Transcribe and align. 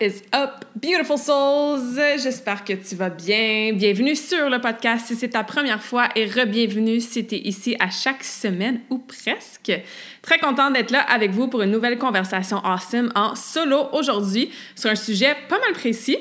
Is 0.00 0.22
up, 0.34 0.64
beautiful 0.74 1.18
souls? 1.18 1.98
J'espère 2.18 2.64
que 2.64 2.74
tu 2.74 2.94
vas 2.96 3.08
bien. 3.08 3.72
Bienvenue 3.72 4.14
sur 4.14 4.50
le 4.50 4.60
podcast 4.60 5.06
si 5.06 5.14
c'est 5.14 5.30
ta 5.30 5.44
première 5.44 5.82
fois 5.82 6.08
et 6.14 6.26
re-bienvenue 6.26 7.00
si 7.00 7.26
tu 7.26 7.36
es 7.36 7.38
ici 7.38 7.76
à 7.78 7.88
chaque 7.90 8.22
semaine 8.22 8.80
ou 8.90 8.98
presque. 8.98 9.72
Très 10.22 10.38
contente 10.38 10.74
d'être 10.74 10.90
là 10.90 11.00
avec 11.00 11.30
vous 11.30 11.48
pour 11.48 11.62
une 11.62 11.70
nouvelle 11.70 11.98
conversation 11.98 12.58
awesome 12.64 13.10
en 13.14 13.34
solo 13.34 13.88
aujourd'hui 13.92 14.50
sur 14.74 14.90
un 14.90 14.96
sujet 14.96 15.34
pas 15.48 15.58
mal 15.58 15.72
précis. 15.72 16.18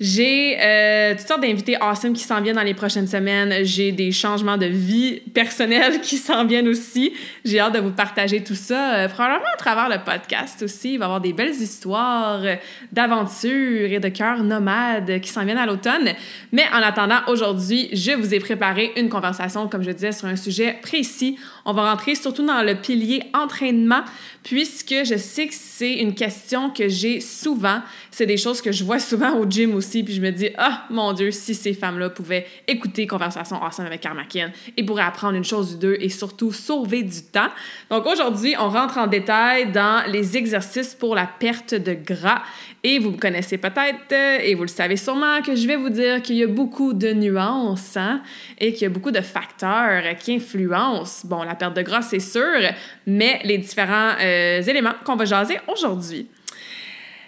J'ai 0.00 0.58
euh, 0.60 1.14
toutes 1.16 1.26
sortes 1.26 1.42
d'invités 1.42 1.76
awesome 1.80 2.12
qui 2.12 2.24
s'en 2.24 2.40
viennent 2.40 2.56
dans 2.56 2.62
les 2.62 2.74
prochaines 2.74 3.06
semaines. 3.06 3.64
J'ai 3.64 3.92
des 3.92 4.12
changements 4.12 4.56
de 4.56 4.66
vie 4.66 5.20
personnelle 5.34 6.00
qui 6.02 6.16
s'en 6.16 6.44
viennent 6.44 6.68
aussi. 6.68 7.12
J'ai 7.44 7.60
hâte 7.60 7.74
de 7.74 7.80
vous 7.80 7.90
partager 7.90 8.42
tout 8.42 8.54
ça, 8.54 8.94
euh, 8.94 9.08
probablement 9.08 9.50
à 9.54 9.56
travers 9.56 9.88
le 9.88 10.02
podcast 10.04 10.62
aussi. 10.62 10.94
Il 10.94 10.98
va 10.98 11.04
y 11.04 11.06
avoir 11.06 11.20
des 11.20 11.32
belles 11.32 11.54
histoires 11.54 12.42
d'aventures 12.90 13.92
et 13.92 14.00
de 14.00 14.08
cœurs 14.08 14.42
nomades 14.42 15.20
qui 15.20 15.30
s'en 15.30 15.44
viennent 15.44 15.58
à 15.58 15.66
l'automne. 15.66 16.12
Mais 16.52 16.64
en 16.72 16.82
attendant, 16.82 17.20
aujourd'hui, 17.28 17.88
je 17.92 18.12
vous 18.12 18.34
ai 18.34 18.40
préparé 18.40 18.92
une 18.96 19.08
conversation, 19.08 19.68
comme 19.68 19.82
je 19.82 19.90
disais, 19.90 20.12
sur 20.12 20.28
un 20.28 20.36
sujet 20.36 20.78
précis. 20.82 21.38
On 21.64 21.72
va 21.72 21.90
rentrer 21.90 22.14
surtout 22.14 22.44
dans 22.44 22.62
le 22.62 22.74
pilier 22.74 23.22
entraînement, 23.34 24.02
puisque 24.42 24.94
je 25.04 25.16
sais 25.16 25.46
que 25.46 25.54
c'est 25.54 25.94
une 25.94 26.14
question 26.14 26.70
que 26.70 26.88
j'ai 26.88 27.20
souvent. 27.20 27.80
C'est 28.10 28.26
des 28.26 28.36
choses 28.36 28.60
que 28.60 28.72
je 28.72 28.84
vois 28.84 28.98
souvent 28.98 29.36
au 29.36 29.48
gym 29.48 29.74
aussi, 29.74 29.81
puis 29.82 30.14
je 30.14 30.20
me 30.20 30.30
dis, 30.30 30.50
ah, 30.56 30.84
mon 30.90 31.12
Dieu, 31.12 31.30
si 31.30 31.54
ces 31.54 31.74
femmes-là 31.74 32.10
pouvaient 32.10 32.46
écouter 32.66 33.06
Conversation 33.06 33.62
Awesome 33.62 33.86
avec 33.86 34.00
Karmakin 34.00 34.50
et 34.76 34.84
pourraient 34.84 35.02
apprendre 35.02 35.36
une 35.36 35.44
chose 35.44 35.74
ou 35.74 35.78
deux 35.78 35.96
et 36.00 36.08
surtout 36.08 36.52
sauver 36.52 37.02
du 37.02 37.22
temps. 37.22 37.48
Donc 37.90 38.06
aujourd'hui, 38.06 38.54
on 38.58 38.68
rentre 38.68 38.98
en 38.98 39.06
détail 39.06 39.72
dans 39.72 40.04
les 40.10 40.36
exercices 40.36 40.94
pour 40.94 41.14
la 41.14 41.26
perte 41.26 41.74
de 41.74 41.94
gras. 41.94 42.42
Et 42.84 42.98
vous 42.98 43.12
connaissez 43.12 43.58
peut-être 43.58 44.12
et 44.12 44.54
vous 44.54 44.62
le 44.62 44.68
savez 44.68 44.96
sûrement 44.96 45.40
que 45.40 45.54
je 45.54 45.68
vais 45.68 45.76
vous 45.76 45.90
dire 45.90 46.20
qu'il 46.20 46.36
y 46.36 46.42
a 46.42 46.48
beaucoup 46.48 46.94
de 46.94 47.12
nuances 47.12 47.96
hein, 47.96 48.22
et 48.58 48.72
qu'il 48.72 48.82
y 48.82 48.86
a 48.86 48.88
beaucoup 48.88 49.12
de 49.12 49.20
facteurs 49.20 50.02
qui 50.18 50.34
influencent, 50.34 51.26
bon, 51.28 51.44
la 51.44 51.54
perte 51.54 51.76
de 51.76 51.82
gras, 51.82 52.02
c'est 52.02 52.18
sûr, 52.18 52.58
mais 53.06 53.40
les 53.44 53.58
différents 53.58 54.14
euh, 54.20 54.62
éléments 54.62 54.94
qu'on 55.04 55.16
va 55.16 55.24
jaser 55.24 55.58
aujourd'hui. 55.68 56.28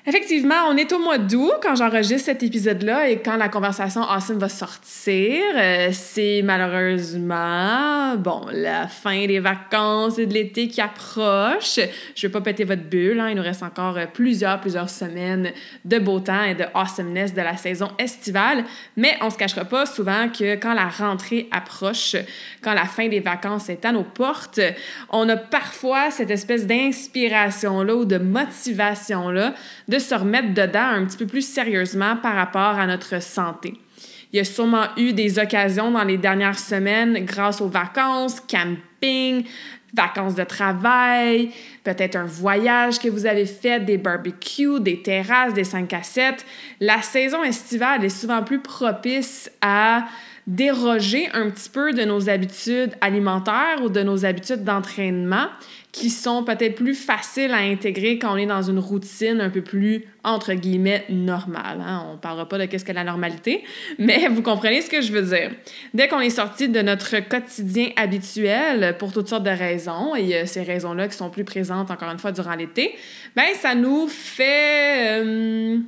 Effectivement, 0.06 0.66
on 0.69 0.77
est 0.77 0.92
au 0.92 0.98
mois 0.98 1.16
d'août 1.16 1.55
quand 1.62 1.77
j'enregistre 1.77 2.27
cet 2.27 2.42
épisode-là 2.42 3.08
et 3.08 3.22
quand 3.22 3.36
la 3.36 3.48
conversation 3.48 4.02
Awesome 4.02 4.39
va 4.39 4.51
sortir. 4.51 5.40
Euh, 5.56 5.89
c'est 5.92 6.42
malheureusement, 6.45 8.14
bon, 8.18 8.42
la 8.52 8.86
fin 8.86 9.27
des 9.27 9.40
vacances 9.40 10.18
et 10.18 10.27
de 10.27 10.34
l'été 10.34 10.68
qui 10.68 10.83
approche. 10.83 11.80
Je 12.14 12.27
vais 12.27 12.30
pas 12.30 12.42
péter 12.42 12.64
votre 12.64 12.83
bulle, 12.83 13.18
hein. 13.18 13.30
il 13.30 13.36
nous 13.36 13.42
reste 13.42 13.62
encore 13.62 13.96
euh, 13.96 14.05
plusieurs, 14.05 14.61
plusieurs 14.61 14.90
semaines 14.90 15.52
de 15.86 15.98
beau 15.98 16.20
temps 16.20 16.45
et 16.45 16.55
de 16.55 16.64
awesomeness 16.74 17.33
de 17.33 17.40
la 17.40 17.56
saison 17.56 17.89
estivale. 17.98 18.64
Mais 18.98 19.17
on 19.23 19.30
se 19.30 19.39
cachera 19.39 19.64
pas 19.64 19.86
souvent 19.86 20.29
que 20.29 20.56
quand 20.56 20.74
la 20.74 20.89
rentrée 20.89 21.48
approche, 21.50 22.14
quand 22.61 22.74
la 22.74 22.84
fin 22.84 23.08
des 23.08 23.20
vacances 23.20 23.70
est 23.70 23.86
à 23.86 23.92
nos 23.92 24.05
portes, 24.05 24.61
on 25.08 25.27
a 25.30 25.39
parfois 25.39 26.11
cette 26.11 26.30
espèce 26.30 26.67
d'inspiration-là 26.67 27.95
ou 27.96 28.05
de 28.05 28.18
motivation-là 28.18 29.55
de 29.94 30.00
se 30.00 30.14
remettre 30.14 30.55
dedans 30.55 30.88
un 30.88 31.05
petit 31.05 31.16
peu 31.16 31.27
plus 31.27 31.46
sérieusement 31.46 32.16
par 32.16 32.34
rapport 32.34 32.78
à 32.78 32.86
notre 32.86 33.22
santé. 33.22 33.74
Il 34.32 34.38
y 34.38 34.40
a 34.40 34.44
sûrement 34.44 34.86
eu 34.96 35.12
des 35.12 35.38
occasions 35.38 35.92
dans 35.92 36.02
les 36.02 36.18
dernières 36.18 36.58
semaines 36.58 37.24
grâce 37.24 37.60
aux 37.60 37.68
vacances, 37.68 38.40
camping, 38.40 39.44
vacances 39.94 40.34
de 40.34 40.42
travail, 40.42 41.50
peut-être 41.84 42.16
un 42.16 42.24
voyage 42.24 42.98
que 42.98 43.08
vous 43.08 43.27
avez 43.27 43.46
fait, 43.46 43.78
des 43.84 43.96
barbecues, 43.96 44.80
des 44.80 45.00
terrasses, 45.00 45.55
des 45.55 45.62
5 45.62 45.92
à 45.92 46.02
7. 46.02 46.44
La 46.80 47.00
saison 47.00 47.44
estivale 47.44 48.05
est 48.05 48.08
souvent 48.08 48.42
plus 48.42 48.58
propice 48.58 49.48
à 49.61 50.06
déroger 50.48 51.28
un 51.32 51.48
petit 51.50 51.70
peu 51.70 51.92
de 51.92 52.02
nos 52.02 52.28
habitudes 52.28 52.94
alimentaires 53.00 53.80
ou 53.84 53.88
de 53.88 54.02
nos 54.02 54.24
habitudes 54.24 54.64
d'entraînement 54.64 55.46
qui 55.94 56.10
sont 56.10 56.42
peut-être 56.42 56.74
plus 56.74 56.96
faciles 56.96 57.52
à 57.52 57.58
intégrer 57.58 58.18
quand 58.18 58.34
on 58.34 58.36
est 58.36 58.46
dans 58.46 58.62
une 58.62 58.80
routine 58.80 59.40
un 59.40 59.48
peu 59.48 59.62
plus, 59.62 60.05
entre 60.24 60.52
guillemets, 60.55 61.05
normale. 61.08 61.80
Hein? 61.80 62.05
On 62.08 62.12
ne 62.14 62.18
parlera 62.18 62.48
pas 62.48 62.58
de 62.58 62.64
qu'est-ce 62.64 62.84
que 62.84 62.90
la 62.90 63.05
normalité, 63.05 63.62
mais 64.00 64.27
vous 64.27 64.42
comprenez 64.42 64.82
ce 64.82 64.90
que 64.90 65.00
je 65.00 65.12
veux 65.12 65.22
dire. 65.22 65.52
Dès 65.94 66.08
qu'on 66.08 66.18
est 66.18 66.30
sorti 66.30 66.68
de 66.68 66.82
notre 66.82 67.20
quotidien 67.28 67.90
habituel 67.94 68.96
pour 68.98 69.12
toutes 69.12 69.28
sortes 69.28 69.44
de 69.44 69.50
raisons, 69.50 70.16
et 70.16 70.46
ces 70.46 70.64
raisons-là 70.64 71.06
qui 71.06 71.16
sont 71.16 71.30
plus 71.30 71.44
présentes, 71.44 71.92
encore 71.92 72.11
une 72.11 72.18
fois, 72.18 72.32
durant 72.32 72.56
l'été, 72.56 72.96
ben 73.36 73.55
ça 73.55 73.76
nous 73.76 74.08
fait... 74.08 75.20
Euh, 75.20 75.78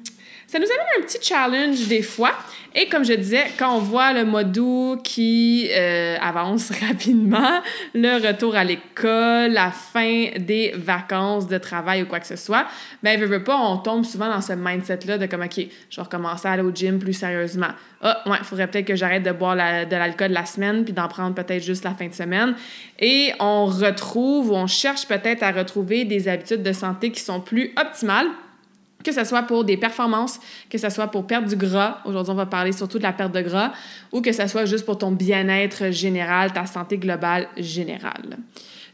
ça 0.46 0.60
nous 0.60 0.66
amène 0.66 1.02
un 1.02 1.02
petit 1.04 1.18
challenge 1.20 1.88
des 1.88 2.02
fois. 2.02 2.32
Et 2.78 2.88
comme 2.88 3.06
je 3.06 3.14
disais, 3.14 3.44
quand 3.58 3.74
on 3.74 3.78
voit 3.78 4.12
le 4.12 4.26
mois 4.26 4.44
d'août 4.44 5.00
qui 5.02 5.66
euh, 5.72 6.18
avance 6.20 6.70
rapidement, 6.86 7.62
le 7.94 8.26
retour 8.28 8.54
à 8.54 8.64
l'école, 8.64 9.52
la 9.52 9.70
fin 9.70 10.26
des 10.38 10.74
vacances 10.76 11.48
de 11.48 11.56
travail 11.56 12.02
ou 12.02 12.06
quoi 12.06 12.20
que 12.20 12.26
ce 12.26 12.36
soit, 12.36 12.66
ben, 13.02 13.18
veut 13.18 13.42
pas, 13.42 13.56
on 13.56 13.78
tombe 13.78 14.04
souvent 14.04 14.28
dans 14.28 14.42
ce 14.42 14.52
mindset-là 14.52 15.16
de 15.16 15.24
comme, 15.24 15.40
OK, 15.40 15.56
je 15.88 15.96
vais 15.96 16.02
recommencer 16.02 16.48
à 16.48 16.52
aller 16.52 16.62
au 16.62 16.70
gym 16.70 16.98
plus 16.98 17.14
sérieusement. 17.14 17.70
Ah, 18.02 18.22
ouais, 18.26 18.36
il 18.38 18.44
faudrait 18.44 18.66
peut-être 18.66 18.86
que 18.86 18.94
j'arrête 18.94 19.22
de 19.22 19.32
boire 19.32 19.56
de 19.56 19.96
l'alcool 19.96 20.32
la 20.32 20.44
semaine 20.44 20.84
puis 20.84 20.92
d'en 20.92 21.08
prendre 21.08 21.34
peut-être 21.34 21.64
juste 21.64 21.82
la 21.82 21.94
fin 21.94 22.08
de 22.08 22.14
semaine. 22.14 22.54
Et 22.98 23.32
on 23.40 23.64
retrouve 23.64 24.50
ou 24.50 24.54
on 24.54 24.66
cherche 24.66 25.08
peut-être 25.08 25.42
à 25.42 25.50
retrouver 25.50 26.04
des 26.04 26.28
habitudes 26.28 26.62
de 26.62 26.72
santé 26.72 27.10
qui 27.10 27.20
sont 27.20 27.40
plus 27.40 27.72
optimales 27.78 28.28
que 29.06 29.12
ce 29.12 29.24
soit 29.24 29.42
pour 29.42 29.64
des 29.64 29.76
performances, 29.76 30.40
que 30.68 30.78
ce 30.78 30.90
soit 30.90 31.06
pour 31.06 31.26
perdre 31.26 31.48
du 31.48 31.56
gras, 31.56 31.98
aujourd'hui 32.04 32.32
on 32.32 32.36
va 32.36 32.46
parler 32.46 32.72
surtout 32.72 32.98
de 32.98 33.04
la 33.04 33.12
perte 33.12 33.32
de 33.32 33.40
gras, 33.40 33.72
ou 34.10 34.20
que 34.20 34.32
ce 34.32 34.46
soit 34.48 34.66
juste 34.66 34.84
pour 34.84 34.98
ton 34.98 35.12
bien-être 35.12 35.90
général, 35.92 36.52
ta 36.52 36.66
santé 36.66 36.98
globale 36.98 37.48
générale. 37.56 38.36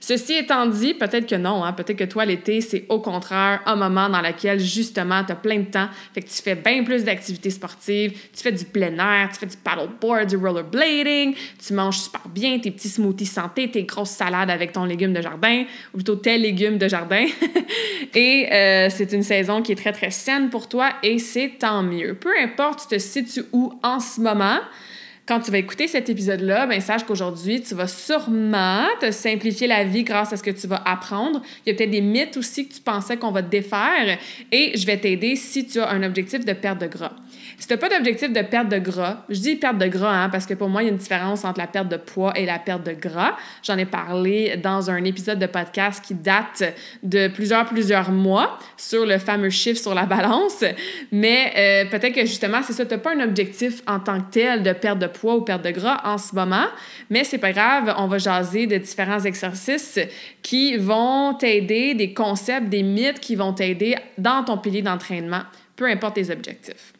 Ceci 0.05 0.33
étant 0.33 0.67
dit, 0.67 0.95
peut-être 0.95 1.29
que 1.29 1.37
non, 1.37 1.63
hein? 1.63 1.73
peut-être 1.73 1.97
que 1.97 2.03
toi, 2.03 2.25
l'été, 2.25 2.61
c'est 2.61 2.87
au 2.89 2.99
contraire 2.99 3.61
un 3.67 3.77
moment 3.77 4.09
dans 4.09 4.21
lequel, 4.21 4.59
justement, 4.59 5.23
tu 5.23 5.31
as 5.31 5.37
plein 5.37 5.61
de 5.61 5.71
temps, 5.71 5.87
fait 6.13 6.23
que 6.23 6.29
tu 6.29 6.43
fais 6.43 6.57
bien 6.57 6.83
plus 6.83 7.05
d'activités 7.05 7.51
sportives, 7.51 8.11
tu 8.11 8.43
fais 8.43 8.51
du 8.51 8.65
plein 8.65 8.99
air, 8.99 9.29
tu 9.33 9.39
fais 9.39 9.47
du 9.47 9.57
paddleboard, 9.57 10.27
du 10.27 10.37
rollerblading, 10.37 11.37
tu 11.65 11.73
manges 11.73 12.01
super 12.01 12.23
bien 12.29 12.59
tes 12.59 12.73
petits 12.73 12.89
smoothies 12.89 13.27
santé, 13.27 13.71
tes 13.71 13.85
grosses 13.85 14.11
salades 14.11 14.51
avec 14.51 14.73
ton 14.73 14.87
légume 14.87 15.13
de 15.13 15.23
jardin, 15.23 15.67
ou 15.95 15.99
plutôt 15.99 16.17
tes 16.17 16.37
légumes 16.37 16.79
de 16.79 16.89
jardin. 16.89 17.25
et 18.15 18.49
euh, 18.53 18.89
c'est 18.91 19.13
une 19.13 19.23
saison 19.23 19.63
qui 19.63 19.71
est 19.71 19.77
très, 19.77 19.93
très 19.93 20.11
saine 20.11 20.51
pour 20.51 20.69
toi 20.69 20.89
et 21.05 21.21
c'est 21.21 21.53
tant 21.61 21.85
mieux. 21.85 22.15
Peu 22.15 22.33
importe 22.43 22.89
tu 22.89 22.97
te 22.97 22.99
situes 23.01 23.45
où 23.53 23.73
en 23.85 24.01
ce 24.01 24.21
moment, 24.21 24.59
quand 25.33 25.41
tu 25.41 25.51
vas 25.51 25.59
écouter 25.59 25.89
cet 25.89 26.11
épisode-là, 26.11 26.67
ben 26.67 26.79
sache 26.83 27.05
qu'aujourd'hui, 27.05 27.63
tu 27.63 27.75
vas 27.75 27.87
sûrement 27.87 28.85
te 29.01 29.11
simplifier 29.11 29.67
la 29.67 29.83
vie 29.83 30.05
grâce 30.05 30.31
à 30.35 30.37
ce 30.37 30.43
que 30.43 30.51
tu 30.51 30.67
vas 30.67 30.83
apprendre. 30.85 31.41
Il 31.65 31.71
y 31.71 31.73
a 31.73 31.79
peut-être 31.79 31.91
des 31.91 32.03
mythes 32.03 32.37
aussi 32.37 32.69
que 32.69 32.75
tu 32.75 32.83
pensais 32.83 33.17
qu'on 33.17 33.31
va 33.31 33.43
te 33.43 33.49
défaire 33.49 34.19
et 34.51 34.77
je 34.77 34.87
vais 34.87 34.99
t'aider 34.99 35.37
si 35.37 35.67
tu 35.67 35.81
as 35.81 35.89
un 35.89 36.03
objectif 36.03 36.45
de 36.45 36.53
perte 36.53 36.83
de 36.83 36.87
gras. 36.87 37.13
Si 37.63 37.69
tu 37.69 37.75
n'as 37.75 37.79
pas 37.79 37.89
d'objectif 37.89 38.33
de 38.33 38.43
perte 38.43 38.69
de 38.71 38.79
gras, 38.79 39.19
je 39.29 39.39
dis 39.39 39.55
perte 39.55 39.79
de 39.79 39.87
gras 39.87 40.25
hein, 40.25 40.31
parce 40.31 40.47
que 40.47 40.55
pour 40.55 40.69
moi, 40.69 40.83
il 40.83 40.87
y 40.87 40.89
a 40.89 40.91
une 40.91 40.99
différence 40.99 41.45
entre 41.45 41.61
la 41.61 41.69
perte 41.69 41.87
de 41.87 41.97
poids 41.97 42.37
et 42.37 42.45
la 42.45 42.59
perte 42.59 42.85
de 42.85 42.91
gras. 42.91 43.37
J'en 43.63 43.79
ai 43.79 43.85
parlé 43.85 44.57
dans 44.57 44.91
un 44.91 45.05
épisode 45.05 45.39
de 45.39 45.47
podcast 45.47 46.05
qui 46.05 46.15
date 46.15 46.65
de 47.05 47.29
plusieurs, 47.29 47.65
plusieurs 47.67 48.11
mois 48.11 48.59
sur 48.77 49.07
le 49.07 49.17
fameux 49.19 49.51
chiffre 49.51 49.81
sur 49.81 49.95
la 49.95 50.07
balance. 50.07 50.65
Mais 51.13 51.53
euh, 51.57 51.89
peut-être 51.89 52.17
que 52.17 52.23
justement, 52.23 52.63
c'est 52.65 52.73
ça, 52.73 52.85
tu 52.85 52.95
n'as 52.95 52.99
pas 52.99 53.15
un 53.15 53.21
objectif 53.21 53.81
en 53.87 54.01
tant 54.01 54.21
que 54.21 54.33
tel 54.33 54.65
de 54.65 54.73
perte 54.73 54.99
de 54.99 55.07
poids 55.07 55.37
ou 55.37 55.43
perte 55.43 55.65
de 55.65 55.71
gras 55.71 56.01
en 56.03 56.19
ce 56.19 56.35
moment, 56.35 56.67
mais 57.11 57.23
c'est 57.23 57.39
pas 57.39 57.53
grave, 57.53 57.95
on 57.97 58.09
va 58.09 58.19
jaser 58.19 58.67
de 58.67 58.77
différents 58.77 59.21
exercices 59.21 60.01
qui 60.43 60.77
vont 60.79 61.35
t'aider, 61.35 61.95
des 61.95 62.13
concepts, 62.13 62.69
des 62.69 62.83
mythes 62.83 63.21
qui 63.21 63.37
vont 63.37 63.53
t'aider 63.53 63.95
dans 64.19 64.43
ton 64.43 64.59
pilier 64.59 64.83
d'entraînement 64.83 65.43
peu 65.77 65.87
importe 65.87 66.15
tes 66.15 66.31
objectifs. 66.31 66.93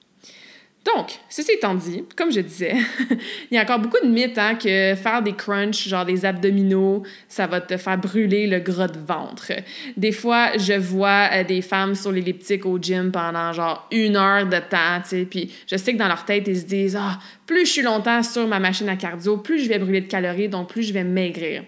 Donc, 0.85 1.21
ceci 1.29 1.53
étant 1.53 1.75
dit, 1.75 2.05
comme 2.17 2.33
je 2.33 2.41
disais, 2.41 2.75
il 3.51 3.55
y 3.55 3.59
a 3.59 3.63
encore 3.63 3.79
beaucoup 3.79 4.05
de 4.05 4.11
mythes 4.11 4.37
hein, 4.37 4.57
que 4.57 4.97
faire 4.97 5.23
des 5.23 5.33
crunchs, 5.33 5.87
genre 5.87 6.05
des 6.05 6.25
abdominaux, 6.25 7.05
ça 7.29 7.47
va 7.47 7.61
te 7.61 7.77
faire 7.77 7.97
brûler 7.99 8.49
le 8.49 8.59
gras 8.59 8.89
de 8.89 8.99
ventre. 8.99 9.53
Des 9.97 10.11
fois, 10.11 10.59
je 10.59 10.73
vois 10.73 11.29
euh, 11.33 11.45
des 11.45 11.63
femmes 11.63 11.95
sur 11.95 12.11
l'elliptique 12.11 12.67
au 12.67 12.79
gym 12.79 13.13
pendant 13.13 13.53
genre 13.53 13.87
une 13.93 14.17
heure 14.17 14.47
de 14.47 14.59
temps, 14.59 15.01
tu 15.09 15.25
puis 15.25 15.53
je 15.71 15.77
sais 15.77 15.93
que 15.93 15.99
dans 15.99 16.09
leur 16.09 16.25
tête, 16.25 16.49
ils 16.49 16.59
se 16.59 16.65
disent 16.65 16.97
«Ah, 17.01 17.21
plus 17.47 17.65
je 17.65 17.71
suis 17.71 17.83
longtemps 17.83 18.23
sur 18.25 18.49
ma 18.49 18.59
machine 18.59 18.89
à 18.89 18.97
cardio, 18.97 19.37
plus 19.37 19.63
je 19.63 19.69
vais 19.69 19.79
brûler 19.79 20.01
de 20.01 20.09
calories, 20.09 20.49
donc 20.49 20.69
plus 20.69 20.83
je 20.83 20.93
vais 20.93 21.05
maigrir.» 21.05 21.63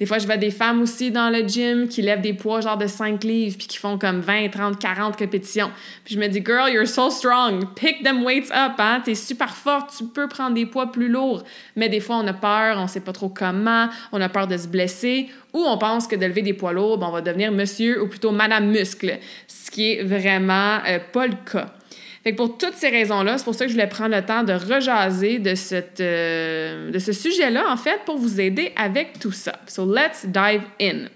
Des 0.00 0.06
fois, 0.06 0.18
je 0.18 0.24
vois 0.24 0.38
des 0.38 0.50
femmes 0.50 0.80
aussi 0.80 1.10
dans 1.10 1.28
le 1.28 1.46
gym 1.46 1.86
qui 1.86 2.00
lèvent 2.02 2.22
des 2.22 2.32
poids 2.32 2.62
genre 2.62 2.78
de 2.78 2.86
5 2.86 3.22
livres 3.22 3.56
puis 3.58 3.66
qui 3.66 3.76
font 3.76 3.98
comme 3.98 4.20
20, 4.20 4.48
30, 4.48 4.78
40 4.78 5.16
répétitions. 5.16 5.70
Puis 6.04 6.14
je 6.14 6.20
me 6.20 6.26
dis, 6.26 6.42
girl, 6.42 6.72
you're 6.72 6.88
so 6.88 7.10
strong. 7.10 7.66
Pick 7.74 8.02
them 8.02 8.24
weights 8.24 8.50
up, 8.50 8.59
hein. 8.78 9.02
T'es 9.04 9.14
super 9.14 9.54
forte, 9.54 9.94
tu 9.96 10.04
peux 10.04 10.28
prendre 10.28 10.54
des 10.54 10.66
poids 10.66 10.92
plus 10.92 11.08
lourds. 11.08 11.44
Mais 11.76 11.88
des 11.88 12.00
fois, 12.00 12.16
on 12.16 12.26
a 12.26 12.32
peur, 12.32 12.78
on 12.78 12.86
sait 12.86 13.00
pas 13.00 13.12
trop 13.12 13.28
comment, 13.28 13.88
on 14.12 14.20
a 14.20 14.28
peur 14.28 14.46
de 14.46 14.56
se 14.56 14.68
blesser 14.68 15.28
ou 15.52 15.60
on 15.60 15.78
pense 15.78 16.06
que 16.06 16.16
de 16.16 16.26
lever 16.26 16.42
des 16.42 16.54
poids 16.54 16.72
lourds, 16.72 16.98
ben, 16.98 17.06
on 17.08 17.12
va 17.12 17.20
devenir 17.20 17.52
monsieur 17.52 18.02
ou 18.02 18.08
plutôt 18.08 18.30
madame 18.30 18.70
muscle, 18.70 19.18
ce 19.46 19.70
qui 19.70 19.92
est 19.92 20.02
vraiment 20.02 20.78
euh, 20.86 20.98
pas 21.12 21.26
le 21.26 21.36
cas. 21.50 21.74
Fait 22.22 22.34
pour 22.34 22.58
toutes 22.58 22.74
ces 22.74 22.90
raisons-là, 22.90 23.38
c'est 23.38 23.44
pour 23.44 23.54
ça 23.54 23.64
que 23.64 23.70
je 23.70 23.74
voulais 23.74 23.86
prendre 23.86 24.14
le 24.14 24.22
temps 24.22 24.42
de 24.42 24.52
rejaser 24.52 25.38
de, 25.38 25.54
euh, 26.00 26.90
de 26.90 26.98
ce 26.98 27.12
sujet-là, 27.12 27.64
en 27.70 27.76
fait, 27.76 28.00
pour 28.04 28.18
vous 28.18 28.40
aider 28.40 28.72
avec 28.76 29.18
tout 29.18 29.32
ça. 29.32 29.54
So 29.66 29.86
let's 29.86 30.26
dive 30.26 30.62
in. 30.80 31.06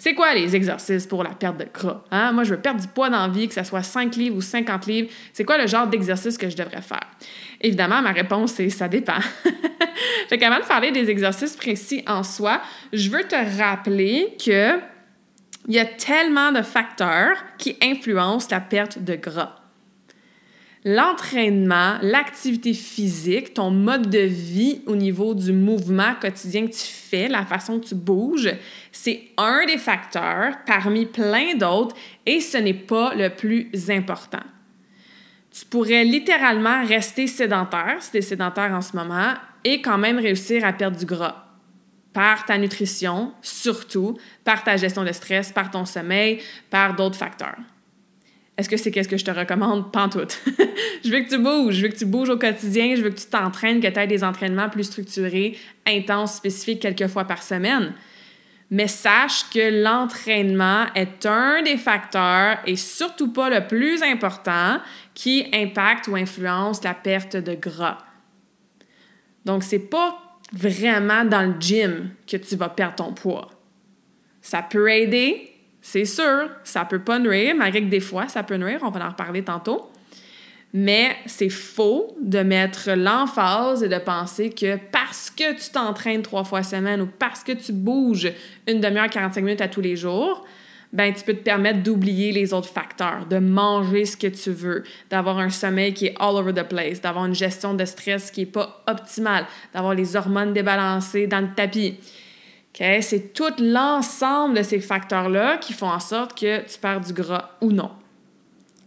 C'est 0.00 0.14
quoi 0.14 0.32
les 0.32 0.56
exercices 0.56 1.06
pour 1.06 1.22
la 1.22 1.28
perte 1.28 1.58
de 1.58 1.66
gras? 1.70 2.02
Hein? 2.10 2.32
Moi, 2.32 2.44
je 2.44 2.54
veux 2.54 2.60
perdre 2.60 2.80
du 2.80 2.88
poids 2.88 3.10
dans 3.10 3.28
vie, 3.28 3.48
que 3.48 3.52
ce 3.52 3.62
soit 3.62 3.82
5 3.82 4.16
livres 4.16 4.36
ou 4.36 4.40
50 4.40 4.86
livres. 4.86 5.10
C'est 5.34 5.44
quoi 5.44 5.58
le 5.58 5.66
genre 5.66 5.86
d'exercice 5.86 6.38
que 6.38 6.48
je 6.48 6.56
devrais 6.56 6.80
faire? 6.80 7.06
Évidemment, 7.60 8.00
ma 8.00 8.12
réponse 8.12 8.58
est 8.60 8.70
ça 8.70 8.88
dépend. 8.88 9.20
fait 10.30 10.38
qu'avant 10.38 10.58
de 10.58 10.64
parler 10.64 10.90
des 10.90 11.10
exercices 11.10 11.54
précis 11.54 12.02
en 12.06 12.22
soi, 12.22 12.62
je 12.94 13.10
veux 13.10 13.24
te 13.24 13.36
rappeler 13.60 14.34
que 14.42 14.78
il 15.68 15.74
y 15.74 15.78
a 15.78 15.84
tellement 15.84 16.50
de 16.50 16.62
facteurs 16.62 17.36
qui 17.58 17.76
influencent 17.82 18.48
la 18.50 18.60
perte 18.60 19.04
de 19.04 19.16
gras 19.16 19.60
l'entraînement, 20.84 21.98
l'activité 22.00 22.72
physique, 22.72 23.54
ton 23.54 23.70
mode 23.70 24.08
de 24.08 24.20
vie 24.20 24.80
au 24.86 24.96
niveau 24.96 25.34
du 25.34 25.52
mouvement 25.52 26.14
quotidien 26.20 26.66
que 26.66 26.72
tu 26.72 26.86
fais, 26.86 27.28
la 27.28 27.44
façon 27.44 27.80
que 27.80 27.86
tu 27.86 27.94
bouges, 27.94 28.50
c'est 28.92 29.22
un 29.36 29.66
des 29.66 29.78
facteurs 29.78 30.54
parmi 30.66 31.06
plein 31.06 31.54
d'autres 31.54 31.96
et 32.26 32.40
ce 32.40 32.58
n'est 32.58 32.74
pas 32.74 33.14
le 33.14 33.30
plus 33.30 33.70
important. 33.90 34.42
Tu 35.52 35.64
pourrais 35.66 36.04
littéralement 36.04 36.84
rester 36.84 37.26
sédentaire, 37.26 37.96
si 38.00 38.12
tu 38.12 38.16
es 38.18 38.22
sédentaire 38.22 38.72
en 38.72 38.80
ce 38.80 38.96
moment, 38.96 39.34
et 39.64 39.82
quand 39.82 39.98
même 39.98 40.18
réussir 40.18 40.64
à 40.64 40.72
perdre 40.72 40.96
du 40.96 41.06
gras 41.06 41.46
par 42.12 42.44
ta 42.44 42.58
nutrition, 42.58 43.32
surtout, 43.40 44.18
par 44.44 44.64
ta 44.64 44.76
gestion 44.76 45.04
de 45.04 45.12
stress, 45.12 45.52
par 45.52 45.70
ton 45.70 45.84
sommeil, 45.84 46.40
par 46.68 46.96
d'autres 46.96 47.16
facteurs. 47.16 47.56
Est-ce 48.56 48.68
que 48.68 48.76
c'est 48.76 48.90
qu'est-ce 48.90 49.08
que 49.08 49.16
je 49.16 49.24
te 49.24 49.30
recommande? 49.30 49.90
Pantoute. 49.90 50.38
je 51.04 51.10
veux 51.10 51.20
que 51.20 51.30
tu 51.30 51.38
bouges, 51.38 51.76
je 51.76 51.82
veux 51.82 51.88
que 51.88 51.96
tu 51.96 52.04
bouges 52.04 52.28
au 52.28 52.36
quotidien, 52.36 52.94
je 52.94 53.02
veux 53.02 53.10
que 53.10 53.18
tu 53.18 53.26
t'entraînes, 53.26 53.80
que 53.80 53.86
tu 53.86 53.98
aies 53.98 54.06
des 54.06 54.22
entraînements 54.22 54.68
plus 54.68 54.84
structurés, 54.84 55.56
intenses, 55.86 56.34
spécifiques 56.34 56.80
quelques 56.80 57.06
fois 57.06 57.24
par 57.24 57.42
semaine. 57.42 57.94
Mais 58.70 58.86
sache 58.86 59.50
que 59.50 59.82
l'entraînement 59.82 60.86
est 60.94 61.26
un 61.26 61.62
des 61.62 61.76
facteurs 61.76 62.58
et 62.66 62.76
surtout 62.76 63.32
pas 63.32 63.50
le 63.50 63.66
plus 63.66 64.02
important 64.02 64.80
qui 65.12 65.48
impacte 65.52 66.06
ou 66.06 66.14
influence 66.14 66.84
la 66.84 66.94
perte 66.94 67.36
de 67.36 67.54
gras. 67.54 67.98
Donc, 69.44 69.64
c'est 69.64 69.90
pas 69.90 70.38
vraiment 70.52 71.24
dans 71.24 71.42
le 71.42 71.54
gym 71.58 72.10
que 72.26 72.36
tu 72.36 72.56
vas 72.56 72.68
perdre 72.68 72.96
ton 72.96 73.12
poids. 73.12 73.50
Ça 74.40 74.62
peut 74.62 74.88
aider, 74.90 75.52
c'est 75.80 76.04
sûr, 76.04 76.50
ça 76.62 76.84
peut 76.84 77.00
pas 77.00 77.18
nuire, 77.18 77.54
malgré 77.56 77.82
que 77.82 77.88
des 77.88 78.00
fois, 78.00 78.28
ça 78.28 78.42
peut 78.42 78.56
nuire, 78.56 78.80
on 78.82 78.90
va 78.90 79.04
en 79.04 79.10
reparler 79.10 79.42
tantôt. 79.42 79.89
Mais 80.72 81.16
c'est 81.26 81.48
faux 81.48 82.16
de 82.22 82.40
mettre 82.40 82.90
l'emphase 82.92 83.82
et 83.82 83.88
de 83.88 83.98
penser 83.98 84.50
que 84.50 84.76
parce 84.92 85.30
que 85.30 85.52
tu 85.54 85.70
t'entraînes 85.70 86.22
trois 86.22 86.44
fois 86.44 86.62
semaine 86.62 87.00
ou 87.00 87.06
parce 87.06 87.42
que 87.42 87.52
tu 87.52 87.72
bouges 87.72 88.32
une 88.68 88.80
demi-heure, 88.80 89.10
45 89.10 89.42
minutes 89.42 89.60
à 89.60 89.68
tous 89.68 89.80
les 89.80 89.96
jours, 89.96 90.46
ben 90.92 91.12
tu 91.12 91.24
peux 91.24 91.34
te 91.34 91.42
permettre 91.42 91.82
d'oublier 91.82 92.32
les 92.32 92.52
autres 92.52 92.68
facteurs, 92.68 93.26
de 93.26 93.38
manger 93.38 94.04
ce 94.04 94.16
que 94.16 94.26
tu 94.26 94.50
veux, 94.50 94.84
d'avoir 95.08 95.38
un 95.38 95.50
sommeil 95.50 95.94
qui 95.94 96.06
est 96.06 96.14
all 96.18 96.36
over 96.36 96.52
the 96.52 96.64
place, 96.64 97.00
d'avoir 97.00 97.26
une 97.26 97.34
gestion 97.34 97.74
de 97.74 97.84
stress 97.84 98.30
qui 98.30 98.42
est 98.42 98.46
pas 98.46 98.82
optimale, 98.86 99.46
d'avoir 99.72 99.94
les 99.94 100.16
hormones 100.16 100.52
débalancées 100.52 101.26
dans 101.26 101.40
le 101.40 101.54
tapis. 101.54 101.96
C'est 102.74 103.34
tout 103.34 103.52
l'ensemble 103.58 104.56
de 104.56 104.62
ces 104.62 104.80
facteurs-là 104.80 105.58
qui 105.58 105.72
font 105.72 105.90
en 105.90 106.00
sorte 106.00 106.38
que 106.38 106.60
tu 106.66 106.78
perds 106.78 107.00
du 107.00 107.12
gras 107.12 107.50
ou 107.60 107.72
non. 107.72 107.90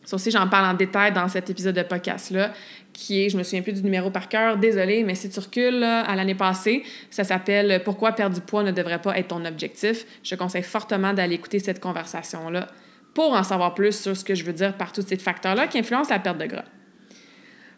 Ça 0.05 0.15
aussi, 0.15 0.31
j'en 0.31 0.47
parle 0.47 0.65
en 0.65 0.73
détail 0.73 1.13
dans 1.13 1.27
cet 1.27 1.50
épisode 1.50 1.75
de 1.75 1.83
podcast-là, 1.83 2.53
qui 2.91 3.23
est, 3.23 3.29
je 3.29 3.38
me 3.38 3.44
souviens 3.44 3.61
plus 3.61 3.73
du 3.73 3.83
numéro 3.83 4.09
par 4.09 4.29
cœur, 4.29 4.57
désolé, 4.57 5.03
mais 5.03 5.15
si 5.15 5.29
tu 5.29 5.39
recules 5.39 5.83
à 5.83 6.15
l'année 6.15 6.35
passée, 6.35 6.83
ça 7.09 7.23
s'appelle 7.23 7.81
Pourquoi 7.83 8.11
perdre 8.11 8.35
du 8.35 8.41
poids 8.41 8.63
ne 8.63 8.71
devrait 8.71 9.01
pas 9.01 9.17
être 9.17 9.29
ton 9.29 9.44
objectif. 9.45 10.05
Je 10.23 10.35
conseille 10.35 10.63
fortement 10.63 11.13
d'aller 11.13 11.35
écouter 11.35 11.59
cette 11.59 11.79
conversation-là 11.79 12.67
pour 13.13 13.33
en 13.33 13.44
savoir 13.44 13.73
plus 13.75 13.97
sur 14.00 14.17
ce 14.17 14.23
que 14.23 14.35
je 14.35 14.44
veux 14.44 14.53
dire 14.53 14.75
par 14.75 14.91
tous 14.91 15.03
ces 15.07 15.17
facteurs-là 15.17 15.67
qui 15.67 15.79
influencent 15.79 16.13
la 16.13 16.19
perte 16.19 16.38
de 16.38 16.45
gras. 16.45 16.65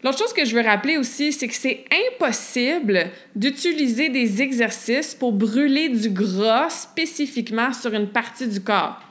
L'autre 0.03 0.19
chose 0.19 0.33
que 0.33 0.45
je 0.45 0.55
veux 0.55 0.61
rappeler 0.61 0.97
aussi, 0.97 1.33
c'est 1.33 1.47
que 1.47 1.55
c'est 1.55 1.83
impossible 2.13 3.07
d'utiliser 3.35 4.09
des 4.09 4.41
exercices 4.41 5.15
pour 5.15 5.33
brûler 5.33 5.89
du 5.89 6.09
gras 6.09 6.69
spécifiquement 6.69 7.73
sur 7.73 7.93
une 7.93 8.09
partie 8.09 8.47
du 8.47 8.61
corps. 8.61 9.01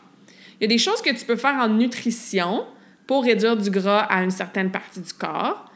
Il 0.60 0.62
y 0.62 0.64
a 0.66 0.68
des 0.68 0.78
choses 0.78 1.02
que 1.02 1.10
tu 1.10 1.24
peux 1.24 1.36
faire 1.36 1.56
en 1.56 1.68
nutrition 1.68 2.64
pour 3.06 3.24
réduire 3.24 3.56
du 3.56 3.70
gras 3.70 4.00
à 4.00 4.22
une 4.22 4.30
certaine 4.30 4.70
partie 4.70 5.00
du 5.00 5.12
corps, 5.12 5.70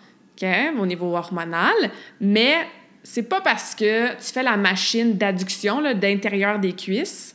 au 0.78 0.86
niveau 0.86 1.16
hormonal, 1.16 1.74
mais 2.20 2.54
c'est 3.02 3.28
pas 3.28 3.40
parce 3.40 3.74
que 3.74 4.10
tu 4.10 4.32
fais 4.32 4.42
la 4.42 4.56
machine 4.56 5.16
d'adduction 5.16 5.82
d'intérieur 5.94 6.58
des 6.58 6.74
cuisses 6.74 7.34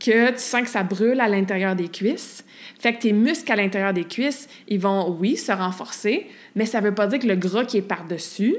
que 0.00 0.30
tu 0.30 0.38
sens 0.38 0.62
que 0.62 0.68
ça 0.68 0.82
brûle 0.82 1.20
à 1.20 1.28
l'intérieur 1.28 1.76
des 1.76 1.88
cuisses. 1.88 2.44
Fait 2.78 2.94
que 2.94 3.02
tes 3.02 3.12
muscles 3.12 3.52
à 3.52 3.56
l'intérieur 3.56 3.92
des 3.92 4.04
cuisses, 4.04 4.48
ils 4.66 4.80
vont, 4.80 5.10
oui, 5.10 5.36
se 5.36 5.52
renforcer, 5.52 6.26
mais 6.54 6.64
ça 6.64 6.80
veut 6.80 6.94
pas 6.94 7.06
dire 7.06 7.18
que 7.18 7.26
le 7.26 7.36
gras 7.36 7.64
qui 7.64 7.76
est 7.76 7.82
par-dessus, 7.82 8.56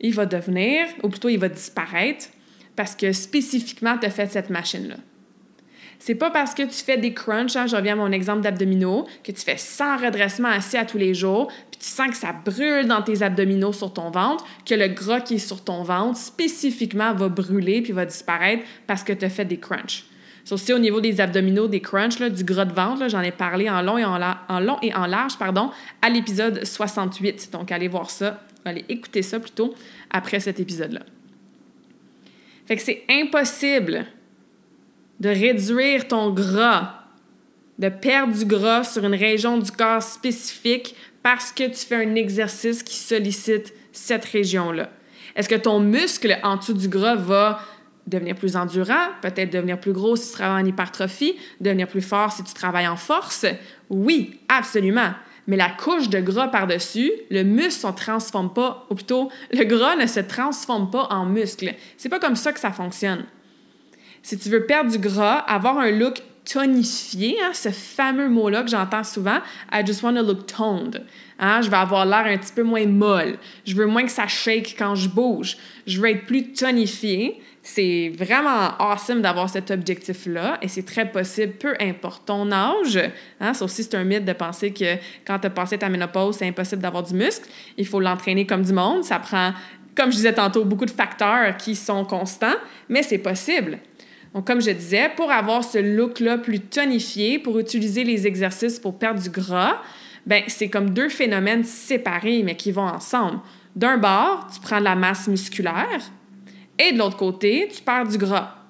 il 0.00 0.14
va 0.14 0.24
devenir, 0.24 0.86
ou 1.02 1.08
plutôt 1.08 1.28
il 1.28 1.38
va 1.38 1.48
disparaître, 1.48 2.26
parce 2.76 2.94
que 2.94 3.12
spécifiquement, 3.12 3.98
tu 3.98 4.06
as 4.06 4.10
fait 4.10 4.30
cette 4.30 4.50
machine-là. 4.50 4.96
C'est 5.98 6.14
pas 6.14 6.30
parce 6.30 6.54
que 6.54 6.62
tu 6.62 6.84
fais 6.84 6.98
des 6.98 7.14
crunchs, 7.14 7.56
hein, 7.56 7.66
je 7.66 7.76
reviens 7.76 7.94
à 7.94 7.96
mon 7.96 8.12
exemple 8.12 8.42
d'abdominaux, 8.42 9.06
que 9.22 9.32
tu 9.32 9.40
fais 9.40 9.56
100 9.56 9.98
redressements 9.98 10.48
assis 10.48 10.76
à 10.76 10.84
tous 10.84 10.98
les 10.98 11.14
jours, 11.14 11.48
puis 11.70 11.80
tu 11.80 11.86
sens 11.86 12.08
que 12.08 12.16
ça 12.16 12.32
brûle 12.32 12.86
dans 12.86 13.02
tes 13.02 13.22
abdominaux 13.22 13.72
sur 13.72 13.92
ton 13.92 14.10
ventre, 14.10 14.44
que 14.66 14.74
le 14.74 14.88
gras 14.88 15.20
qui 15.20 15.34
est 15.34 15.38
sur 15.38 15.62
ton 15.62 15.82
ventre 15.82 16.18
spécifiquement 16.18 17.14
va 17.14 17.28
brûler 17.28 17.82
puis 17.82 17.92
va 17.92 18.06
disparaître 18.06 18.64
parce 18.86 19.02
que 19.02 19.12
tu 19.12 19.24
as 19.24 19.30
fait 19.30 19.44
des 19.44 19.58
crunchs. 19.58 20.04
C'est 20.44 20.52
aussi 20.52 20.74
au 20.74 20.78
niveau 20.78 21.00
des 21.00 21.22
abdominaux, 21.22 21.68
des 21.68 21.80
crunchs, 21.80 22.20
du 22.20 22.44
gras 22.44 22.66
de 22.66 22.74
ventre, 22.74 23.08
j'en 23.08 23.22
ai 23.22 23.30
parlé 23.30 23.70
en 23.70 23.80
long 23.80 23.96
et 23.96 24.04
en, 24.04 25.06
large 25.06 25.38
pardon, 25.38 25.70
à 26.02 26.10
l'épisode 26.10 26.64
68. 26.64 27.48
Donc, 27.52 27.72
allez 27.72 27.88
voir 27.88 28.10
ça, 28.10 28.42
allez 28.64 28.84
écouter 28.90 29.22
ça 29.22 29.40
plutôt 29.40 29.74
après 30.10 30.40
cet 30.40 30.60
épisode-là. 30.60 31.00
Fait 32.66 32.76
que 32.76 32.82
c'est 32.82 33.04
impossible 33.08 34.06
de 35.20 35.28
réduire 35.28 36.08
ton 36.08 36.30
gras, 36.30 37.04
de 37.78 37.88
perdre 37.88 38.36
du 38.36 38.44
gras 38.44 38.84
sur 38.84 39.04
une 39.04 39.14
région 39.14 39.58
du 39.58 39.70
corps 39.70 40.02
spécifique 40.02 40.94
parce 41.22 41.52
que 41.52 41.64
tu 41.64 41.86
fais 41.86 41.96
un 41.96 42.14
exercice 42.14 42.82
qui 42.82 42.96
sollicite 42.96 43.72
cette 43.92 44.24
région-là. 44.24 44.90
Est-ce 45.36 45.48
que 45.48 45.54
ton 45.54 45.80
muscle 45.80 46.38
en 46.42 46.56
dessous 46.56 46.74
du 46.74 46.88
gras 46.88 47.16
va 47.16 47.60
devenir 48.06 48.34
plus 48.34 48.56
endurant, 48.56 49.08
peut-être 49.22 49.50
devenir 49.50 49.80
plus 49.80 49.92
gros 49.92 50.16
si 50.16 50.30
tu 50.30 50.36
travailles 50.36 50.62
en 50.62 50.66
hypertrophie, 50.66 51.36
devenir 51.60 51.88
plus 51.88 52.02
fort 52.02 52.32
si 52.32 52.44
tu 52.44 52.52
travailles 52.52 52.88
en 52.88 52.96
force? 52.96 53.46
Oui, 53.88 54.38
absolument. 54.48 55.12
Mais 55.46 55.56
la 55.56 55.68
couche 55.68 56.08
de 56.08 56.20
gras 56.20 56.48
par-dessus, 56.48 57.10
le 57.30 57.42
muscle 57.42 57.86
ne 57.86 57.92
transforme 57.92 58.52
pas, 58.52 58.86
ou 58.90 58.94
plutôt, 58.94 59.30
le 59.52 59.64
gras 59.64 59.96
ne 59.96 60.06
se 60.06 60.20
transforme 60.20 60.90
pas 60.90 61.06
en 61.10 61.26
muscle. 61.26 61.74
C'est 61.96 62.08
pas 62.08 62.18
comme 62.18 62.36
ça 62.36 62.52
que 62.52 62.60
ça 62.60 62.70
fonctionne. 62.70 63.24
Si 64.24 64.36
tu 64.36 64.48
veux 64.48 64.66
perdre 64.66 64.90
du 64.90 64.98
gras, 64.98 65.36
avoir 65.36 65.78
un 65.78 65.92
look 65.92 66.20
tonifié, 66.44 67.36
hein, 67.40 67.52
ce 67.54 67.68
fameux 67.68 68.28
mot-là 68.28 68.64
que 68.64 68.70
j'entends 68.70 69.04
souvent, 69.04 69.38
I 69.72 69.86
just 69.86 70.02
want 70.02 70.14
to 70.14 70.22
look 70.22 70.46
toned. 70.46 71.04
Hein, 71.38 71.60
je 71.62 71.70
vais 71.70 71.76
avoir 71.76 72.04
l'air 72.04 72.24
un 72.26 72.36
petit 72.36 72.52
peu 72.52 72.64
moins 72.64 72.86
molle. 72.86 73.38
Je 73.64 73.76
veux 73.76 73.86
moins 73.86 74.04
que 74.04 74.10
ça 74.10 74.26
shake 74.26 74.74
quand 74.76 74.96
je 74.96 75.08
bouge. 75.08 75.56
Je 75.86 76.00
veux 76.00 76.08
être 76.08 76.26
plus 76.26 76.52
tonifié 76.52 77.40
c'est 77.66 78.12
vraiment 78.14 78.76
awesome 78.78 79.22
d'avoir 79.22 79.48
cet 79.48 79.70
objectif-là 79.70 80.58
et 80.60 80.68
c'est 80.68 80.84
très 80.84 81.10
possible, 81.10 81.54
peu 81.54 81.74
importe 81.80 82.26
ton 82.26 82.52
âge. 82.52 83.00
Hein, 83.40 83.54
ça 83.54 83.64
aussi, 83.64 83.82
c'est 83.82 83.94
un 83.94 84.04
mythe 84.04 84.26
de 84.26 84.34
penser 84.34 84.70
que 84.70 84.96
quand 85.26 85.38
tu 85.38 85.46
as 85.46 85.50
passé 85.50 85.78
ta 85.78 85.88
ménopause, 85.88 86.36
c'est 86.36 86.46
impossible 86.46 86.82
d'avoir 86.82 87.02
du 87.02 87.14
muscle. 87.14 87.48
Il 87.78 87.86
faut 87.86 88.00
l'entraîner 88.00 88.46
comme 88.46 88.62
du 88.62 88.74
monde. 88.74 89.02
Ça 89.02 89.18
prend, 89.18 89.54
comme 89.96 90.10
je 90.10 90.16
disais 90.16 90.34
tantôt, 90.34 90.66
beaucoup 90.66 90.84
de 90.84 90.90
facteurs 90.90 91.56
qui 91.56 91.74
sont 91.74 92.04
constants, 92.04 92.56
mais 92.90 93.02
c'est 93.02 93.18
possible. 93.18 93.78
Donc, 94.34 94.46
comme 94.46 94.60
je 94.60 94.72
disais, 94.72 95.10
pour 95.14 95.30
avoir 95.30 95.62
ce 95.62 95.78
look-là 95.78 96.38
plus 96.38 96.58
tonifié, 96.60 97.38
pour 97.38 97.58
utiliser 97.60 98.02
les 98.02 98.26
exercices 98.26 98.80
pour 98.80 98.98
perdre 98.98 99.22
du 99.22 99.30
gras, 99.30 99.80
ben 100.26 100.42
c'est 100.48 100.68
comme 100.68 100.90
deux 100.90 101.08
phénomènes 101.08 101.62
séparés, 101.64 102.42
mais 102.42 102.56
qui 102.56 102.72
vont 102.72 102.82
ensemble. 102.82 103.38
D'un 103.76 103.96
bord, 103.96 104.48
tu 104.52 104.60
prends 104.60 104.80
de 104.80 104.84
la 104.84 104.96
masse 104.96 105.28
musculaire, 105.28 106.00
et 106.78 106.92
de 106.92 106.98
l'autre 106.98 107.16
côté, 107.16 107.68
tu 107.72 107.80
perds 107.82 108.08
du 108.08 108.18
gras. 108.18 108.63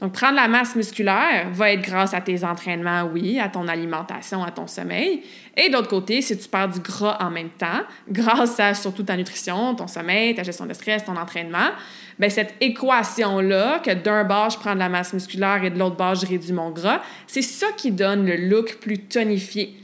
Donc, 0.00 0.12
prendre 0.12 0.36
la 0.36 0.46
masse 0.46 0.76
musculaire 0.76 1.48
va 1.50 1.72
être 1.72 1.82
grâce 1.82 2.14
à 2.14 2.20
tes 2.20 2.44
entraînements, 2.44 3.02
oui, 3.12 3.40
à 3.40 3.48
ton 3.48 3.66
alimentation, 3.66 4.44
à 4.44 4.52
ton 4.52 4.68
sommeil. 4.68 5.22
Et 5.56 5.68
de 5.68 5.72
l'autre 5.72 5.88
côté, 5.88 6.22
si 6.22 6.38
tu 6.38 6.48
perds 6.48 6.68
du 6.68 6.78
gras 6.78 7.16
en 7.20 7.30
même 7.30 7.50
temps, 7.50 7.80
grâce 8.08 8.60
à 8.60 8.74
surtout 8.74 9.02
ta 9.02 9.16
nutrition, 9.16 9.74
ton 9.74 9.88
sommeil, 9.88 10.36
ta 10.36 10.44
gestion 10.44 10.66
de 10.66 10.72
stress, 10.72 11.04
ton 11.04 11.16
entraînement, 11.16 11.70
bien, 12.16 12.28
cette 12.28 12.54
équation-là, 12.60 13.80
que 13.80 13.92
d'un 13.92 14.22
bord, 14.22 14.50
je 14.50 14.58
prends 14.58 14.74
de 14.74 14.78
la 14.78 14.88
masse 14.88 15.12
musculaire 15.12 15.64
et 15.64 15.70
de 15.70 15.78
l'autre 15.78 15.96
bord, 15.96 16.14
je 16.14 16.26
réduis 16.26 16.52
mon 16.52 16.70
gras, 16.70 17.00
c'est 17.26 17.42
ça 17.42 17.66
qui 17.76 17.90
donne 17.90 18.24
le 18.24 18.36
look 18.36 18.78
plus 18.80 18.98
tonifié. 18.98 19.74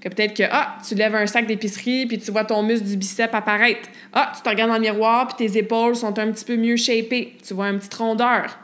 Que 0.00 0.08
peut-être 0.08 0.34
que, 0.34 0.44
ah, 0.50 0.78
tu 0.88 0.94
lèves 0.94 1.14
un 1.14 1.26
sac 1.26 1.46
d'épicerie, 1.46 2.06
puis 2.06 2.18
tu 2.18 2.30
vois 2.30 2.44
ton 2.44 2.62
muscle 2.62 2.86
du 2.86 2.96
bicep 2.96 3.34
apparaître. 3.34 3.90
Ah, 4.14 4.32
tu 4.34 4.40
te 4.40 4.48
regardes 4.48 4.70
dans 4.70 4.76
le 4.76 4.80
miroir, 4.80 5.26
puis 5.26 5.46
tes 5.46 5.58
épaules 5.58 5.94
sont 5.94 6.18
un 6.18 6.32
petit 6.32 6.46
peu 6.46 6.56
mieux 6.56 6.76
shapées. 6.76 7.36
Tu 7.46 7.52
vois 7.52 7.66
un 7.66 7.76
petit 7.76 7.94
rondeur, 7.94 8.58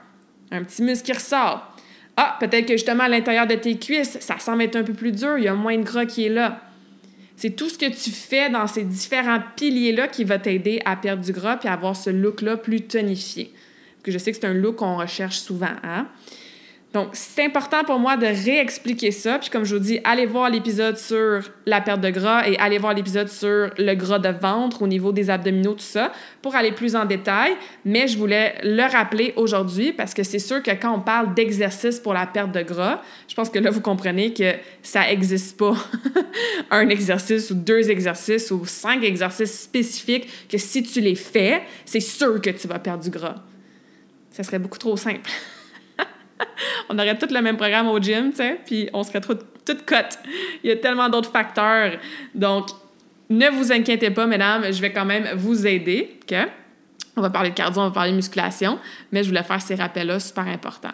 un 0.50 0.62
petit 0.62 0.82
muscle 0.82 1.04
qui 1.04 1.12
ressort. 1.12 1.76
Ah, 2.16 2.36
peut-être 2.40 2.66
que 2.66 2.74
justement 2.74 3.04
à 3.04 3.08
l'intérieur 3.08 3.46
de 3.46 3.54
tes 3.54 3.78
cuisses, 3.78 4.18
ça 4.20 4.38
semble 4.38 4.62
être 4.62 4.76
un 4.76 4.82
peu 4.82 4.94
plus 4.94 5.12
dur, 5.12 5.36
il 5.38 5.44
y 5.44 5.48
a 5.48 5.54
moins 5.54 5.76
de 5.76 5.82
gras 5.82 6.06
qui 6.06 6.24
est 6.24 6.30
là. 6.30 6.62
C'est 7.36 7.50
tout 7.50 7.68
ce 7.68 7.76
que 7.76 7.86
tu 7.86 8.10
fais 8.10 8.48
dans 8.48 8.66
ces 8.66 8.84
différents 8.84 9.40
piliers-là 9.56 10.08
qui 10.08 10.24
va 10.24 10.38
t'aider 10.38 10.80
à 10.86 10.96
perdre 10.96 11.22
du 11.22 11.32
gras 11.32 11.58
puis 11.58 11.68
à 11.68 11.74
avoir 11.74 11.94
ce 11.94 12.08
look-là 12.08 12.56
plus 12.56 12.82
tonifié. 12.82 13.52
Que 14.02 14.10
je 14.10 14.16
sais 14.16 14.32
que 14.32 14.38
c'est 14.40 14.46
un 14.46 14.54
look 14.54 14.76
qu'on 14.76 14.96
recherche 14.96 15.38
souvent. 15.38 15.74
Hein? 15.84 16.08
Donc, 16.96 17.08
c'est 17.12 17.44
important 17.44 17.84
pour 17.84 17.98
moi 17.98 18.16
de 18.16 18.24
réexpliquer 18.24 19.10
ça. 19.10 19.38
Puis, 19.38 19.50
comme 19.50 19.64
je 19.64 19.74
vous 19.74 19.82
dis, 19.82 20.00
allez 20.02 20.24
voir 20.24 20.48
l'épisode 20.48 20.96
sur 20.96 21.42
la 21.66 21.82
perte 21.82 22.00
de 22.00 22.08
gras 22.08 22.48
et 22.48 22.56
allez 22.56 22.78
voir 22.78 22.94
l'épisode 22.94 23.28
sur 23.28 23.68
le 23.76 23.94
gras 23.94 24.18
de 24.18 24.30
ventre 24.30 24.80
au 24.80 24.86
niveau 24.86 25.12
des 25.12 25.28
abdominaux, 25.28 25.74
tout 25.74 25.80
ça, 25.80 26.10
pour 26.40 26.56
aller 26.56 26.72
plus 26.72 26.96
en 26.96 27.04
détail. 27.04 27.52
Mais 27.84 28.08
je 28.08 28.16
voulais 28.16 28.54
le 28.62 28.90
rappeler 28.90 29.34
aujourd'hui 29.36 29.92
parce 29.92 30.14
que 30.14 30.22
c'est 30.22 30.38
sûr 30.38 30.62
que 30.62 30.70
quand 30.70 30.94
on 30.96 31.00
parle 31.00 31.34
d'exercice 31.34 32.00
pour 32.00 32.14
la 32.14 32.26
perte 32.26 32.52
de 32.52 32.62
gras, 32.62 33.02
je 33.28 33.34
pense 33.34 33.50
que 33.50 33.58
là, 33.58 33.68
vous 33.68 33.82
comprenez 33.82 34.32
que 34.32 34.54
ça 34.82 35.02
n'existe 35.02 35.58
pas 35.58 35.74
un 36.70 36.88
exercice 36.88 37.50
ou 37.50 37.56
deux 37.56 37.90
exercices 37.90 38.50
ou 38.50 38.64
cinq 38.64 39.04
exercices 39.04 39.60
spécifiques 39.60 40.48
que 40.48 40.56
si 40.56 40.82
tu 40.82 41.02
les 41.02 41.14
fais, 41.14 41.60
c'est 41.84 42.00
sûr 42.00 42.40
que 42.40 42.48
tu 42.48 42.66
vas 42.66 42.78
perdre 42.78 43.04
du 43.04 43.10
gras. 43.10 43.34
Ça 44.30 44.42
serait 44.42 44.58
beaucoup 44.58 44.78
trop 44.78 44.96
simple. 44.96 45.30
on 46.88 46.99
aurait 46.99 47.16
tout 47.19 47.28
le 47.31 47.40
même 47.40 47.57
programme 47.57 47.88
au 47.88 47.99
gym, 47.99 48.31
tu 48.31 48.37
sais, 48.37 48.61
puis 48.64 48.88
on 48.93 49.02
serait 49.02 49.21
trop, 49.21 49.35
toute 49.35 49.85
cote. 49.85 50.19
Il 50.62 50.71
y 50.71 50.73
a 50.73 50.76
tellement 50.76 51.09
d'autres 51.09 51.31
facteurs. 51.31 51.93
Donc, 52.35 52.69
ne 53.28 53.49
vous 53.49 53.73
inquiétez 53.73 54.11
pas, 54.11 54.26
mesdames, 54.26 54.73
je 54.73 54.81
vais 54.81 54.93
quand 54.93 55.05
même 55.05 55.28
vous 55.37 55.66
aider? 55.66 56.21
On 57.16 57.23
va 57.23 57.31
parler 57.31 57.50
de 57.50 57.55
cardio, 57.55 57.81
on 57.81 57.87
va 57.87 57.90
parler 57.90 58.11
de 58.11 58.16
musculation, 58.16 58.78
mais 59.11 59.23
je 59.23 59.28
voulais 59.28 59.43
faire 59.43 59.61
ces 59.61 59.75
rappels-là 59.75 60.21
super 60.21 60.47
importants. 60.47 60.93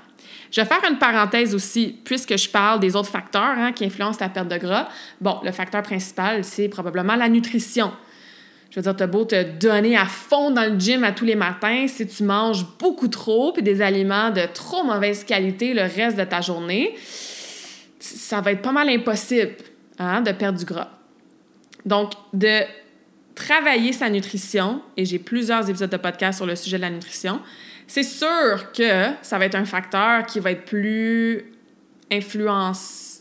Je 0.51 0.61
vais 0.61 0.67
faire 0.67 0.81
une 0.89 0.99
parenthèse 0.99 1.55
aussi, 1.55 1.99
puisque 2.05 2.37
je 2.37 2.49
parle 2.49 2.79
des 2.79 2.95
autres 2.95 3.09
facteurs 3.09 3.43
hein, 3.43 3.73
qui 3.73 3.85
influencent 3.85 4.19
la 4.21 4.29
perte 4.29 4.49
de 4.49 4.57
gras. 4.59 4.89
Bon, 5.21 5.41
le 5.43 5.51
facteur 5.51 5.83
principal, 5.83 6.45
c'est 6.45 6.69
probablement 6.69 7.17
la 7.17 7.29
nutrition. 7.29 7.91
Je 8.73 8.77
veux 8.77 8.83
dire, 8.83 8.97
t'as 8.97 9.07
beau 9.07 9.27
te 9.27 9.43
donner 9.43 9.99
à 9.99 10.07
fond 10.07 10.51
dans 10.51 10.73
le 10.73 10.81
gym 10.81 11.05
à 11.05 11.13
tous 11.13 11.27
les 11.27 11.35
matins, 11.35 11.85
si 11.89 12.07
tu 12.07 12.23
manges 12.23 12.65
beaucoup 12.79 13.09
trop 13.09 13.53
puis 13.53 13.63
des 13.63 13.83
aliments 13.83 14.31
de 14.31 14.47
trop 14.55 14.83
mauvaise 14.83 15.25
qualité 15.25 15.75
le 15.75 15.83
reste 15.83 16.17
de 16.17 16.25
ta 16.25 16.41
journée, 16.41 16.95
ça 18.01 18.41
va 18.41 18.53
être 18.53 18.63
pas 18.63 18.73
mal 18.73 18.89
impossible 18.89 19.57
hein, 19.99 20.23
de 20.23 20.33
perdre 20.33 20.59
du 20.59 20.65
gras. 20.65 20.89
Donc, 21.85 22.13
de 22.33 22.61
travailler 23.35 23.93
sa 23.93 24.09
nutrition, 24.09 24.81
et 24.97 25.05
j'ai 25.05 25.19
plusieurs 25.19 25.69
épisodes 25.69 25.91
de 25.91 25.99
podcast 25.99 26.39
sur 26.39 26.47
le 26.47 26.57
sujet 26.57 26.79
de 26.79 26.83
la 26.83 26.91
nutrition, 26.91 27.43
c'est 27.87 28.03
sûr 28.03 28.73
que 28.73 29.09
ça 29.21 29.37
va 29.37 29.45
être 29.45 29.55
un 29.55 29.67
facteur 29.67 30.25
qui 30.25 30.41
va 30.41 30.53
être 30.53 30.65
plus 30.65 31.45
influence, 32.11 33.21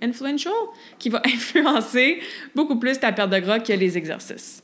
influential, 0.00 0.54
qui 1.00 1.08
va 1.08 1.20
influencer 1.26 2.20
beaucoup 2.54 2.78
plus 2.78 3.00
ta 3.00 3.10
perte 3.10 3.30
de 3.30 3.40
gras 3.40 3.58
que 3.58 3.72
les 3.72 3.98
exercices. 3.98 4.61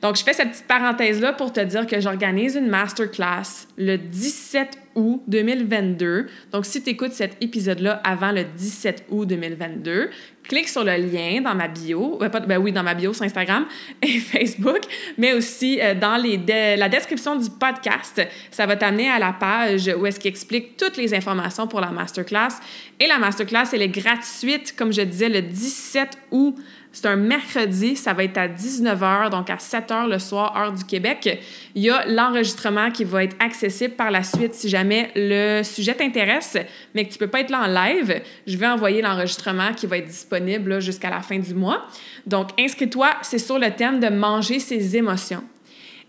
Donc, 0.00 0.16
je 0.16 0.22
fais 0.22 0.32
cette 0.32 0.50
petite 0.50 0.68
parenthèse-là 0.68 1.32
pour 1.32 1.52
te 1.52 1.60
dire 1.60 1.86
que 1.86 2.00
j'organise 2.00 2.54
une 2.54 2.68
masterclass 2.68 3.66
le 3.76 3.96
17 3.96 4.78
août 4.94 5.22
2022. 5.26 6.26
Donc, 6.52 6.66
si 6.66 6.82
tu 6.82 6.90
écoutes 6.90 7.12
cet 7.12 7.36
épisode-là 7.42 8.00
avant 8.04 8.30
le 8.30 8.44
17 8.44 9.06
août 9.10 9.26
2022, 9.26 10.10
clique 10.44 10.68
sur 10.68 10.84
le 10.84 10.96
lien 10.96 11.40
dans 11.42 11.54
ma 11.54 11.66
bio, 11.66 12.16
ben, 12.20 12.30
ben 12.46 12.58
oui, 12.58 12.70
dans 12.70 12.84
ma 12.84 12.94
bio 12.94 13.12
sur 13.12 13.24
Instagram 13.24 13.66
et 14.02 14.18
Facebook, 14.18 14.82
mais 15.18 15.32
aussi 15.32 15.80
euh, 15.80 15.94
dans 15.94 16.16
la 16.16 16.88
description 16.88 17.34
du 17.34 17.50
podcast. 17.50 18.22
Ça 18.52 18.66
va 18.66 18.76
t'amener 18.76 19.10
à 19.10 19.18
la 19.18 19.32
page 19.32 19.90
où 19.98 20.06
est-ce 20.06 20.20
qu'il 20.20 20.30
explique 20.30 20.76
toutes 20.76 20.96
les 20.96 21.12
informations 21.12 21.66
pour 21.66 21.80
la 21.80 21.90
masterclass. 21.90 22.60
Et 23.00 23.08
la 23.08 23.18
masterclass, 23.18 23.66
elle 23.72 23.82
est 23.82 23.88
gratuite, 23.88 24.74
comme 24.76 24.92
je 24.92 25.02
disais, 25.02 25.28
le 25.28 25.42
17 25.42 26.18
août 26.30 26.54
c'est 26.92 27.06
un 27.06 27.16
mercredi, 27.16 27.96
ça 27.96 28.12
va 28.12 28.24
être 28.24 28.38
à 28.38 28.48
19h, 28.48 29.30
donc 29.30 29.50
à 29.50 29.56
7h 29.56 30.08
le 30.08 30.18
soir, 30.18 30.56
heure 30.56 30.72
du 30.72 30.84
Québec. 30.84 31.40
Il 31.74 31.82
y 31.82 31.90
a 31.90 32.06
l'enregistrement 32.06 32.90
qui 32.90 33.04
va 33.04 33.24
être 33.24 33.36
accessible 33.40 33.94
par 33.94 34.10
la 34.10 34.22
suite 34.22 34.54
si 34.54 34.68
jamais 34.68 35.10
le 35.14 35.62
sujet 35.62 35.94
t'intéresse, 35.94 36.56
mais 36.94 37.04
que 37.04 37.10
tu 37.10 37.16
ne 37.16 37.18
peux 37.20 37.30
pas 37.30 37.40
être 37.40 37.50
là 37.50 37.62
en 37.62 37.66
live. 37.66 38.22
Je 38.46 38.56
vais 38.56 38.66
envoyer 38.66 39.02
l'enregistrement 39.02 39.72
qui 39.74 39.86
va 39.86 39.98
être 39.98 40.06
disponible 40.06 40.80
jusqu'à 40.80 41.10
la 41.10 41.20
fin 41.20 41.38
du 41.38 41.54
mois. 41.54 41.86
Donc, 42.26 42.48
inscris-toi, 42.58 43.10
c'est 43.22 43.38
sur 43.38 43.58
le 43.58 43.70
thème 43.70 44.00
de 44.00 44.08
manger 44.08 44.58
ses 44.58 44.96
émotions. 44.96 45.44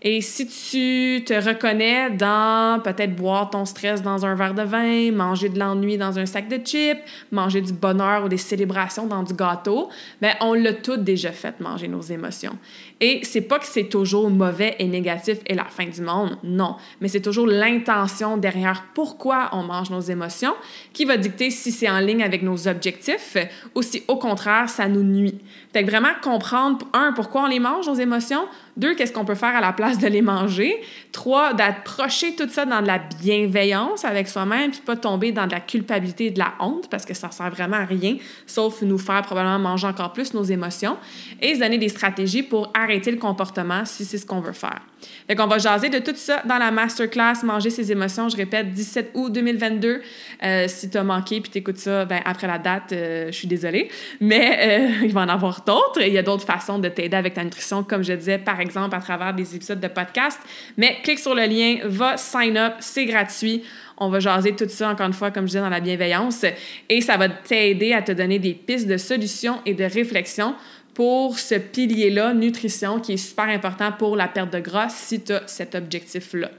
Et 0.02 0.22
si 0.22 0.46
tu 0.46 1.24
te 1.24 1.34
reconnais 1.34 2.10
dans 2.10 2.80
peut-être 2.82 3.14
boire 3.14 3.50
ton 3.50 3.66
stress 3.66 4.00
dans 4.00 4.24
un 4.24 4.34
verre 4.34 4.54
de 4.54 4.62
vin, 4.62 5.12
manger 5.12 5.50
de 5.50 5.58
l'ennui 5.58 5.98
dans 5.98 6.18
un 6.18 6.24
sac 6.24 6.48
de 6.48 6.56
chips, 6.64 7.00
manger 7.30 7.60
du 7.60 7.74
bonheur 7.74 8.24
ou 8.24 8.28
des 8.28 8.38
célébrations 8.38 9.06
dans 9.06 9.22
du 9.22 9.34
gâteau, 9.34 9.90
ben 10.22 10.32
on 10.40 10.54
l'a 10.54 10.72
tout 10.72 10.96
déjà 10.96 11.32
fait 11.32 11.60
manger 11.60 11.86
nos 11.86 12.00
émotions. 12.00 12.56
Et 13.02 13.20
c'est 13.22 13.40
pas 13.40 13.58
que 13.58 13.66
c'est 13.66 13.88
toujours 13.88 14.28
mauvais 14.28 14.76
et 14.78 14.86
négatif 14.86 15.38
et 15.46 15.54
la 15.54 15.64
fin 15.64 15.86
du 15.86 16.02
monde, 16.02 16.36
non, 16.44 16.76
mais 17.00 17.08
c'est 17.08 17.22
toujours 17.22 17.46
l'intention 17.46 18.36
derrière 18.36 18.84
pourquoi 18.94 19.48
on 19.52 19.62
mange 19.62 19.90
nos 19.90 20.00
émotions 20.00 20.54
qui 20.92 21.06
va 21.06 21.16
dicter 21.16 21.50
si 21.50 21.72
c'est 21.72 21.88
en 21.88 21.98
ligne 21.98 22.22
avec 22.22 22.42
nos 22.42 22.68
objectifs 22.68 23.38
ou 23.74 23.80
si 23.80 24.02
au 24.06 24.16
contraire 24.16 24.68
ça 24.68 24.86
nous 24.86 25.02
nuit. 25.02 25.38
Fait 25.72 25.82
que 25.82 25.90
vraiment 25.90 26.12
comprendre 26.22 26.86
un 26.92 27.12
pourquoi 27.12 27.44
on 27.44 27.46
les 27.46 27.60
mange 27.60 27.86
nos 27.86 27.94
émotions, 27.94 28.46
deux, 28.76 28.94
qu'est-ce 28.94 29.12
qu'on 29.12 29.24
peut 29.24 29.34
faire 29.34 29.56
à 29.56 29.60
la 29.60 29.72
place 29.72 29.98
de 29.98 30.06
les 30.06 30.22
manger? 30.22 30.80
Trois, 31.12 31.54
d'approcher 31.54 32.36
tout 32.36 32.48
ça 32.48 32.64
dans 32.66 32.82
de 32.82 32.86
la 32.86 32.98
bienveillance 32.98 34.04
avec 34.04 34.28
soi-même, 34.28 34.70
puis 34.70 34.80
pas 34.80 34.96
tomber 34.96 35.32
dans 35.32 35.46
de 35.46 35.52
la 35.52 35.60
culpabilité 35.60 36.26
et 36.26 36.30
de 36.30 36.38
la 36.38 36.54
honte, 36.60 36.88
parce 36.88 37.04
que 37.04 37.14
ça 37.14 37.30
sert 37.30 37.50
vraiment 37.50 37.78
à 37.78 37.84
rien, 37.84 38.16
sauf 38.46 38.82
nous 38.82 38.98
faire 38.98 39.22
probablement 39.22 39.58
manger 39.58 39.88
encore 39.88 40.12
plus 40.12 40.34
nos 40.34 40.44
émotions. 40.44 40.96
Et 41.40 41.54
se 41.54 41.60
donner 41.60 41.78
des 41.78 41.88
stratégies 41.88 42.42
pour 42.42 42.70
arrêter 42.74 43.10
le 43.10 43.18
comportement 43.18 43.84
si 43.84 44.04
c'est 44.04 44.18
ce 44.18 44.26
qu'on 44.26 44.40
veut 44.40 44.52
faire. 44.52 44.80
Fait 45.26 45.34
qu'on 45.36 45.46
va 45.46 45.58
jaser 45.58 45.88
de 45.88 45.98
tout 45.98 46.14
ça 46.14 46.42
dans 46.44 46.58
la 46.58 46.70
masterclass 46.70 47.44
Manger 47.44 47.70
ses 47.70 47.92
émotions, 47.92 48.28
je 48.28 48.36
répète, 48.36 48.72
17 48.72 49.10
août 49.14 49.32
2022. 49.32 50.02
Euh, 50.42 50.64
si 50.68 50.90
tu 50.90 50.98
as 50.98 51.04
manqué 51.04 51.40
puis 51.40 51.50
tu 51.50 51.58
écoutes 51.58 51.78
ça 51.78 52.04
ben, 52.04 52.20
après 52.24 52.46
la 52.46 52.58
date, 52.58 52.92
euh, 52.92 53.26
je 53.26 53.32
suis 53.32 53.48
désolée. 53.48 53.90
Mais 54.20 54.58
euh, 54.60 54.88
il 55.04 55.12
va 55.12 55.22
en 55.22 55.28
avoir 55.28 55.62
d'autres. 55.64 56.02
Il 56.02 56.12
y 56.12 56.18
a 56.18 56.22
d'autres 56.22 56.44
façons 56.44 56.78
de 56.78 56.88
t'aider 56.88 57.16
avec 57.16 57.34
ta 57.34 57.44
nutrition, 57.44 57.82
comme 57.82 58.02
je 58.02 58.12
disais, 58.12 58.38
par 58.38 58.60
exemple, 58.60 58.94
à 58.94 59.00
travers 59.00 59.34
des 59.34 59.54
épisodes 59.54 59.80
de 59.80 59.88
podcast. 59.88 60.40
Mais 60.76 60.98
clique 61.02 61.18
sur 61.18 61.34
le 61.34 61.44
lien, 61.44 61.78
va 61.84 62.16
sign 62.16 62.56
up, 62.56 62.74
c'est 62.80 63.06
gratuit. 63.06 63.62
On 64.02 64.08
va 64.08 64.18
jaser 64.18 64.56
tout 64.56 64.68
ça, 64.68 64.88
encore 64.88 65.06
une 65.06 65.12
fois, 65.12 65.30
comme 65.30 65.44
je 65.44 65.48
disais, 65.48 65.60
dans 65.60 65.68
la 65.68 65.80
bienveillance. 65.80 66.46
Et 66.88 67.02
ça 67.02 67.18
va 67.18 67.28
t'aider 67.28 67.92
à 67.92 68.00
te 68.00 68.12
donner 68.12 68.38
des 68.38 68.54
pistes 68.54 68.88
de 68.88 68.96
solutions 68.96 69.60
et 69.66 69.74
de 69.74 69.84
réflexion 69.84 70.54
pour 71.00 71.38
ce 71.38 71.54
pilier-là, 71.54 72.34
nutrition, 72.34 73.00
qui 73.00 73.14
est 73.14 73.16
super 73.16 73.46
important 73.46 73.90
pour 73.90 74.16
la 74.16 74.28
perte 74.28 74.52
de 74.52 74.58
gras 74.58 74.90
si 74.90 75.22
tu 75.22 75.32
as 75.32 75.40
cet 75.46 75.74
objectif-là. 75.74 76.50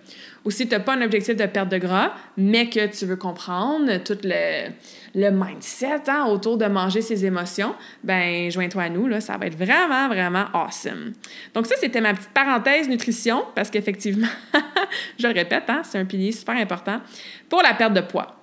Ou 0.43 0.49
si 0.49 0.67
tu 0.67 0.73
n'as 0.73 0.79
pas 0.79 0.95
un 0.95 1.03
objectif 1.03 1.35
de 1.35 1.45
perte 1.45 1.69
de 1.69 1.77
gras, 1.77 2.13
mais 2.37 2.67
que 2.67 2.87
tu 2.87 3.05
veux 3.05 3.17
comprendre 3.17 4.03
tout 4.03 4.17
le, 4.23 4.71
le 5.13 5.29
mindset 5.29 6.09
hein, 6.09 6.25
autour 6.25 6.57
de 6.57 6.65
manger 6.65 7.03
ses 7.03 7.23
émotions, 7.23 7.75
ben 8.03 8.49
joins-toi 8.49 8.81
à 8.81 8.89
nous, 8.89 9.05
là, 9.05 9.21
ça 9.21 9.37
va 9.37 9.45
être 9.45 9.59
vraiment, 9.59 10.07
vraiment 10.07 10.45
awesome. 10.55 11.13
Donc 11.53 11.67
ça, 11.67 11.75
c'était 11.79 12.01
ma 12.01 12.15
petite 12.15 12.31
parenthèse 12.33 12.89
nutrition, 12.89 13.43
parce 13.53 13.69
qu'effectivement, 13.69 14.25
je 15.19 15.27
le 15.27 15.35
répète, 15.35 15.65
hein, 15.67 15.83
c'est 15.83 15.99
un 15.99 16.05
pilier 16.05 16.31
super 16.31 16.55
important 16.55 16.99
pour 17.47 17.61
la 17.61 17.75
perte 17.75 17.93
de 17.93 18.01
poids. 18.01 18.40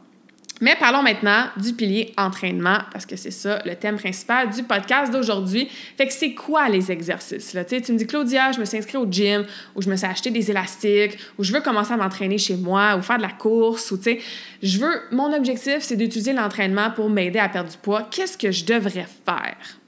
Mais 0.60 0.74
parlons 0.76 1.02
maintenant 1.02 1.46
du 1.56 1.72
pilier 1.72 2.12
entraînement, 2.16 2.78
parce 2.92 3.06
que 3.06 3.16
c'est 3.16 3.30
ça 3.30 3.62
le 3.64 3.76
thème 3.76 3.96
principal 3.96 4.50
du 4.50 4.62
podcast 4.64 5.12
d'aujourd'hui. 5.12 5.68
Fait 5.96 6.06
que 6.06 6.12
c'est 6.12 6.34
quoi 6.34 6.68
les 6.68 6.90
exercices? 6.90 7.54
Là? 7.54 7.64
Tu 7.64 7.76
me 7.76 7.96
dis, 7.96 8.06
Claudia, 8.06 8.52
je 8.52 8.60
me 8.60 8.64
suis 8.64 8.78
inscrite 8.78 8.96
au 8.96 9.06
gym, 9.10 9.44
ou 9.74 9.82
je 9.82 9.88
me 9.88 9.96
suis 9.96 10.06
acheté 10.06 10.30
des 10.30 10.50
élastiques, 10.50 11.18
ou 11.38 11.44
je 11.44 11.52
veux 11.52 11.60
commencer 11.60 11.92
à 11.92 11.96
m'entraîner 11.96 12.38
chez 12.38 12.56
moi, 12.56 12.96
ou 12.96 13.02
faire 13.02 13.18
de 13.18 13.22
la 13.22 13.30
course, 13.30 13.90
ou 13.92 13.96
tu 13.98 14.04
sais, 14.04 14.20
je 14.62 14.78
veux, 14.78 15.02
mon 15.12 15.32
objectif, 15.32 15.78
c'est 15.80 15.96
d'utiliser 15.96 16.32
l'entraînement 16.32 16.90
pour 16.90 17.08
m'aider 17.08 17.38
à 17.38 17.48
perdre 17.48 17.70
du 17.70 17.76
poids. 17.76 18.08
Qu'est-ce 18.10 18.36
que 18.36 18.50
je 18.50 18.64
devrais 18.64 19.06
faire? 19.24 19.78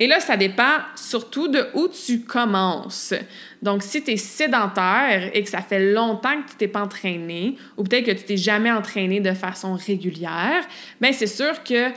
Et 0.00 0.08
là, 0.08 0.18
ça 0.18 0.36
dépend 0.36 0.78
surtout 0.96 1.46
de 1.46 1.68
où 1.74 1.88
tu 1.88 2.22
commences. 2.22 3.14
Donc, 3.62 3.82
si 3.82 4.02
tu 4.02 4.10
es 4.12 4.16
sédentaire 4.16 5.30
et 5.32 5.42
que 5.44 5.48
ça 5.48 5.62
fait 5.62 5.92
longtemps 5.92 6.42
que 6.42 6.50
tu 6.50 6.56
t'es 6.56 6.68
pas 6.68 6.82
entraîné, 6.82 7.56
ou 7.76 7.84
peut-être 7.84 8.06
que 8.06 8.10
tu 8.10 8.24
t'es 8.24 8.36
jamais 8.36 8.72
entraîné 8.72 9.20
de 9.20 9.32
façon 9.32 9.74
régulière, 9.74 10.64
bien, 11.00 11.12
c'est 11.12 11.28
sûr 11.28 11.62
que 11.62 11.90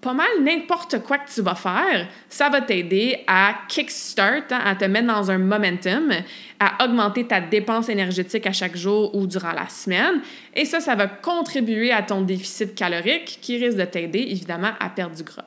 pas 0.00 0.14
mal 0.14 0.28
n'importe 0.42 1.02
quoi 1.02 1.18
que 1.18 1.30
tu 1.30 1.42
vas 1.42 1.56
faire, 1.56 2.08
ça 2.28 2.48
va 2.48 2.60
t'aider 2.60 3.24
à 3.26 3.58
kickstart, 3.68 4.44
hein, 4.50 4.60
à 4.64 4.74
te 4.74 4.84
mettre 4.84 5.08
dans 5.08 5.30
un 5.30 5.38
momentum, 5.38 6.12
à 6.60 6.84
augmenter 6.84 7.26
ta 7.26 7.40
dépense 7.40 7.88
énergétique 7.88 8.46
à 8.46 8.52
chaque 8.52 8.76
jour 8.76 9.14
ou 9.14 9.26
durant 9.26 9.52
la 9.52 9.68
semaine. 9.68 10.22
Et 10.54 10.64
ça, 10.64 10.80
ça 10.80 10.94
va 10.94 11.08
contribuer 11.08 11.92
à 11.92 12.02
ton 12.02 12.22
déficit 12.22 12.74
calorique 12.74 13.38
qui 13.42 13.62
risque 13.62 13.76
de 13.76 13.84
t'aider 13.84 14.20
évidemment 14.30 14.70
à 14.80 14.88
perdre 14.88 15.16
du 15.16 15.24
gras. 15.24 15.44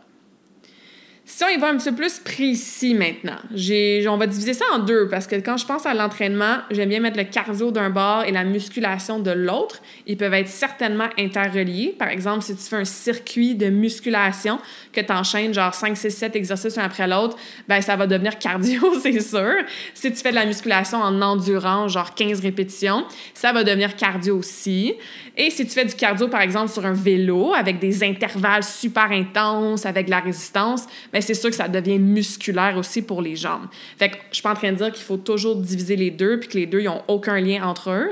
Si 1.33 1.45
on 1.45 1.47
y 1.47 1.55
va 1.55 1.69
un 1.69 1.77
petit 1.77 1.89
peu 1.91 1.95
plus 1.95 2.19
précis 2.19 2.93
maintenant, 2.93 3.37
on 3.53 4.17
va 4.17 4.27
diviser 4.27 4.53
ça 4.53 4.65
en 4.73 4.79
deux 4.79 5.07
parce 5.07 5.27
que 5.27 5.37
quand 5.37 5.55
je 5.55 5.65
pense 5.65 5.85
à 5.85 5.93
l'entraînement, 5.93 6.57
j'aime 6.71 6.89
bien 6.89 6.99
mettre 6.99 7.17
le 7.17 7.23
cardio 7.23 7.71
d'un 7.71 7.89
bord 7.89 8.25
et 8.25 8.33
la 8.33 8.43
musculation 8.43 9.17
de 9.17 9.31
l'autre. 9.31 9.81
Ils 10.07 10.17
peuvent 10.17 10.33
être 10.33 10.49
certainement 10.49 11.07
interreliés. 11.17 11.95
Par 11.97 12.09
exemple, 12.09 12.43
si 12.43 12.53
tu 12.53 12.61
fais 12.63 12.75
un 12.75 12.85
circuit 12.85 13.55
de 13.55 13.69
musculation, 13.69 14.59
que 14.91 14.99
tu 14.99 15.11
enchaînes 15.13 15.53
genre 15.53 15.73
5, 15.73 15.95
6, 15.95 16.11
7 16.11 16.35
exercices 16.35 16.77
un 16.77 16.83
après 16.83 17.07
l'autre, 17.07 17.37
ben 17.65 17.79
ça 17.81 17.95
va 17.95 18.07
devenir 18.07 18.37
cardio, 18.37 18.93
c'est 19.01 19.21
sûr. 19.21 19.55
Si 19.93 20.11
tu 20.11 20.17
fais 20.17 20.31
de 20.31 20.35
la 20.35 20.45
musculation 20.45 20.97
en 20.97 21.21
endurance, 21.21 21.93
genre 21.93 22.13
15 22.13 22.41
répétitions, 22.41 23.05
ça 23.33 23.53
va 23.53 23.63
devenir 23.63 23.95
cardio 23.95 24.37
aussi. 24.37 24.95
Et 25.37 25.49
si 25.49 25.65
tu 25.65 25.71
fais 25.71 25.85
du 25.85 25.95
cardio, 25.95 26.27
par 26.27 26.41
exemple, 26.41 26.69
sur 26.69 26.85
un 26.85 26.93
vélo 26.93 27.53
avec 27.53 27.79
des 27.79 28.03
intervalles 28.03 28.65
super 28.65 29.11
intenses, 29.11 29.85
avec 29.85 30.07
de 30.07 30.11
la 30.11 30.19
résistance, 30.19 30.85
ben 31.13 31.20
c'est 31.21 31.33
sûr 31.33 31.49
que 31.49 31.55
ça 31.55 31.67
devient 31.67 31.99
musculaire 31.99 32.77
aussi 32.77 33.01
pour 33.01 33.21
les 33.21 33.35
jambes. 33.35 33.67
Fait 33.97 34.09
que 34.09 34.17
je 34.29 34.35
suis 34.35 34.43
pas 34.43 34.51
en 34.51 34.55
train 34.55 34.71
de 34.71 34.77
dire 34.77 34.91
qu'il 34.91 35.03
faut 35.03 35.17
toujours 35.17 35.55
diviser 35.55 35.95
les 35.95 36.11
deux 36.11 36.39
puis 36.39 36.49
que 36.49 36.57
les 36.57 36.65
deux, 36.65 36.81
ils 36.81 36.89
ont 36.89 37.03
aucun 37.07 37.39
lien 37.39 37.63
entre 37.63 37.91
eux. 37.91 38.11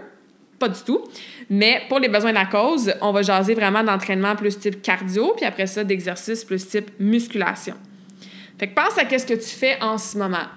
Pas 0.60 0.68
du 0.68 0.82
tout. 0.86 1.02
Mais 1.50 1.84
pour 1.88 2.00
les 2.00 2.10
besoins 2.10 2.32
de 2.32 2.36
la 2.36 2.46
cause, 2.46 2.94
on 3.02 3.12
va 3.12 3.22
jaser 3.22 3.54
vraiment 3.54 3.84
d'entraînement 3.84 4.36
plus 4.36 4.60
type 4.60 4.82
cardio, 4.82 5.34
puis 5.38 5.46
après 5.46 5.68
ça, 5.68 5.84
d'exercice 5.84 6.44
plus 6.44 6.68
type 6.68 6.92
musculation. 7.00 7.76
Fait 8.58 8.68
que 8.68 8.74
pense 8.76 8.98
à 8.98 9.06
qu'est-ce 9.06 9.26
que 9.26 9.36
tu 9.36 9.56
fais 9.56 9.82
en 9.82 9.98
ce 9.98 10.18
moment. 10.18 10.48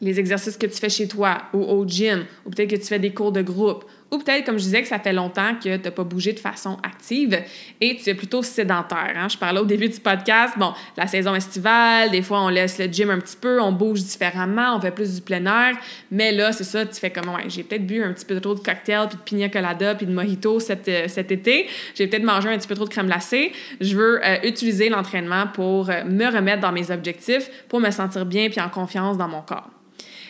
Les 0.00 0.18
exercices 0.18 0.56
que 0.56 0.66
tu 0.66 0.78
fais 0.78 0.88
chez 0.88 1.06
toi 1.06 1.42
ou 1.52 1.62
au 1.62 1.86
gym, 1.86 2.24
ou 2.46 2.50
peut-être 2.50 2.70
que 2.70 2.76
tu 2.76 2.86
fais 2.86 2.98
des 2.98 3.12
cours 3.12 3.32
de 3.32 3.42
groupe, 3.42 3.84
ou 4.10 4.18
peut-être, 4.18 4.46
comme 4.46 4.58
je 4.58 4.64
disais, 4.64 4.82
que 4.82 4.88
ça 4.88 4.98
fait 4.98 5.12
longtemps 5.12 5.54
que 5.54 5.76
tu 5.76 5.82
n'as 5.82 5.90
pas 5.90 6.04
bougé 6.04 6.32
de 6.32 6.38
façon 6.38 6.78
active 6.82 7.38
et 7.80 7.96
tu 7.96 8.08
es 8.08 8.14
plutôt 8.14 8.42
sédentaire. 8.42 9.12
Hein. 9.14 9.28
Je 9.28 9.36
parlais 9.36 9.60
au 9.60 9.64
début 9.64 9.88
du 9.88 10.00
podcast, 10.00 10.54
bon, 10.56 10.72
la 10.96 11.06
saison 11.06 11.34
estivale, 11.34 12.10
des 12.10 12.22
fois 12.22 12.42
on 12.42 12.48
laisse 12.48 12.78
le 12.78 12.86
gym 12.86 13.10
un 13.10 13.18
petit 13.18 13.36
peu, 13.36 13.60
on 13.60 13.72
bouge 13.72 14.02
différemment, 14.02 14.76
on 14.76 14.80
fait 14.80 14.90
plus 14.90 15.16
du 15.16 15.20
plein 15.20 15.44
air, 15.44 15.76
mais 16.10 16.32
là, 16.32 16.52
c'est 16.52 16.64
ça, 16.64 16.86
tu 16.86 16.98
fais 16.98 17.10
comme, 17.10 17.28
ouais, 17.28 17.44
j'ai 17.48 17.62
peut-être 17.62 17.86
bu 17.86 18.02
un 18.02 18.12
petit 18.12 18.24
peu 18.24 18.40
trop 18.40 18.54
de 18.54 18.60
cocktail, 18.60 19.08
puis 19.08 19.16
de 19.16 19.22
pina 19.22 19.48
colada, 19.48 19.94
puis 19.94 20.06
de 20.06 20.12
mojito 20.12 20.58
cet, 20.60 20.88
euh, 20.88 21.08
cet 21.08 21.30
été, 21.30 21.68
j'ai 21.94 22.06
peut-être 22.06 22.24
mangé 22.24 22.48
un 22.48 22.56
petit 22.56 22.68
peu 22.68 22.74
trop 22.74 22.84
de 22.84 22.90
crème 22.90 23.06
glacée. 23.06 23.52
Je 23.80 23.96
veux 23.96 24.24
euh, 24.24 24.36
utiliser 24.44 24.88
l'entraînement 24.88 25.46
pour 25.52 25.90
euh, 25.90 26.04
me 26.04 26.26
remettre 26.26 26.60
dans 26.60 26.72
mes 26.72 26.90
objectifs, 26.90 27.50
pour 27.68 27.80
me 27.80 27.90
sentir 27.90 28.24
bien 28.26 28.48
puis 28.48 28.60
en 28.60 28.68
confiance 28.68 29.16
dans 29.18 29.28
mon 29.28 29.42
corps. 29.42 29.70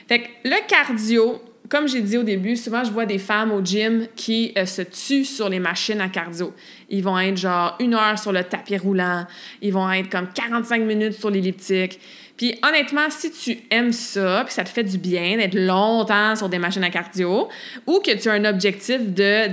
Fait 0.09 0.21
que 0.21 0.29
le 0.45 0.67
cardio, 0.69 1.41
comme 1.69 1.89
j'ai 1.89 2.01
dit 2.01 2.17
au 2.17 2.23
début, 2.23 2.57
souvent 2.57 2.85
je 2.85 2.91
vois 2.91 3.07
des 3.07 3.19
femmes 3.19 3.53
au 3.53 3.63
gym 3.63 4.07
qui 4.17 4.53
euh, 4.57 4.67
se 4.67 4.83
tuent 4.83 5.25
sur 5.25 5.49
les 5.49 5.59
machines 5.59 6.01
à 6.01 6.09
cardio. 6.09 6.55
Ils 6.89 7.03
vont 7.03 7.19
être 7.19 7.37
genre 7.37 7.77
une 7.81 7.95
heure 7.95 8.19
sur 8.19 8.33
le 8.33 8.43
tapis 8.45 8.77
roulant, 8.77 9.27
ils 9.61 9.73
vont 9.73 9.91
être 9.91 10.11
comme 10.11 10.29
45 10.33 10.83
minutes 10.83 11.15
sur 11.15 11.31
l'elliptique. 11.31 12.01
Puis 12.37 12.59
honnêtement, 12.63 13.11
si 13.11 13.33
tu 13.33 13.59
aimes 13.71 13.93
ça, 13.93 14.45
puis 14.45 14.55
ça 14.55 14.63
te 14.63 14.69
fait 14.69 14.85
du 14.85 14.97
bien 14.97 15.37
d'être 15.37 15.57
longtemps 15.57 16.37
sur 16.37 16.49
des 16.49 16.59
machines 16.59 16.85
à 16.85 16.91
cardio, 16.91 17.49
ou 17.87 17.99
que 17.99 18.17
tu 18.17 18.29
as 18.29 18.33
un 18.33 18.45
objectif 18.45 19.01
de 19.13 19.49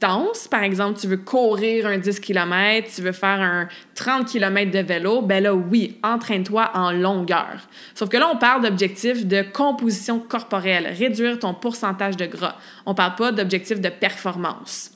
par 0.00 0.62
exemple, 0.62 0.98
tu 0.98 1.06
veux 1.06 1.18
courir 1.18 1.86
un 1.86 1.98
10 1.98 2.20
km, 2.20 2.88
tu 2.94 3.02
veux 3.02 3.12
faire 3.12 3.40
un 3.40 3.68
30 3.94 4.26
km 4.26 4.70
de 4.70 4.78
vélo, 4.78 5.22
ben 5.22 5.42
là, 5.42 5.54
oui, 5.54 5.98
entraîne-toi 6.02 6.70
en 6.74 6.90
longueur. 6.90 7.68
Sauf 7.94 8.08
que 8.08 8.16
là, 8.16 8.30
on 8.32 8.38
parle 8.38 8.62
d'objectif 8.62 9.26
de 9.26 9.42
composition 9.42 10.18
corporelle, 10.18 10.86
réduire 10.98 11.38
ton 11.38 11.54
pourcentage 11.54 12.16
de 12.16 12.26
gras. 12.26 12.56
On 12.86 12.94
parle 12.94 13.14
pas 13.14 13.32
d'objectif 13.32 13.80
de 13.80 13.90
performance. 13.90 14.92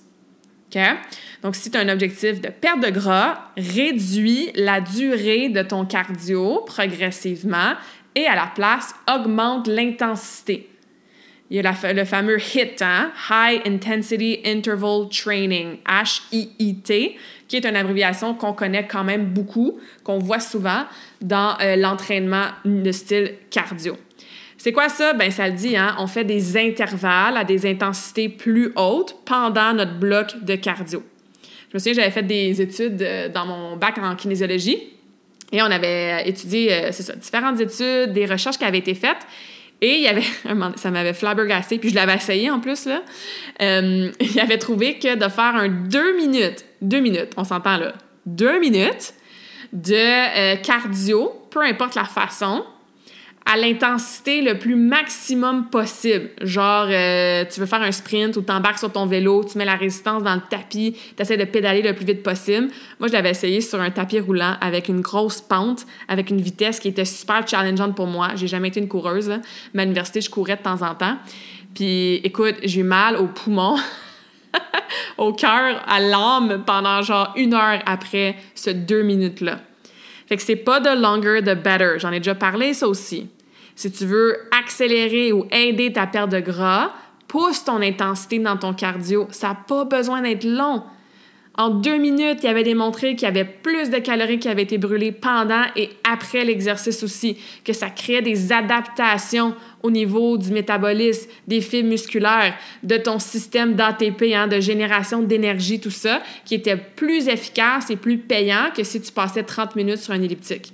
OK? 0.74 0.80
Donc, 1.42 1.54
si 1.54 1.70
tu 1.70 1.76
as 1.76 1.80
un 1.82 1.88
objectif 1.90 2.40
de 2.40 2.48
perte 2.48 2.80
de 2.80 2.90
gras, 2.90 3.50
réduis 3.56 4.50
la 4.54 4.80
durée 4.80 5.50
de 5.50 5.62
ton 5.62 5.84
cardio 5.84 6.62
progressivement 6.66 7.74
et 8.14 8.26
à 8.26 8.34
la 8.34 8.50
place, 8.54 8.94
augmente 9.12 9.66
l'intensité. 9.66 10.70
Il 11.50 11.57
y 11.57 11.61
a 11.61 11.92
le 11.92 12.04
fameux 12.04 12.38
HIT, 12.38 12.80
hein? 12.80 13.12
High 13.30 13.61
Intensity 13.66 14.40
Interval 14.44 15.09
Training, 15.11 15.76
H-I-I-T, 15.87 17.16
qui 17.46 17.57
est 17.57 17.66
une 17.66 17.76
abréviation 17.76 18.35
qu'on 18.35 18.54
connaît 18.54 18.87
quand 18.87 19.04
même 19.04 19.26
beaucoup, 19.26 19.78
qu'on 20.02 20.18
voit 20.18 20.40
souvent 20.40 20.85
dans 21.20 21.57
euh, 21.61 21.76
l'entraînement 21.76 22.46
de 22.64 22.90
style 22.92 23.35
cardio. 23.50 23.96
C'est 24.57 24.72
quoi 24.72 24.88
ça? 24.88 25.12
Ben, 25.12 25.30
ça 25.30 25.46
le 25.48 25.54
dit, 25.54 25.76
hein? 25.76 25.94
On 25.98 26.07
fait 26.07 26.24
des 26.24 26.57
intervalles 26.57 27.37
à 27.37 27.44
des 27.44 27.70
intensités 27.70 28.30
plus 28.30 28.72
hautes 28.76 29.14
pendant 29.26 29.74
notre 29.74 29.98
bloc 29.98 30.42
de 30.42 30.54
cardio. 30.54 31.02
Je 31.68 31.76
me 31.76 31.78
souviens, 31.78 31.92
j'avais 31.94 32.11
fait 32.11 32.22
des 32.22 32.62
études 32.62 33.02
euh, 33.02 33.28
dans 33.28 33.44
mon 33.44 33.76
bac 33.76 33.98
en 33.98 34.16
kinésiologie 34.16 34.78
et 35.52 35.62
on 35.62 35.66
avait 35.66 36.28
étudié, 36.28 36.72
euh, 36.72 36.88
c'est 36.92 37.02
ça, 37.02 37.14
différentes 37.14 37.61
études, 37.61 38.12
des 38.12 38.26
recherches 38.26 38.59
qui 38.59 38.64
avaient 38.64 38.78
été 38.78 38.94
faites. 38.94 39.26
Et 39.80 39.96
il 39.96 40.02
y 40.02 40.08
avait, 40.08 40.24
ça 40.76 40.90
m'avait 40.90 41.14
flabbergassé, 41.14 41.78
puis 41.78 41.90
je 41.90 41.94
l'avais 41.94 42.14
essayé 42.14 42.50
en 42.50 42.60
plus, 42.60 42.87
là. 42.87 43.02
Euh, 43.60 44.10
il 44.20 44.40
avait 44.40 44.58
trouvé 44.58 44.98
que 44.98 45.14
de 45.14 45.28
faire 45.28 45.56
un 45.56 45.68
deux 45.68 46.16
minutes, 46.16 46.64
deux 46.80 47.00
minutes, 47.00 47.32
on 47.37 47.44
s'entend 47.44 47.76
là, 47.76 47.92
deux 48.26 48.60
minutes 48.60 49.14
de 49.72 50.56
cardio, 50.62 51.32
peu 51.50 51.62
importe 51.62 51.96
la 51.96 52.04
façon, 52.04 52.64
à 53.46 53.59
l'intensité 53.59 54.40
le 54.40 54.59
plus 54.59 54.74
maximum 54.74 55.68
possible. 55.68 56.30
Genre, 56.40 56.87
euh, 56.88 57.44
tu 57.50 57.61
veux 57.61 57.66
faire 57.66 57.83
un 57.83 57.92
sprint 57.92 58.37
ou 58.37 58.40
t'embarques 58.40 58.78
sur 58.78 58.90
ton 58.90 59.04
vélo, 59.04 59.44
tu 59.44 59.59
mets 59.59 59.66
la 59.66 59.76
résistance 59.76 60.22
dans 60.22 60.35
le 60.35 60.40
tapis, 60.48 60.96
tu 61.14 61.22
essaies 61.22 61.37
de 61.37 61.44
pédaler 61.44 61.83
le 61.83 61.94
plus 61.94 62.07
vite 62.07 62.22
possible. 62.22 62.68
Moi, 62.98 63.09
je 63.09 63.12
l'avais 63.12 63.30
essayé 63.30 63.61
sur 63.61 63.80
un 63.80 63.90
tapis 63.90 64.18
roulant 64.18 64.57
avec 64.62 64.88
une 64.88 65.02
grosse 65.02 65.42
pente, 65.42 65.85
avec 66.09 66.30
une 66.30 66.40
vitesse 66.40 66.80
qui 66.80 66.88
était 66.88 67.04
super 67.04 67.46
challengeante 67.46 67.94
pour 67.94 68.07
moi. 68.07 68.30
J'ai 68.35 68.46
jamais 68.46 68.68
été 68.68 68.80
une 68.80 68.88
coureuse. 68.88 69.30
Mais 69.74 69.83
à 69.83 69.85
l'université, 69.85 70.22
je 70.22 70.30
courais 70.30 70.57
de 70.57 70.62
temps 70.62 70.80
en 70.80 70.94
temps. 70.94 71.16
Puis, 71.74 72.16
écoute, 72.24 72.54
j'ai 72.62 72.80
eu 72.80 72.85
mal 72.85 73.16
au 73.16 73.26
poumon. 73.26 73.76
au 75.18 75.33
cœur, 75.33 75.83
à 75.87 76.00
l'âme 76.00 76.62
pendant 76.64 77.02
genre 77.02 77.33
une 77.37 77.52
heure 77.52 77.80
après 77.85 78.37
ce 78.54 78.70
deux 78.70 79.02
minutes-là. 79.02 79.61
Fait 80.26 80.37
que 80.37 80.42
c'est 80.42 80.56
pas 80.56 80.80
de 80.80 81.00
longer, 81.00 81.40
the 81.42 81.54
better. 81.54 81.98
J'en 81.98 82.12
ai 82.12 82.18
déjà 82.18 82.34
parlé, 82.34 82.74
ça 82.74 82.88
aussi. 82.88 83.28
Si 83.76 83.90
tu 83.90 84.06
veux 84.06 84.37
accélérer 84.56 85.32
ou 85.32 85.46
aider 85.50 85.92
ta 85.92 86.06
perte 86.06 86.30
de 86.30 86.40
gras, 86.40 86.92
pousse 87.26 87.64
ton 87.64 87.82
intensité 87.82 88.38
dans 88.38 88.56
ton 88.56 88.72
cardio. 88.72 89.26
Ça 89.30 89.48
n'a 89.48 89.54
pas 89.54 89.84
besoin 89.84 90.22
d'être 90.22 90.44
long. 90.44 90.82
En 91.56 91.70
deux 91.70 91.98
minutes, 91.98 92.40
il 92.42 92.48
avait 92.48 92.64
démontré 92.64 93.14
qu'il 93.14 93.26
y 93.26 93.30
avait 93.30 93.44
plus 93.44 93.88
de 93.88 93.98
calories 93.98 94.40
qui 94.40 94.48
avaient 94.48 94.62
été 94.62 94.76
brûlées 94.76 95.12
pendant 95.12 95.62
et 95.76 95.90
après 96.02 96.44
l'exercice 96.44 97.04
aussi, 97.04 97.36
que 97.64 97.72
ça 97.72 97.90
créait 97.90 98.22
des 98.22 98.52
adaptations 98.52 99.54
au 99.84 99.92
niveau 99.92 100.36
du 100.36 100.50
métabolisme, 100.50 101.30
des 101.46 101.60
fibres 101.60 101.90
musculaires, 101.90 102.54
de 102.82 102.96
ton 102.96 103.20
système 103.20 103.74
d'ATP, 103.74 104.32
hein, 104.34 104.48
de 104.48 104.58
génération 104.58 105.22
d'énergie, 105.22 105.78
tout 105.78 105.90
ça, 105.90 106.22
qui 106.44 106.56
était 106.56 106.76
plus 106.76 107.28
efficace 107.28 107.88
et 107.88 107.96
plus 107.96 108.18
payant 108.18 108.70
que 108.76 108.82
si 108.82 109.00
tu 109.00 109.12
passais 109.12 109.44
30 109.44 109.76
minutes 109.76 109.98
sur 109.98 110.12
un 110.12 110.22
elliptique. 110.22 110.72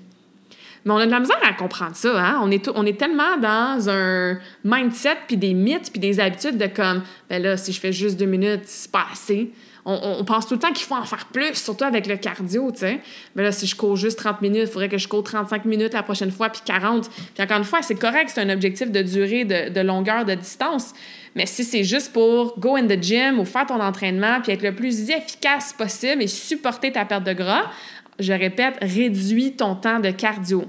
Mais 0.87 0.93
on 0.93 0.97
a 0.97 1.05
de 1.05 1.11
la 1.11 1.21
misère 1.21 1.37
à 1.43 1.53
comprendre 1.53 1.95
ça, 1.95 2.19
hein? 2.19 2.41
On 2.43 2.51
est, 2.51 2.71
on 2.75 2.87
est 2.87 2.99
tellement 2.99 3.37
dans 3.37 3.91
un 3.91 4.39
mindset, 4.65 5.19
puis 5.27 5.37
des 5.37 5.53
mythes, 5.53 5.91
puis 5.93 6.01
des 6.01 6.21
habitudes 6.21 6.57
de 6.57 6.69
comme, 6.69 7.03
ben 7.29 7.43
là, 7.43 7.59
si 7.59 7.73
je 7.73 7.81
fais 7.81 7.93
juste 7.93 8.19
deux 8.19 8.25
minutes, 8.25 8.63
c'est 8.65 8.91
pas 8.91 9.05
assez. 9.13 9.51
On, 9.87 10.25
pense 10.25 10.47
tout 10.47 10.55
le 10.55 10.61
temps 10.61 10.73
qu'il 10.73 10.87
faut 10.87 10.95
en 10.95 11.05
faire 11.05 11.27
plus, 11.27 11.55
surtout 11.55 11.85
avec 11.85 12.07
le 12.07 12.17
cardio, 12.17 12.71
tu. 12.71 12.85
Mais 13.35 13.43
là, 13.43 13.51
si 13.51 13.67
je 13.67 13.75
cours 13.75 13.97
juste 13.97 14.19
30 14.19 14.43
minutes, 14.43 14.65
il 14.65 14.71
faudrait 14.71 14.91
que 14.91 14.99
je 14.99 15.09
cours 15.09 15.23
35 15.23 15.65
minutes 15.65 15.95
la 15.95 16.03
prochaine 16.03 16.31
fois, 16.31 16.51
puis 16.51 16.61
40. 16.65 17.09
Puis 17.09 17.43
encore 17.43 17.59
une 17.59 17.65
fois, 17.65 17.81
c'est 17.81 17.99
correct, 17.99 18.31
c'est 18.35 18.43
un 18.43 18.51
objectif 18.51 18.91
de 18.91 19.01
durée, 19.01 19.45
de, 19.45 19.81
longueur, 19.81 20.27
de 20.27 20.35
distance. 20.35 20.93
Mais 21.35 21.47
si 21.47 21.65
c'est 21.65 21.85
juste 21.85 22.13
pour 22.13 22.59
go 22.59 22.77
in 22.77 22.87
the 22.87 23.03
gym 23.03 23.39
ou 23.39 23.45
faire 23.45 23.67
ton 23.67 23.81
entraînement, 23.81 24.41
puis 24.43 24.53
être 24.53 24.63
le 24.63 24.75
plus 24.75 25.09
efficace 25.09 25.73
possible 25.73 26.23
et 26.23 26.27
supporter 26.27 26.93
ta 26.93 27.07
perte 27.07 27.25
de 27.25 27.33
gras, 27.33 27.71
je 28.19 28.33
répète, 28.35 28.75
réduis 28.83 29.53
ton 29.53 29.77
temps 29.77 29.99
de 29.99 30.11
cardio. 30.11 30.65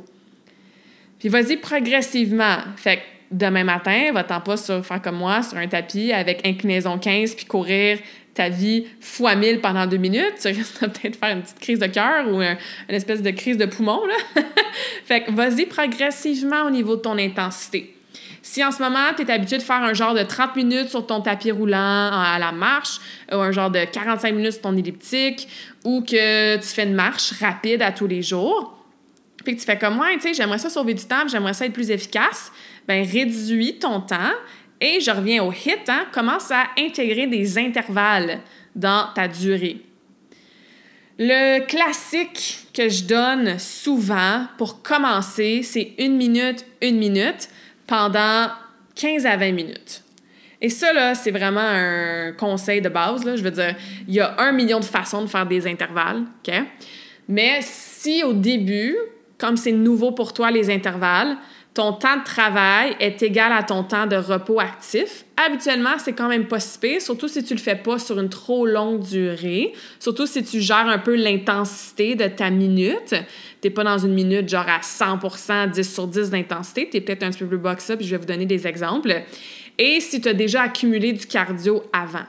Puis 1.19 1.27
vas-y 1.27 1.57
progressivement. 1.57 2.57
Fait 2.77 3.01
demain 3.31 3.63
matin, 3.63 4.11
va-t'en 4.13 4.41
pas 4.41 4.57
faire 4.57 5.01
comme 5.01 5.17
moi 5.17 5.41
sur 5.41 5.57
un 5.57 5.67
tapis 5.67 6.11
avec 6.11 6.45
inclinaison 6.45 6.97
15 6.97 7.35
puis 7.35 7.45
courir 7.45 7.97
ta 8.33 8.49
vie 8.49 8.85
fois 8.99 9.35
1000 9.35 9.59
pendant 9.59 9.85
deux 9.85 9.97
minutes. 9.97 10.35
Tu 10.41 10.47
risques 10.49 10.79
peut-être 10.79 11.17
faire 11.17 11.35
une 11.35 11.41
petite 11.41 11.59
crise 11.59 11.79
de 11.79 11.87
cœur 11.87 12.27
ou 12.29 12.41
une 12.41 12.57
espèce 12.89 13.21
de 13.21 13.31
crise 13.31 13.57
de 13.57 13.65
poumon. 13.65 14.05
Là. 14.05 14.43
fait 15.05 15.23
que 15.23 15.31
vas-y 15.31 15.65
progressivement 15.65 16.63
au 16.63 16.69
niveau 16.69 16.95
de 16.95 17.01
ton 17.01 17.17
intensité. 17.17 17.95
Si 18.43 18.63
en 18.63 18.71
ce 18.71 18.81
moment, 18.81 19.13
tu 19.15 19.21
es 19.21 19.31
habitué 19.31 19.57
de 19.57 19.63
faire 19.63 19.83
un 19.83 19.93
genre 19.93 20.15
de 20.15 20.23
30 20.23 20.55
minutes 20.55 20.89
sur 20.89 21.05
ton 21.05 21.21
tapis 21.21 21.51
roulant 21.51 21.77
à 22.11 22.37
la 22.39 22.51
marche, 22.51 22.99
ou 23.31 23.35
un 23.35 23.51
genre 23.51 23.69
de 23.69 23.85
45 23.85 24.33
minutes 24.33 24.53
sur 24.53 24.61
ton 24.61 24.75
elliptique, 24.75 25.47
ou 25.85 26.01
que 26.01 26.57
tu 26.57 26.67
fais 26.67 26.83
une 26.83 26.95
marche 26.95 27.33
rapide 27.39 27.83
à 27.83 27.91
tous 27.91 28.07
les 28.07 28.23
jours, 28.23 28.77
puis 29.43 29.55
que 29.55 29.59
tu 29.59 29.65
fais 29.65 29.77
comme 29.77 29.95
moi, 29.95 30.07
tu 30.13 30.21
sais, 30.21 30.33
j'aimerais 30.33 30.57
ça 30.57 30.69
sauver 30.69 30.95
du 30.95 31.05
temps, 31.05 31.27
j'aimerais 31.27 31.53
ça 31.53 31.65
être 31.65 31.73
plus 31.73 31.91
efficace, 31.91 32.51
ben 32.87 33.05
réduis 33.05 33.79
ton 33.79 34.01
temps 34.01 34.31
et 34.79 34.99
je 34.99 35.11
reviens 35.11 35.43
au 35.43 35.51
hit, 35.51 35.87
hein, 35.87 36.05
commence 36.11 36.49
à 36.51 36.65
intégrer 36.77 37.27
des 37.27 37.57
intervalles 37.57 38.39
dans 38.75 39.09
ta 39.13 39.27
durée. 39.27 39.77
Le 41.19 41.63
classique 41.67 42.65
que 42.73 42.89
je 42.89 43.03
donne 43.03 43.59
souvent 43.59 44.47
pour 44.57 44.81
commencer, 44.81 45.61
c'est 45.61 45.93
une 45.99 46.17
minute, 46.17 46.65
une 46.81 46.97
minute 46.97 47.49
pendant 47.85 48.47
15 48.95 49.25
à 49.27 49.37
20 49.37 49.51
minutes. 49.51 50.03
Et 50.61 50.69
ça, 50.69 51.13
c'est 51.15 51.31
vraiment 51.31 51.59
un 51.61 52.31
conseil 52.33 52.81
de 52.81 52.89
base. 52.89 53.23
Je 53.35 53.43
veux 53.43 53.51
dire, 53.51 53.75
il 54.07 54.13
y 54.13 54.19
a 54.19 54.35
un 54.39 54.51
million 54.51 54.79
de 54.79 54.85
façons 54.85 55.23
de 55.23 55.27
faire 55.27 55.45
des 55.45 55.67
intervalles? 55.67 56.23
Mais 57.27 57.59
si 57.61 58.23
au 58.23 58.33
début, 58.33 58.95
comme 59.37 59.57
c'est 59.57 59.71
nouveau 59.71 60.11
pour 60.11 60.33
toi, 60.33 60.51
les 60.51 60.69
intervalles, 60.69 61.37
ton 61.73 61.93
temps 61.93 62.17
de 62.17 62.23
travail 62.23 62.97
est 62.99 63.23
égal 63.23 63.53
à 63.53 63.63
ton 63.63 63.83
temps 63.83 64.05
de 64.05 64.17
repos 64.17 64.59
actif. 64.59 65.23
Habituellement, 65.37 65.97
c'est 65.97 66.11
quand 66.11 66.27
même 66.27 66.45
pas 66.45 66.59
si 66.59 66.99
surtout 66.99 67.29
si 67.29 67.43
tu 67.43 67.53
le 67.53 67.59
fais 67.59 67.77
pas 67.77 67.97
sur 67.97 68.19
une 68.19 68.27
trop 68.27 68.65
longue 68.65 69.01
durée, 69.01 69.71
surtout 69.99 70.25
si 70.25 70.43
tu 70.43 70.59
gères 70.59 70.87
un 70.87 70.97
peu 70.97 71.15
l'intensité 71.15 72.15
de 72.15 72.27
ta 72.27 72.49
minute. 72.49 73.15
T'es 73.61 73.69
pas 73.69 73.85
dans 73.85 73.97
une 73.97 74.13
minute 74.13 74.49
genre 74.49 74.67
à 74.67 74.79
100% 74.79 75.71
10 75.71 75.93
sur 75.93 76.07
10 76.07 76.29
d'intensité, 76.29 76.89
tu 76.89 76.97
es 76.97 77.01
peut-être 77.01 77.23
un 77.23 77.29
petit 77.29 77.39
peu 77.39 77.47
plus 77.47 77.57
bas 77.57 77.75
ça, 77.79 77.95
puis 77.95 78.05
je 78.05 78.11
vais 78.11 78.17
vous 78.17 78.25
donner 78.25 78.45
des 78.45 78.67
exemples. 78.67 79.23
Et 79.77 80.01
si 80.01 80.19
tu 80.19 80.27
as 80.27 80.33
déjà 80.33 80.63
accumulé 80.63 81.13
du 81.13 81.25
cardio 81.25 81.83
avant. 81.93 82.25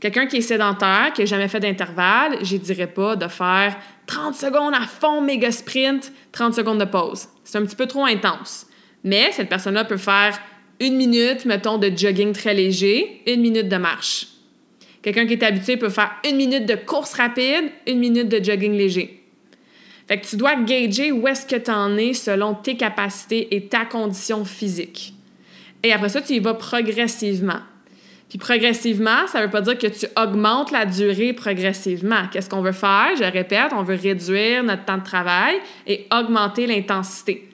Quelqu'un 0.00 0.26
qui 0.26 0.36
est 0.36 0.42
sédentaire, 0.42 1.12
qui 1.14 1.22
n'a 1.22 1.26
jamais 1.26 1.48
fait 1.48 1.60
d'intervalle, 1.60 2.38
je 2.42 2.56
dirais 2.56 2.86
pas 2.86 3.16
de 3.16 3.28
faire 3.28 3.76
30 4.06 4.34
secondes 4.34 4.74
à 4.74 4.86
fond 4.86 5.20
méga 5.20 5.50
sprint, 5.50 6.12
30 6.32 6.54
secondes 6.54 6.78
de 6.78 6.84
pause. 6.84 7.28
C'est 7.44 7.58
un 7.58 7.64
petit 7.64 7.76
peu 7.76 7.86
trop 7.86 8.04
intense. 8.04 8.66
Mais 9.04 9.30
cette 9.32 9.48
personne-là 9.48 9.84
peut 9.84 9.96
faire 9.96 10.38
une 10.80 10.96
minute, 10.96 11.44
mettons, 11.44 11.78
de 11.78 11.90
jogging 11.94 12.32
très 12.32 12.54
léger, 12.54 13.22
une 13.26 13.40
minute 13.40 13.68
de 13.68 13.76
marche. 13.76 14.28
Quelqu'un 15.02 15.26
qui 15.26 15.34
est 15.34 15.42
habitué 15.42 15.76
peut 15.76 15.88
faire 15.88 16.12
une 16.28 16.36
minute 16.36 16.66
de 16.66 16.74
course 16.74 17.14
rapide, 17.14 17.70
une 17.86 17.98
minute 17.98 18.28
de 18.28 18.42
jogging 18.42 18.72
léger. 18.72 19.22
Fait 20.08 20.20
que 20.20 20.26
tu 20.26 20.36
dois 20.36 20.56
gager 20.56 21.12
où 21.12 21.26
est-ce 21.26 21.46
que 21.46 21.56
tu 21.56 21.70
en 21.70 21.96
es 21.96 22.12
selon 22.12 22.54
tes 22.54 22.76
capacités 22.76 23.54
et 23.54 23.66
ta 23.66 23.84
condition 23.84 24.44
physique. 24.44 25.14
Et 25.82 25.92
après 25.92 26.08
ça, 26.08 26.20
tu 26.20 26.34
y 26.34 26.38
vas 26.38 26.54
progressivement. 26.54 27.60
Puis 28.28 28.38
progressivement, 28.38 29.26
ça 29.28 29.38
ne 29.38 29.44
veut 29.44 29.50
pas 29.50 29.60
dire 29.60 29.78
que 29.78 29.86
tu 29.86 30.06
augmentes 30.16 30.72
la 30.72 30.84
durée 30.84 31.32
progressivement. 31.32 32.26
Qu'est-ce 32.32 32.50
qu'on 32.50 32.60
veut 32.60 32.72
faire? 32.72 33.10
Je 33.16 33.24
répète, 33.24 33.72
on 33.72 33.82
veut 33.82 33.94
réduire 33.94 34.64
notre 34.64 34.84
temps 34.84 34.98
de 34.98 35.04
travail 35.04 35.56
et 35.86 36.06
augmenter 36.12 36.66
l'intensité. 36.66 37.48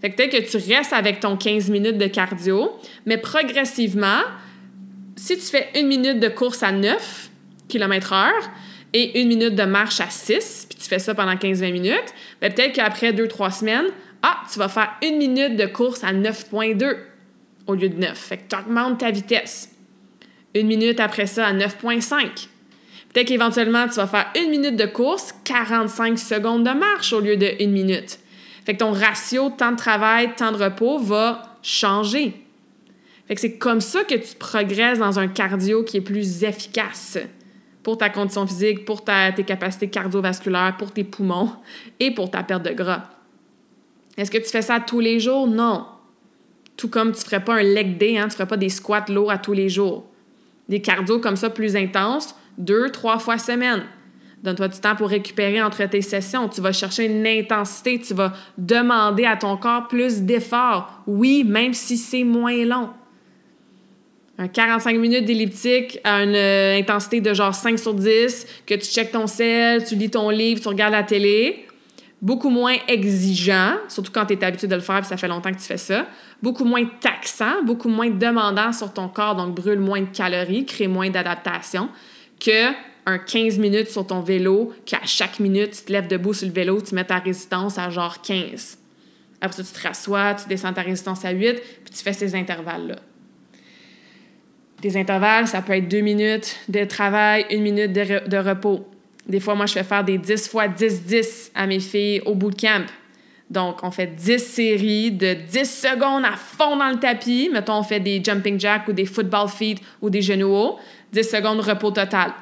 Fait 0.00 0.10
que 0.10 0.16
peut-être 0.16 0.32
que 0.32 0.50
tu 0.50 0.74
restes 0.74 0.92
avec 0.92 1.20
ton 1.20 1.36
15 1.36 1.70
minutes 1.70 1.98
de 1.98 2.06
cardio, 2.06 2.70
mais 3.04 3.18
progressivement, 3.18 4.20
si 5.16 5.36
tu 5.36 5.44
fais 5.44 5.68
une 5.74 5.86
minute 5.86 6.20
de 6.20 6.28
course 6.28 6.62
à 6.62 6.72
9 6.72 7.30
km/h 7.68 8.30
et 8.92 9.20
une 9.20 9.28
minute 9.28 9.54
de 9.54 9.64
marche 9.64 10.00
à 10.00 10.08
6, 10.08 10.66
puis 10.68 10.78
tu 10.78 10.88
fais 10.88 10.98
ça 10.98 11.14
pendant 11.14 11.34
15-20 11.34 11.72
minutes, 11.72 12.14
bien 12.40 12.50
peut-être 12.50 12.72
qu'après 12.72 13.12
2-3 13.12 13.58
semaines, 13.58 13.86
ah, 14.22 14.38
tu 14.50 14.58
vas 14.58 14.68
faire 14.68 14.92
une 15.02 15.18
minute 15.18 15.56
de 15.56 15.66
course 15.66 16.04
à 16.04 16.12
9.2 16.12 16.96
au 17.66 17.74
lieu 17.74 17.88
de 17.88 17.98
9. 17.98 18.16
Fait 18.16 18.38
que 18.38 18.42
tu 18.48 18.56
augmentes 18.56 18.98
ta 18.98 19.10
vitesse. 19.10 19.75
Une 20.56 20.68
minute 20.68 21.00
après 21.00 21.26
ça 21.26 21.48
à 21.48 21.52
9.5. 21.52 22.48
Peut-être 23.12 23.28
qu'éventuellement, 23.28 23.86
tu 23.88 23.96
vas 23.96 24.06
faire 24.06 24.32
une 24.40 24.48
minute 24.48 24.76
de 24.76 24.86
course, 24.86 25.34
45 25.44 26.18
secondes 26.18 26.64
de 26.64 26.70
marche 26.70 27.12
au 27.12 27.20
lieu 27.20 27.36
de 27.36 27.62
une 27.62 27.72
minute. 27.72 28.18
Fait 28.64 28.72
que 28.72 28.78
ton 28.78 28.90
ratio 28.90 29.50
temps 29.50 29.72
de 29.72 29.76
travail, 29.76 30.34
temps 30.34 30.52
de 30.52 30.56
repos 30.56 30.98
va 30.98 31.58
changer. 31.62 32.32
Fait 33.28 33.34
que 33.34 33.40
c'est 33.42 33.58
comme 33.58 33.82
ça 33.82 34.04
que 34.04 34.14
tu 34.14 34.34
progresses 34.38 34.98
dans 34.98 35.18
un 35.18 35.28
cardio 35.28 35.84
qui 35.84 35.98
est 35.98 36.00
plus 36.00 36.42
efficace 36.42 37.18
pour 37.82 37.98
ta 37.98 38.08
condition 38.08 38.46
physique, 38.46 38.86
pour 38.86 39.04
ta, 39.04 39.32
tes 39.32 39.44
capacités 39.44 39.88
cardiovasculaires, 39.88 40.76
pour 40.78 40.90
tes 40.90 41.04
poumons 41.04 41.52
et 42.00 42.12
pour 42.12 42.30
ta 42.30 42.42
perte 42.42 42.62
de 42.62 42.72
gras. 42.72 43.10
Est-ce 44.16 44.30
que 44.30 44.38
tu 44.38 44.48
fais 44.48 44.62
ça 44.62 44.80
tous 44.80 45.00
les 45.00 45.20
jours? 45.20 45.46
Non. 45.46 45.86
Tout 46.78 46.88
comme 46.88 47.12
tu 47.12 47.18
ne 47.18 47.24
ferais 47.24 47.44
pas 47.44 47.56
un 47.56 47.62
leg 47.62 47.98
day, 47.98 48.16
hein, 48.16 48.22
tu 48.22 48.28
ne 48.28 48.32
ferais 48.32 48.48
pas 48.48 48.56
des 48.56 48.70
squats 48.70 49.04
lourds 49.10 49.30
à 49.30 49.36
tous 49.36 49.52
les 49.52 49.68
jours. 49.68 50.06
Des 50.68 50.80
cardio 50.80 51.18
comme 51.20 51.36
ça 51.36 51.50
plus 51.50 51.76
intenses, 51.76 52.34
deux, 52.58 52.90
trois 52.90 53.18
fois 53.18 53.38
semaine. 53.38 53.84
Donne-toi 54.42 54.68
du 54.68 54.78
temps 54.78 54.94
pour 54.94 55.08
récupérer 55.08 55.62
entre 55.62 55.84
tes 55.86 56.02
sessions. 56.02 56.48
Tu 56.48 56.60
vas 56.60 56.72
chercher 56.72 57.06
une 57.06 57.26
intensité, 57.26 57.98
tu 57.98 58.14
vas 58.14 58.32
demander 58.58 59.24
à 59.24 59.36
ton 59.36 59.56
corps 59.56 59.88
plus 59.88 60.22
d'efforts. 60.22 61.02
Oui, 61.06 61.44
même 61.44 61.72
si 61.72 61.96
c'est 61.96 62.24
moins 62.24 62.64
long. 62.64 62.90
Un 64.38 64.48
45 64.48 64.98
minutes 64.98 65.24
d'elliptique 65.24 65.98
à 66.04 66.22
une 66.22 66.34
euh, 66.34 66.78
intensité 66.78 67.22
de 67.22 67.32
genre 67.32 67.54
5 67.54 67.78
sur 67.78 67.94
10, 67.94 68.46
que 68.66 68.74
tu 68.74 68.84
checkes 68.84 69.12
ton 69.12 69.26
sel, 69.26 69.82
tu 69.84 69.94
lis 69.94 70.10
ton 70.10 70.28
livre, 70.28 70.60
tu 70.60 70.68
regardes 70.68 70.92
la 70.92 71.04
télé 71.04 71.66
beaucoup 72.22 72.50
moins 72.50 72.76
exigeant, 72.88 73.76
surtout 73.88 74.10
quand 74.12 74.26
tu 74.26 74.34
es 74.34 74.44
habitué 74.44 74.66
de 74.66 74.74
le 74.74 74.80
faire 74.80 74.98
et 74.98 75.04
ça 75.04 75.16
fait 75.16 75.28
longtemps 75.28 75.52
que 75.52 75.58
tu 75.58 75.64
fais 75.64 75.76
ça, 75.76 76.06
beaucoup 76.42 76.64
moins 76.64 76.84
taxant, 77.00 77.62
beaucoup 77.64 77.88
moins 77.88 78.10
demandant 78.10 78.72
sur 78.72 78.92
ton 78.92 79.08
corps, 79.08 79.34
donc 79.34 79.54
brûle 79.54 79.80
moins 79.80 80.00
de 80.00 80.16
calories, 80.16 80.66
crée 80.66 80.88
moins 80.88 81.10
d'adaptation 81.10 81.88
que 82.38 82.72
un 83.06 83.18
15 83.18 83.58
minutes 83.58 83.88
sur 83.88 84.06
ton 84.06 84.20
vélo, 84.20 84.72
qu'à 84.84 85.00
chaque 85.04 85.38
minute, 85.38 85.70
tu 85.70 85.82
te 85.84 85.92
lèves 85.92 86.08
debout 86.08 86.34
sur 86.34 86.48
le 86.48 86.52
vélo, 86.52 86.80
tu 86.80 86.94
mets 86.94 87.04
ta 87.04 87.18
résistance 87.18 87.78
à 87.78 87.88
genre 87.88 88.20
15. 88.20 88.78
Après 89.40 89.62
ça, 89.62 89.62
tu 89.62 89.80
te 89.80 89.86
rassois, 89.86 90.34
tu 90.34 90.48
descends 90.48 90.72
ta 90.72 90.82
résistance 90.82 91.24
à 91.24 91.30
8, 91.30 91.54
puis 91.84 91.94
tu 91.96 92.02
fais 92.02 92.12
ces 92.12 92.34
intervalles-là. 92.34 92.96
Des 94.82 94.96
intervalles, 94.96 95.46
ça 95.46 95.62
peut 95.62 95.74
être 95.74 95.88
deux 95.88 96.00
minutes 96.00 96.56
de 96.68 96.84
travail, 96.84 97.46
une 97.50 97.62
minute 97.62 97.92
de, 97.92 98.28
de 98.28 98.36
repos. 98.36 98.86
Des 99.26 99.40
fois, 99.40 99.54
moi, 99.54 99.66
je 99.66 99.72
fais 99.72 99.84
faire 99.84 100.04
des 100.04 100.18
10 100.18 100.48
fois 100.48 100.68
10-10 100.68 101.50
à 101.54 101.66
mes 101.66 101.80
filles 101.80 102.22
au 102.26 102.34
bootcamp. 102.34 102.86
Donc, 103.48 103.84
on 103.84 103.90
fait 103.90 104.08
10 104.08 104.38
séries 104.38 105.12
de 105.12 105.34
10 105.34 105.64
secondes 105.64 106.24
à 106.24 106.32
fond 106.32 106.76
dans 106.76 106.88
le 106.88 106.98
tapis. 106.98 107.48
Mettons, 107.52 107.78
on 107.78 107.82
fait 107.82 108.00
des 108.00 108.22
jumping 108.22 108.58
jacks 108.58 108.88
ou 108.88 108.92
des 108.92 109.06
football 109.06 109.48
feet 109.48 109.80
ou 110.02 110.10
des 110.10 110.20
genoux 110.22 110.52
hauts. 110.52 110.78
10 111.12 111.22
secondes 111.22 111.58
de 111.58 111.62
repos 111.62 111.92
total. 111.92 112.32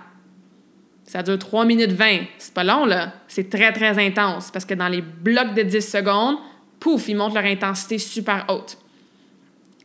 Ça 1.05 1.23
dure 1.23 1.39
3 1.39 1.67
minutes 1.67 1.93
20. 1.93 2.21
C'est 2.39 2.55
pas 2.55 2.65
long, 2.65 2.87
là. 2.87 3.13
C'est 3.29 3.51
très, 3.51 3.73
très 3.73 3.99
intense 3.99 4.51
parce 4.51 4.65
que 4.65 4.73
dans 4.73 4.89
les 4.89 5.03
blocs 5.03 5.55
de 5.55 5.63
10 5.63 5.81
secondes, 5.83 6.37
pouf, 6.81 7.09
ils 7.09 7.17
montent 7.17 7.35
leur 7.35 7.45
intensité 7.45 7.99
super 7.99 8.47
haute. 8.49 8.79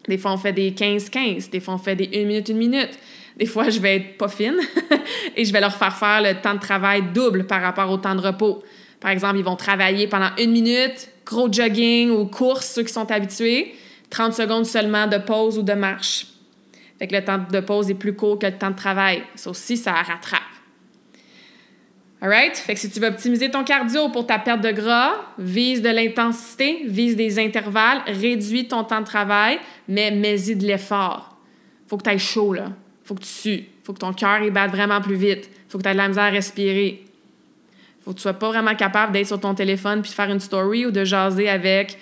Des 0.07 0.17
fois, 0.17 0.31
on 0.31 0.37
fait 0.37 0.53
des 0.53 0.71
15-15. 0.71 1.49
Des 1.49 1.59
fois, 1.59 1.73
on 1.73 1.77
fait 1.77 1.97
des 1.97 2.09
1 2.13 2.25
minute, 2.25 2.49
1 2.49 2.53
minute. 2.53 2.99
Des 3.35 3.45
fois, 3.45 3.69
je 3.69 3.79
vais 3.79 3.97
être 3.97 4.17
pas 4.17 4.29
fine 4.29 4.57
et 5.35 5.43
je 5.43 5.51
vais 5.51 5.59
leur 5.59 5.75
faire 5.75 5.95
faire 5.95 6.21
le 6.21 6.41
temps 6.41 6.53
de 6.53 6.59
travail 6.59 7.03
double 7.13 7.45
par 7.45 7.61
rapport 7.61 7.89
au 7.89 7.97
temps 7.97 8.15
de 8.15 8.21
repos. 8.21 8.63
Par 8.99 9.11
exemple, 9.11 9.37
ils 9.37 9.43
vont 9.43 9.55
travailler 9.55 10.07
pendant 10.07 10.29
une 10.37 10.51
minute, 10.51 11.09
gros 11.25 11.51
jogging 11.51 12.09
ou 12.09 12.25
course, 12.25 12.67
ceux 12.67 12.83
qui 12.83 12.93
sont 12.93 13.09
habitués, 13.11 13.75
30 14.09 14.33
secondes 14.33 14.65
seulement 14.65 15.07
de 15.07 15.17
pause 15.17 15.57
ou 15.57 15.63
de 15.63 15.73
marche. 15.73 16.27
Fait 16.97 17.07
que 17.07 17.15
le 17.15 17.23
temps 17.23 17.39
de 17.49 17.59
pause 17.61 17.89
est 17.89 17.95
plus 17.95 18.13
court 18.13 18.37
que 18.39 18.45
le 18.45 18.57
temps 18.57 18.71
de 18.71 18.75
travail. 18.75 19.23
Ça 19.35 19.49
aussi, 19.51 19.77
ça 19.77 19.93
rattrape. 19.93 20.41
Alright? 22.21 22.57
Fait 22.57 22.73
que 22.73 22.79
si 22.81 22.89
tu 22.89 22.99
veux 22.99 23.07
optimiser 23.07 23.49
ton 23.49 23.63
cardio 23.63 24.09
pour 24.09 24.27
ta 24.27 24.39
perte 24.39 24.59
de 24.59 24.71
gras, 24.71 25.13
vise 25.37 25.81
de 25.81 25.87
l'intensité, 25.87 26.81
vise 26.85 27.15
des 27.15 27.39
intervalles, 27.39 28.01
réduis 28.07 28.67
ton 28.67 28.83
temps 28.83 28.99
de 28.99 29.05
travail, 29.05 29.59
mais 29.87 30.11
mets-y 30.11 30.57
de 30.57 30.65
l'effort. 30.65 31.37
Faut 31.87 31.95
que 31.95 32.03
tu 32.03 32.09
ailles 32.09 32.19
chaud, 32.19 32.53
là. 32.53 32.73
Faut 33.05 33.15
que 33.15 33.21
tu 33.21 33.29
sues. 33.29 33.63
Faut 33.83 33.93
que 33.93 33.99
ton 33.99 34.11
cœur 34.11 34.41
batte 34.51 34.71
vraiment 34.71 34.99
plus 34.99 35.15
vite. 35.15 35.49
Faut 35.69 35.77
que 35.77 35.83
tu 35.83 35.89
aies 35.89 35.93
de 35.93 35.97
la 35.97 36.09
misère 36.09 36.25
à 36.25 36.29
respirer. 36.29 37.05
Faut 38.09 38.13
que 38.13 38.17
tu 38.17 38.23
sois 38.23 38.33
pas 38.33 38.47
vraiment 38.47 38.73
capable 38.73 39.13
d'être 39.13 39.27
sur 39.27 39.39
ton 39.39 39.53
téléphone 39.53 40.01
puis 40.01 40.09
de 40.09 40.15
faire 40.15 40.31
une 40.31 40.39
story 40.39 40.83
ou 40.87 40.89
de 40.89 41.03
jaser 41.03 41.47
avec 41.47 41.99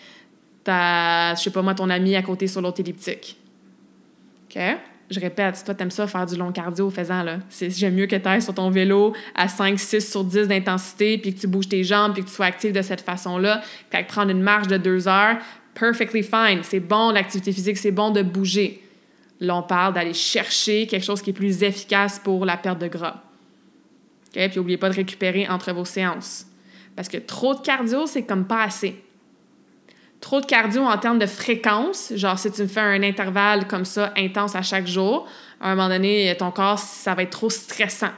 ta, 0.64 1.36
je 1.36 1.42
sais 1.42 1.50
pas 1.50 1.62
moi, 1.62 1.76
ton 1.76 1.90
ami 1.90 2.16
à 2.16 2.22
côté 2.22 2.48
sur 2.48 2.62
l'autre 2.62 2.80
elliptique. 2.80 3.36
OK? 4.50 4.58
je 5.10 5.20
répète, 5.20 5.58
si 5.58 5.66
toi, 5.66 5.74
t'aimes 5.74 5.92
ça, 5.92 6.08
faire 6.08 6.26
du 6.26 6.38
long 6.38 6.54
cardio, 6.54 6.90
faisant, 6.90 7.24
là. 7.24 7.40
J'aime 7.60 7.96
mieux 7.96 8.08
que 8.08 8.16
tu 8.16 8.26
ailles 8.26 8.42
sur 8.42 8.54
ton 8.54 8.70
vélo 8.70 9.14
à 9.36 9.50
5, 9.50 9.78
6 9.78 10.10
sur 10.10 10.24
10 10.24 10.48
d'intensité, 10.48 11.18
puis 11.18 11.36
que 11.36 11.42
tu 11.42 11.48
bouges 11.48 11.68
tes 11.68 11.84
jambes, 11.84 12.14
puis 12.14 12.24
que 12.24 12.30
tu 12.30 12.36
sois 12.36 12.46
actif 12.46 12.72
de 12.72 12.82
cette 12.82 13.02
façon-là, 13.02 13.62
qu'à 13.90 14.02
prendre 14.04 14.32
une 14.32 14.42
marche 14.42 14.68
de 14.68 14.78
deux 14.78 15.10
heures. 15.10 15.36
Perfectly 15.74 16.24
fine. 16.24 16.60
C'est 16.64 16.80
bon, 16.80 17.12
l'activité 17.12 17.52
physique, 17.52 17.78
c'est 17.78 17.92
bon 17.92 18.12
de 18.12 18.22
bouger. 18.22 18.82
Là, 19.42 19.58
on 19.58 19.64
parle 19.64 19.94
d'aller 19.94 20.14
chercher 20.14 20.88
quelque 20.88 21.04
chose 21.04 21.22
qui 21.22 21.32
est 21.32 21.34
plus 21.34 21.64
efficace 21.64 22.18
pour 22.18 22.46
la 22.46 22.56
perte 22.56 22.80
de 22.80 22.88
gras. 22.88 23.27
OK? 24.38 24.50
Puis 24.50 24.58
n'oubliez 24.58 24.78
pas 24.78 24.90
de 24.90 24.96
récupérer 24.96 25.48
entre 25.48 25.72
vos 25.74 25.86
séances. 25.86 26.46
Parce 26.96 27.10
que 27.10 27.18
trop 27.18 27.56
de 27.56 27.62
cardio, 27.62 28.06
c'est 28.06 28.24
comme 28.24 28.46
pas 28.46 28.64
assez 28.64 29.04
trop 30.20 30.42
de 30.42 30.46
cardio 30.46 30.84
en 30.84 30.98
termes 30.98 31.20
de 31.20 31.26
fréquence, 31.26 32.12
genre 32.16 32.40
si 32.40 32.52
tu 32.52 32.64
me 32.64 32.68
fais 32.68 32.80
un 32.80 33.04
intervalle 33.04 33.68
comme 33.68 33.86
ça 33.86 34.14
intense 34.18 34.56
à 34.56 34.62
chaque 34.62 34.88
jour, 34.88 35.28
à 35.62 35.72
un 35.72 35.76
moment 35.76 35.90
donné, 35.90 36.36
ton 36.38 36.52
corps, 36.52 36.80
ça 36.80 37.14
va 37.14 37.24
être 37.24 37.32
trop 37.32 37.50
stressant. 37.50 38.12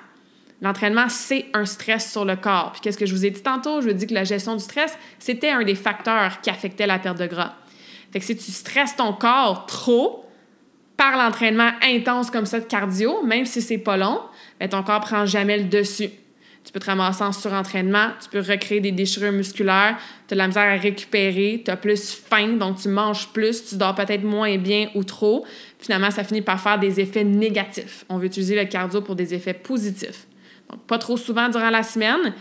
L'entraînement, 0.62 1.08
c'est 1.08 1.46
un 1.54 1.66
stress 1.66 2.12
sur 2.12 2.26
le 2.26 2.36
corps. 2.36 2.74
Puis 2.74 2.82
qu'est-ce 2.82 2.98
que 2.98 3.06
je 3.06 3.14
vous 3.14 3.26
ai 3.26 3.30
dit 3.30 3.42
tantôt? 3.42 3.80
Je 3.80 3.86
vous 3.86 3.92
ai 3.92 3.94
dit 3.94 4.08
que 4.08 4.14
la 4.14 4.26
gestion 4.26 4.56
du 4.56 4.64
stress, 4.64 4.98
c'était 5.18 5.52
un 5.52 5.64
des 5.64 5.76
facteurs 5.76 6.42
qui 6.42 6.50
affectait 6.50 6.86
la 6.86 7.00
perte 7.00 7.18
de 7.18 7.28
gras. 7.28 7.54
Fait 8.12 8.20
que 8.20 8.26
si 8.26 8.36
tu 8.36 8.52
stresses 8.52 8.96
ton 8.96 9.14
corps 9.14 9.66
trop 9.68 10.26
par 10.98 11.16
l'entraînement 11.16 11.72
intense 11.82 12.30
comme 12.30 12.46
ça 12.46 12.60
de 12.60 12.66
cardio, 12.66 13.24
même 13.24 13.46
si 13.46 13.62
c'est 13.62 13.78
pas 13.78 13.96
long, 13.96 14.20
bien, 14.60 14.68
ton 14.68 14.84
corps 14.84 15.02
prend 15.02 15.26
jamais 15.26 15.58
le 15.58 15.66
dessus. 15.66 16.10
Tu 16.66 16.74
peux 16.74 16.80
te 16.80 16.86
ramasser 16.86 17.24
en 17.24 17.32
surentraînement, 17.32 18.10
tu 18.22 18.30
peux 18.30 18.40
recréer 18.40 18.80
des 18.80 18.92
déchirures 18.92 19.32
musculaires, 19.32 19.98
tu 20.28 20.34
as 20.34 20.36
de 20.36 20.38
la 20.38 20.48
misère 20.48 20.64
à 20.64 20.76
récupérer, 20.76 21.62
tu 21.64 21.72
as 21.72 21.78
plus 21.78 22.12
faim, 22.12 22.58
donc 22.58 22.82
tu 22.82 22.90
manges 22.90 23.30
plus, 23.30 23.66
tu 23.66 23.76
dors 23.76 23.96
peut-être 23.96 24.24
moins 24.24 24.58
bien 24.58 24.90
ou 24.94 25.04
trop. 25.04 25.46
Finalement, 25.80 26.12
ça 26.12 26.24
finit 26.24 26.42
par 26.42 26.62
faire 26.62 26.78
des 26.78 27.00
effets 27.00 27.24
négatifs. 27.24 28.06
On 28.10 28.18
veut 28.18 28.26
utiliser 28.26 28.56
le 28.56 28.66
cardio 28.66 29.02
pour 29.02 29.16
des 29.16 29.34
effets 29.34 29.54
positifs. 29.54 30.28
Donc, 30.70 30.86
pas 30.86 30.98
trop 30.98 31.18
souvent 31.18 31.50
durant 31.50 31.70
la 31.70 31.82
semaine. 31.82 32.34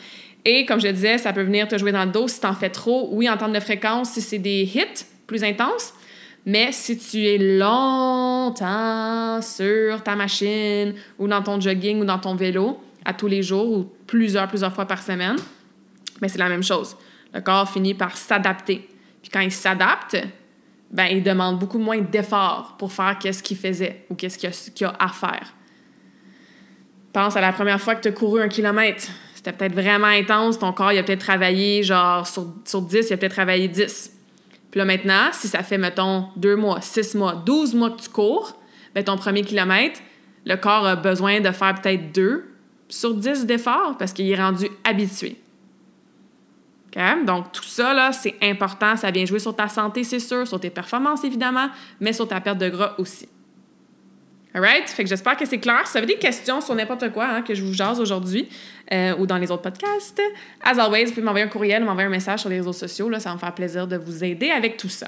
Et 0.44 0.66
comme 0.66 0.80
je 0.80 0.88
disais, 0.88 1.18
ça 1.18 1.32
peut 1.32 1.42
venir 1.42 1.68
te 1.68 1.78
jouer 1.78 1.92
dans 1.92 2.04
le 2.04 2.10
dos 2.10 2.28
si 2.28 2.40
tu 2.40 2.46
en 2.46 2.54
fais 2.54 2.70
trop. 2.70 3.08
Oui, 3.12 3.30
en 3.30 3.36
termes 3.36 3.52
de 3.52 3.60
fréquence, 3.60 4.10
si 4.10 4.20
c'est 4.20 4.38
des 4.38 4.62
hits 4.62 5.04
plus 5.26 5.44
intenses. 5.44 5.94
Mais 6.48 6.72
si 6.72 6.96
tu 6.96 7.26
es 7.26 7.36
longtemps 7.58 9.42
sur 9.42 10.02
ta 10.02 10.16
machine 10.16 10.94
ou 11.18 11.28
dans 11.28 11.42
ton 11.42 11.60
jogging 11.60 12.00
ou 12.00 12.06
dans 12.06 12.18
ton 12.18 12.34
vélo, 12.36 12.80
à 13.04 13.12
tous 13.12 13.26
les 13.26 13.42
jours 13.42 13.70
ou 13.70 13.92
plusieurs, 14.06 14.48
plusieurs 14.48 14.72
fois 14.72 14.86
par 14.86 15.02
semaine, 15.02 15.36
mais 16.22 16.28
c'est 16.28 16.38
la 16.38 16.48
même 16.48 16.62
chose. 16.62 16.96
Le 17.34 17.42
corps 17.42 17.70
finit 17.70 17.92
par 17.92 18.16
s'adapter. 18.16 18.88
Puis 19.20 19.30
quand 19.30 19.40
il 19.40 19.52
s'adapte, 19.52 20.16
ben, 20.90 21.04
il 21.10 21.22
demande 21.22 21.58
beaucoup 21.58 21.78
moins 21.78 22.00
d'efforts 22.00 22.76
pour 22.78 22.94
faire 22.94 23.18
qu'est-ce 23.18 23.42
qu'il 23.42 23.58
faisait 23.58 24.06
ou 24.08 24.14
qu'est-ce 24.14 24.38
qu'il 24.38 24.86
a, 24.86 24.88
a, 24.88 25.04
à 25.04 25.08
faire. 25.08 25.52
Pense 27.12 27.36
à 27.36 27.42
la 27.42 27.52
première 27.52 27.78
fois 27.78 27.94
que 27.94 28.00
tu 28.00 28.08
as 28.08 28.12
couru 28.12 28.40
un 28.40 28.48
kilomètre. 28.48 29.06
C'était 29.34 29.52
peut-être 29.52 29.74
vraiment 29.74 30.06
intense. 30.06 30.58
Ton 30.58 30.72
corps, 30.72 30.92
il 30.92 30.98
a 30.98 31.02
peut-être 31.02 31.20
travaillé, 31.20 31.82
genre, 31.82 32.26
sur, 32.26 32.46
sur 32.64 32.80
10, 32.80 33.10
il 33.10 33.12
a 33.12 33.16
peut-être 33.18 33.34
travaillé 33.34 33.68
10. 33.68 34.17
Maintenant, 34.84 35.28
si 35.32 35.48
ça 35.48 35.62
fait, 35.62 35.78
mettons, 35.78 36.28
2 36.36 36.56
mois, 36.56 36.80
6 36.80 37.14
mois, 37.14 37.34
12 37.34 37.74
mois 37.74 37.90
que 37.90 38.02
tu 38.02 38.08
cours, 38.08 38.58
ben, 38.94 39.04
ton 39.04 39.16
premier 39.16 39.42
kilomètre, 39.42 40.00
le 40.44 40.56
corps 40.56 40.86
a 40.86 40.96
besoin 40.96 41.40
de 41.40 41.50
faire 41.50 41.74
peut-être 41.74 42.12
2 42.12 42.44
sur 42.88 43.14
10 43.14 43.46
d'efforts 43.46 43.96
parce 43.98 44.12
qu'il 44.12 44.30
est 44.30 44.36
rendu 44.36 44.66
habitué. 44.84 45.36
Donc, 47.24 47.52
tout 47.52 47.62
ça, 47.62 48.10
c'est 48.12 48.34
important. 48.42 48.96
Ça 48.96 49.10
vient 49.10 49.24
jouer 49.24 49.38
sur 49.38 49.54
ta 49.54 49.68
santé, 49.68 50.02
c'est 50.02 50.18
sûr, 50.18 50.46
sur 50.46 50.58
tes 50.58 50.70
performances, 50.70 51.22
évidemment, 51.22 51.68
mais 52.00 52.12
sur 52.12 52.26
ta 52.26 52.40
perte 52.40 52.58
de 52.58 52.68
gras 52.68 52.94
aussi. 52.98 53.28
Alright? 54.58 54.88
Fait 54.88 55.04
que 55.04 55.08
j'espère 55.08 55.36
que 55.36 55.46
c'est 55.46 55.58
clair. 55.58 55.86
Si 55.86 55.92
vous 55.92 55.98
avez 55.98 56.06
des 56.06 56.18
questions 56.18 56.60
sur 56.60 56.74
n'importe 56.74 57.12
quoi 57.12 57.26
hein, 57.26 57.42
que 57.42 57.54
je 57.54 57.62
vous 57.62 57.72
jase 57.72 58.00
aujourd'hui 58.00 58.48
euh, 58.92 59.14
ou 59.16 59.24
dans 59.24 59.38
les 59.38 59.50
autres 59.52 59.62
podcasts, 59.62 60.20
as 60.62 60.80
always, 60.80 61.04
vous 61.04 61.12
pouvez 61.12 61.22
m'envoyer 61.22 61.46
un 61.46 61.48
courriel, 61.48 61.84
m'envoyer 61.84 62.08
un 62.08 62.10
message 62.10 62.40
sur 62.40 62.48
les 62.48 62.56
réseaux 62.56 62.72
sociaux. 62.72 63.08
Là, 63.08 63.20
ça 63.20 63.28
va 63.28 63.36
me 63.36 63.40
faire 63.40 63.54
plaisir 63.54 63.86
de 63.86 63.96
vous 63.96 64.24
aider 64.24 64.50
avec 64.50 64.76
tout 64.76 64.88
ça. 64.88 65.06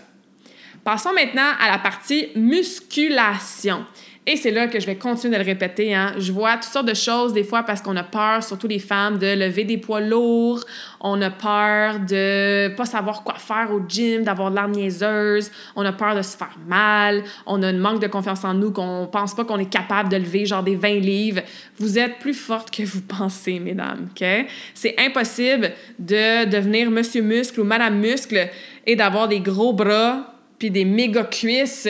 Passons 0.85 1.13
maintenant 1.13 1.51
à 1.61 1.69
la 1.69 1.79
partie 1.79 2.29
musculation. 2.37 3.85
Et 4.27 4.37
c'est 4.37 4.51
là 4.51 4.69
que 4.69 4.79
je 4.79 4.85
vais 4.85 4.97
continuer 4.97 5.39
de 5.39 5.43
le 5.43 5.47
répéter. 5.47 5.95
Hein. 5.95 6.13
Je 6.19 6.31
vois 6.31 6.53
toutes 6.55 6.65
sortes 6.65 6.87
de 6.87 6.95
choses 6.95 7.33
des 7.33 7.43
fois 7.43 7.63
parce 7.63 7.81
qu'on 7.81 7.97
a 7.97 8.03
peur, 8.03 8.43
surtout 8.45 8.69
les 8.69 8.79
femmes, 8.79 9.17
de 9.17 9.27
lever 9.27 9.65
des 9.65 9.79
poids 9.79 10.03
lourds. 10.03 10.63
On 11.01 11.21
a 11.23 11.31
peur 11.31 12.01
de 12.01 12.69
pas 12.77 12.85
savoir 12.85 13.25
quoi 13.25 13.37
faire 13.37 13.73
au 13.73 13.81
gym, 13.89 14.23
d'avoir 14.23 14.51
de 14.51 14.77
niaiseuse. 14.77 15.51
On 15.75 15.87
a 15.87 15.93
peur 15.93 16.15
de 16.15 16.21
se 16.21 16.37
faire 16.37 16.55
mal. 16.69 17.25
On 17.47 17.63
a 17.63 17.69
un 17.69 17.73
manque 17.73 18.03
de 18.03 18.09
confiance 18.09 18.45
en 18.45 18.53
nous 18.53 18.73
qu'on 18.73 19.09
pense 19.11 19.35
pas 19.35 19.45
qu'on 19.45 19.59
est 19.59 19.71
capable 19.71 20.11
de 20.11 20.17
lever 20.19 20.45
genre 20.45 20.63
des 20.63 20.77
20 20.77 20.89
livres. 21.01 21.41
Vous 21.79 21.99
êtes 21.99 22.19
plus 22.19 22.35
forte 22.35 22.71
que 22.71 22.83
vous 22.83 23.01
pensez, 23.09 23.59
mesdames. 23.59 24.11
OK? 24.11 24.27
C'est 24.75 24.97
impossible 25.01 25.73
de 25.99 26.45
devenir 26.45 26.91
monsieur 26.91 27.23
muscle 27.23 27.61
ou 27.61 27.65
madame 27.65 27.99
muscle 27.99 28.51
et 28.87 28.97
d'avoir 28.97 29.29
des 29.29 29.41
gros 29.41 29.73
bras 29.73 30.40
puis 30.61 30.71
des 30.71 30.85
méga 30.85 31.25
cuisses 31.25 31.89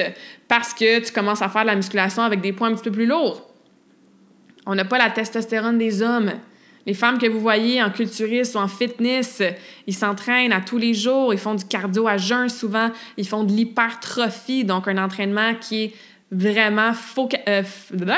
parce 0.49 0.73
que 0.73 1.01
tu 1.05 1.13
commences 1.13 1.43
à 1.43 1.51
faire 1.51 1.63
de 1.63 1.67
la 1.67 1.77
musculation 1.77 2.23
avec 2.23 2.41
des 2.41 2.55
poids 2.55 2.69
un 2.69 2.75
petit 2.75 2.85
peu 2.85 2.93
plus 2.93 3.05
lourds. 3.05 3.51
On 4.65 4.75
n'a 4.75 4.87
pas 4.87 4.97
la 4.97 5.11
testostérone 5.11 5.77
des 5.77 6.01
hommes. 6.01 6.33
Les 6.87 6.95
femmes 6.95 7.19
que 7.19 7.27
vous 7.27 7.41
voyez 7.41 7.83
en 7.83 7.91
culturiste 7.91 8.55
ou 8.55 8.59
en 8.59 8.69
fitness, 8.69 9.43
ils 9.87 9.95
s'entraînent 9.95 10.53
à 10.53 10.61
tous 10.61 10.79
les 10.79 10.95
jours, 10.95 11.35
ils 11.35 11.39
font 11.39 11.55
du 11.55 11.65
cardio 11.65 12.09
à 12.09 12.17
jeun 12.17 12.49
souvent, 12.49 12.91
ils 13.19 13.29
font 13.29 13.45
de 13.45 13.53
l'hypertrophie, 13.53 14.65
donc 14.65 14.89
un 14.89 14.97
entraînement 14.97 15.55
qui 15.61 15.85
est 15.85 15.93
vraiment 16.33 16.93
euh, 17.49 17.63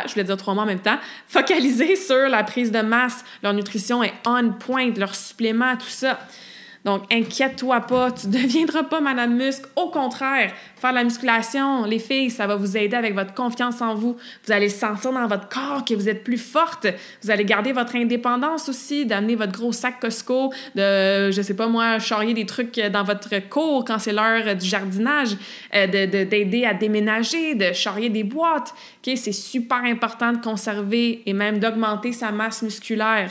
je 0.06 0.12
voulais 0.12 0.24
dire 0.24 0.48
en 0.48 0.66
même 0.66 0.80
temps, 0.80 0.98
focalisé 1.26 1.96
sur 1.96 2.28
la 2.28 2.44
prise 2.44 2.70
de 2.70 2.80
masse. 2.80 3.24
Leur 3.42 3.54
nutrition 3.54 4.02
est 4.02 4.12
on 4.26 4.50
point, 4.50 4.92
leurs 4.94 5.14
suppléments, 5.14 5.76
tout 5.76 5.88
ça. 5.88 6.18
Donc, 6.84 7.02
inquiète-toi 7.12 7.80
pas, 7.80 8.10
tu 8.10 8.26
ne 8.26 8.32
deviendras 8.42 8.84
pas 8.84 9.00
Madame 9.00 9.36
Muscle. 9.36 9.68
Au 9.76 9.88
contraire, 9.88 10.52
faire 10.76 10.92
la 10.92 11.04
musculation, 11.04 11.84
les 11.84 11.98
filles, 11.98 12.30
ça 12.30 12.46
va 12.46 12.56
vous 12.56 12.76
aider 12.76 12.96
avec 12.96 13.14
votre 13.14 13.34
confiance 13.34 13.80
en 13.80 13.94
vous. 13.94 14.16
Vous 14.44 14.52
allez 14.52 14.68
sentir 14.68 15.12
dans 15.12 15.26
votre 15.26 15.48
corps 15.48 15.84
que 15.84 15.94
vous 15.94 16.08
êtes 16.08 16.24
plus 16.24 16.38
forte. 16.38 16.86
Vous 17.22 17.30
allez 17.30 17.44
garder 17.44 17.72
votre 17.72 17.94
indépendance 17.94 18.68
aussi, 18.68 19.06
d'amener 19.06 19.36
votre 19.36 19.52
gros 19.52 19.72
sac 19.72 20.00
Costco, 20.00 20.52
de, 20.74 21.30
je 21.30 21.42
sais 21.42 21.54
pas 21.54 21.68
moi, 21.68 21.98
charrier 21.98 22.34
des 22.34 22.46
trucs 22.46 22.80
dans 22.80 23.04
votre 23.04 23.48
cour 23.48 23.84
quand 23.84 23.98
c'est 23.98 24.12
l'heure 24.12 24.56
du 24.56 24.66
jardinage, 24.66 25.36
euh, 25.74 25.86
d'aider 25.86 26.64
à 26.64 26.74
déménager, 26.74 27.54
de 27.54 27.72
charrier 27.72 28.08
des 28.08 28.24
boîtes. 28.24 28.74
Okay? 29.00 29.16
C'est 29.16 29.32
super 29.32 29.84
important 29.84 30.32
de 30.32 30.38
conserver 30.38 31.22
et 31.26 31.32
même 31.32 31.58
d'augmenter 31.58 32.12
sa 32.12 32.32
masse 32.32 32.62
musculaire. 32.62 33.30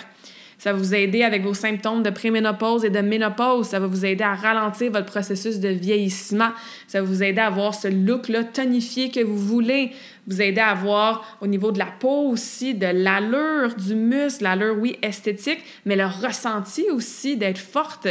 Ça 0.61 0.73
va 0.73 0.77
vous 0.77 0.93
aider 0.93 1.23
avec 1.23 1.41
vos 1.41 1.55
symptômes 1.55 2.03
de 2.03 2.11
préménopause 2.11 2.85
et 2.85 2.91
de 2.91 2.99
ménopause. 2.99 3.65
Ça 3.65 3.79
va 3.79 3.87
vous 3.87 4.05
aider 4.05 4.23
à 4.23 4.35
ralentir 4.35 4.91
votre 4.91 5.07
processus 5.07 5.59
de 5.59 5.69
vieillissement. 5.69 6.51
Ça 6.85 7.01
va 7.01 7.07
vous 7.07 7.23
aider 7.23 7.39
à 7.39 7.47
avoir 7.47 7.73
ce 7.73 7.87
look-là 7.87 8.43
tonifié 8.43 9.09
que 9.09 9.21
vous 9.21 9.39
voulez. 9.39 9.91
Vous 10.27 10.39
aider 10.39 10.61
à 10.61 10.69
avoir 10.69 11.35
au 11.41 11.47
niveau 11.47 11.71
de 11.71 11.79
la 11.79 11.87
peau 11.87 12.29
aussi 12.29 12.75
de 12.75 12.85
l'allure 12.85 13.73
du 13.73 13.95
muscle, 13.95 14.43
l'allure, 14.43 14.75
oui, 14.77 14.99
esthétique, 15.01 15.63
mais 15.85 15.95
le 15.95 16.05
ressenti 16.05 16.85
aussi 16.91 17.37
d'être 17.37 17.57
forte. 17.57 18.07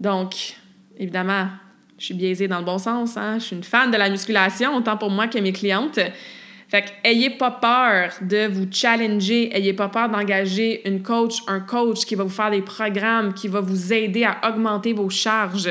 Donc, 0.00 0.34
évidemment, 0.98 1.48
je 1.96 2.04
suis 2.04 2.14
biaisée 2.14 2.48
dans 2.48 2.58
le 2.58 2.66
bon 2.66 2.76
sens. 2.76 3.16
Hein? 3.16 3.38
Je 3.38 3.44
suis 3.44 3.56
une 3.56 3.64
fan 3.64 3.90
de 3.90 3.96
la 3.96 4.10
musculation, 4.10 4.76
autant 4.76 4.98
pour 4.98 5.08
moi 5.08 5.26
que 5.28 5.38
mes 5.38 5.54
clientes. 5.54 6.00
Fait 6.74 6.82
que 6.82 6.88
ayez 7.04 7.30
pas 7.30 7.52
peur 7.52 8.10
de 8.20 8.48
vous 8.48 8.66
challenger, 8.68 9.56
ayez 9.56 9.74
pas 9.74 9.88
peur 9.88 10.08
d'engager 10.08 10.88
une 10.88 11.04
coach, 11.04 11.36
un 11.46 11.60
coach 11.60 12.04
qui 12.04 12.16
va 12.16 12.24
vous 12.24 12.30
faire 12.30 12.50
des 12.50 12.62
programmes, 12.62 13.32
qui 13.32 13.46
va 13.46 13.60
vous 13.60 13.92
aider 13.92 14.24
à 14.24 14.40
augmenter 14.48 14.92
vos 14.92 15.08
charges. 15.08 15.70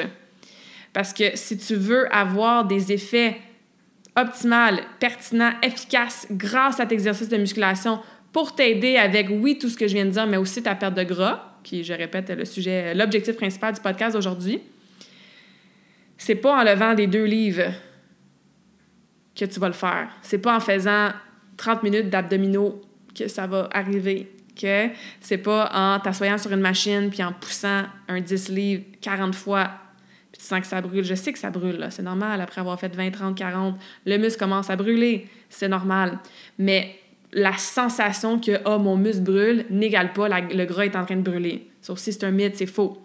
Parce 0.93 1.11
que 1.11 1.35
si 1.35 1.57
tu 1.57 1.75
veux 1.75 2.07
avoir 2.15 2.63
des 2.63 2.93
effets 2.93 3.35
optimaux, 4.15 4.79
pertinents, 5.01 5.51
efficaces 5.61 6.25
grâce 6.31 6.79
à 6.79 6.85
tes 6.85 6.95
exercices 6.95 7.27
de 7.27 7.35
musculation 7.35 7.99
pour 8.31 8.55
t'aider 8.55 8.95
avec, 8.95 9.27
oui, 9.29 9.57
tout 9.59 9.67
ce 9.67 9.75
que 9.75 9.89
je 9.89 9.95
viens 9.95 10.05
de 10.05 10.11
dire, 10.11 10.25
mais 10.25 10.37
aussi 10.37 10.63
ta 10.63 10.73
perte 10.73 10.93
de 10.93 11.03
gras, 11.03 11.57
qui, 11.65 11.83
je 11.83 11.91
répète, 11.91 12.29
le 12.29 12.45
sujet, 12.45 12.95
l'objectif 12.95 13.35
principal 13.35 13.73
du 13.73 13.81
podcast 13.81 14.15
d'aujourd'hui, 14.15 14.61
c'est 16.17 16.35
pas 16.35 16.61
en 16.61 16.63
levant 16.63 16.93
des 16.93 17.07
deux 17.07 17.25
livres 17.25 17.73
que 19.35 19.45
tu 19.45 19.59
vas 19.59 19.67
le 19.67 19.73
faire. 19.73 20.09
C'est 20.21 20.37
pas 20.37 20.55
en 20.55 20.59
faisant 20.59 21.09
30 21.57 21.83
minutes 21.83 22.09
d'abdominaux 22.09 22.81
que 23.15 23.27
ça 23.27 23.47
va 23.47 23.69
arriver. 23.71 24.31
OK? 24.51 24.67
C'est 25.19 25.37
pas 25.37 25.71
en 25.73 25.99
t'assoyant 25.99 26.37
sur 26.37 26.51
une 26.51 26.61
machine 26.61 27.09
puis 27.09 27.23
en 27.23 27.33
poussant 27.33 27.83
un 28.07 28.21
10 28.21 28.49
livres 28.49 28.83
40 29.01 29.35
fois 29.35 29.71
puis 30.31 30.41
tu 30.41 30.47
sens 30.47 30.61
que 30.61 30.67
ça 30.67 30.81
brûle. 30.81 31.03
Je 31.03 31.13
sais 31.13 31.31
que 31.31 31.39
ça 31.39 31.51
brûle. 31.51 31.87
C'est 31.91 32.01
normal 32.01 32.41
après 32.41 32.61
avoir 32.61 32.79
fait 32.79 32.93
20, 32.95 33.11
30, 33.11 33.37
40. 33.37 33.75
Le 34.05 34.17
muscle 34.17 34.39
commence 34.39 34.69
à 34.69 34.75
brûler. 34.75 35.27
C'est 35.49 35.67
normal. 35.67 36.17
Mais 36.57 36.95
la 37.31 37.55
sensation 37.57 38.39
que 38.39 38.59
oh, 38.65 38.79
mon 38.79 38.97
muscle 38.97 39.21
brûle 39.21 39.65
n'égale 39.69 40.13
pas 40.13 40.27
le 40.27 40.65
gras 40.65 40.85
est 40.85 40.95
en 40.95 41.05
train 41.05 41.17
de 41.17 41.21
brûler. 41.21 41.67
Sauf 41.81 41.99
si 41.99 42.13
c'est 42.13 42.23
un 42.23 42.31
mythe, 42.31 42.55
c'est 42.55 42.65
faux. 42.65 43.03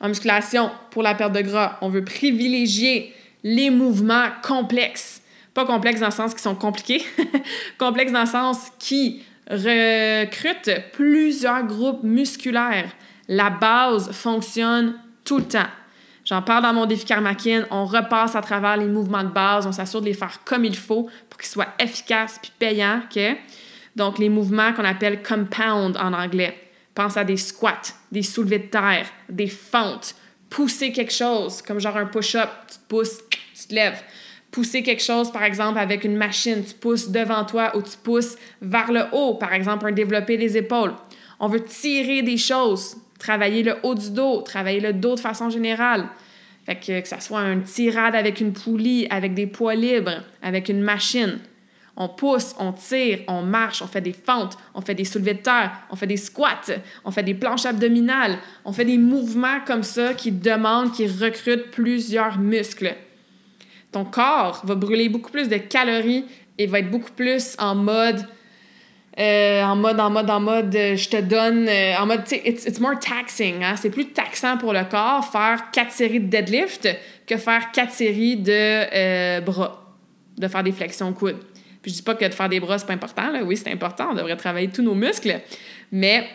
En 0.00 0.08
musculation, 0.08 0.70
pour 0.90 1.02
la 1.02 1.14
perte 1.14 1.32
de 1.32 1.40
gras, 1.40 1.78
on 1.80 1.88
veut 1.88 2.04
privilégier 2.04 3.12
les 3.42 3.70
mouvements 3.70 4.28
complexes. 4.42 5.22
Pas 5.54 5.66
complexes 5.66 6.00
dans 6.00 6.06
le 6.06 6.12
sens 6.12 6.34
qui 6.34 6.42
sont 6.42 6.54
compliqués, 6.54 7.04
complexes 7.78 8.12
dans 8.12 8.22
le 8.22 8.26
sens 8.26 8.68
qui 8.78 9.22
recrutent 9.50 10.92
plusieurs 10.92 11.64
groupes 11.64 12.02
musculaires. 12.02 12.90
La 13.28 13.50
base 13.50 14.10
fonctionne 14.12 14.94
tout 15.24 15.38
le 15.38 15.44
temps. 15.44 15.68
J'en 16.24 16.42
parle 16.42 16.62
dans 16.62 16.72
mon 16.72 16.86
défi 16.86 17.04
Karmakin. 17.04 17.66
On 17.70 17.84
repasse 17.84 18.36
à 18.36 18.42
travers 18.42 18.76
les 18.76 18.86
mouvements 18.86 19.24
de 19.24 19.28
base. 19.28 19.66
On 19.66 19.72
s'assure 19.72 20.00
de 20.00 20.06
les 20.06 20.14
faire 20.14 20.40
comme 20.44 20.64
il 20.64 20.76
faut 20.76 21.08
pour 21.28 21.40
qu'ils 21.40 21.50
soient 21.50 21.74
efficaces 21.78 22.38
puis 22.40 22.52
payants. 22.58 23.02
Donc, 23.96 24.18
les 24.18 24.28
mouvements 24.28 24.72
qu'on 24.72 24.84
appelle 24.84 25.22
compound 25.22 25.96
en 25.96 26.12
anglais. 26.12 26.58
Pense 26.94 27.16
à 27.16 27.24
des 27.24 27.36
squats, 27.36 27.94
des 28.10 28.22
soulevés 28.22 28.58
de 28.60 28.66
terre, 28.66 29.06
des 29.28 29.48
fentes. 29.48 30.14
Pousser 30.50 30.92
quelque 30.92 31.12
chose, 31.12 31.62
comme 31.62 31.80
genre 31.80 31.96
un 31.96 32.06
push-up. 32.06 32.48
Tu 32.68 32.74
te 32.74 32.84
pousses, 32.88 33.18
te 33.72 33.76
lèves. 33.76 34.02
Pousser 34.50 34.82
quelque 34.82 35.02
chose, 35.02 35.32
par 35.32 35.44
exemple, 35.44 35.78
avec 35.78 36.04
une 36.04 36.16
machine. 36.16 36.62
Tu 36.64 36.74
pousses 36.74 37.10
devant 37.10 37.44
toi 37.44 37.76
ou 37.76 37.82
tu 37.82 37.96
pousses 38.02 38.36
vers 38.60 38.92
le 38.92 39.04
haut, 39.12 39.34
par 39.34 39.52
exemple, 39.54 39.86
un 39.86 39.92
développer 39.92 40.36
les 40.36 40.56
épaules. 40.56 40.92
On 41.40 41.48
veut 41.48 41.64
tirer 41.64 42.22
des 42.22 42.36
choses 42.36 42.96
travailler 43.22 43.62
le 43.62 43.76
haut 43.84 43.94
du 43.94 44.10
dos, 44.10 44.42
travailler 44.42 44.80
le 44.80 44.92
dos 44.92 45.14
de 45.14 45.20
façon 45.20 45.48
générale. 45.48 46.08
Fait 46.66 46.76
que, 46.76 47.00
que 47.00 47.08
ça 47.08 47.20
soit 47.20 47.40
un 47.40 47.60
tirade 47.60 48.14
avec 48.14 48.40
une 48.40 48.52
poulie, 48.52 49.06
avec 49.10 49.34
des 49.34 49.46
poids 49.46 49.74
libres, 49.74 50.22
avec 50.42 50.68
une 50.68 50.80
machine. 50.80 51.38
On 51.96 52.08
pousse, 52.08 52.54
on 52.58 52.72
tire, 52.72 53.20
on 53.28 53.42
marche, 53.42 53.82
on 53.82 53.86
fait 53.86 54.00
des 54.00 54.14
fentes, 54.14 54.56
on 54.74 54.80
fait 54.80 54.94
des 54.94 55.04
soulevés 55.04 55.34
de 55.34 55.40
terre, 55.40 55.72
on 55.90 55.96
fait 55.96 56.06
des 56.06 56.16
squats, 56.16 56.72
on 57.04 57.10
fait 57.10 57.22
des 57.22 57.34
planches 57.34 57.66
abdominales, 57.66 58.38
on 58.64 58.72
fait 58.72 58.84
des 58.84 58.98
mouvements 58.98 59.60
comme 59.66 59.82
ça 59.82 60.14
qui 60.14 60.32
demandent, 60.32 60.92
qui 60.92 61.06
recrutent 61.06 61.70
plusieurs 61.70 62.38
muscles. 62.38 62.94
Ton 63.92 64.04
corps 64.04 64.62
va 64.64 64.74
brûler 64.74 65.08
beaucoup 65.08 65.30
plus 65.30 65.48
de 65.48 65.56
calories 65.56 66.24
et 66.58 66.66
va 66.66 66.80
être 66.80 66.90
beaucoup 66.90 67.12
plus 67.12 67.56
en 67.58 67.74
mode 67.74 68.26
euh, 69.18 69.62
en 69.62 69.76
mode, 69.76 70.00
en 70.00 70.08
mode, 70.08 70.30
en 70.30 70.40
mode, 70.40 70.74
euh, 70.74 70.96
je 70.96 71.08
te 71.10 71.20
donne, 71.20 71.68
euh, 71.68 71.96
en 71.98 72.06
mode, 72.06 72.24
tu 72.24 72.36
sais, 72.36 72.42
it's, 72.46 72.80
more 72.80 72.98
taxing. 72.98 73.62
Hein? 73.62 73.76
C'est 73.76 73.90
plus 73.90 74.06
taxant 74.06 74.56
pour 74.56 74.72
le 74.72 74.84
corps 74.84 75.30
faire 75.30 75.70
quatre 75.70 75.92
séries 75.92 76.20
de 76.20 76.28
deadlift 76.28 76.88
que 77.26 77.36
faire 77.36 77.72
quatre 77.72 77.92
séries 77.92 78.36
de 78.36 79.40
bras, 79.40 79.94
de 80.38 80.48
faire 80.48 80.62
des 80.62 80.72
flexions 80.72 81.12
coudes. 81.12 81.40
Puis 81.82 81.90
je 81.90 81.96
dis 81.96 82.02
pas 82.02 82.14
que 82.14 82.24
de 82.24 82.32
faire 82.32 82.48
des 82.48 82.60
bras, 82.60 82.78
c'est 82.78 82.86
pas 82.86 82.94
important. 82.94 83.30
Là. 83.30 83.42
Oui, 83.42 83.56
c'est 83.56 83.70
important. 83.70 84.08
On 84.12 84.14
devrait 84.14 84.36
travailler 84.36 84.68
tous 84.68 84.82
nos 84.82 84.94
muscles. 84.94 85.40
Mais 85.90 86.26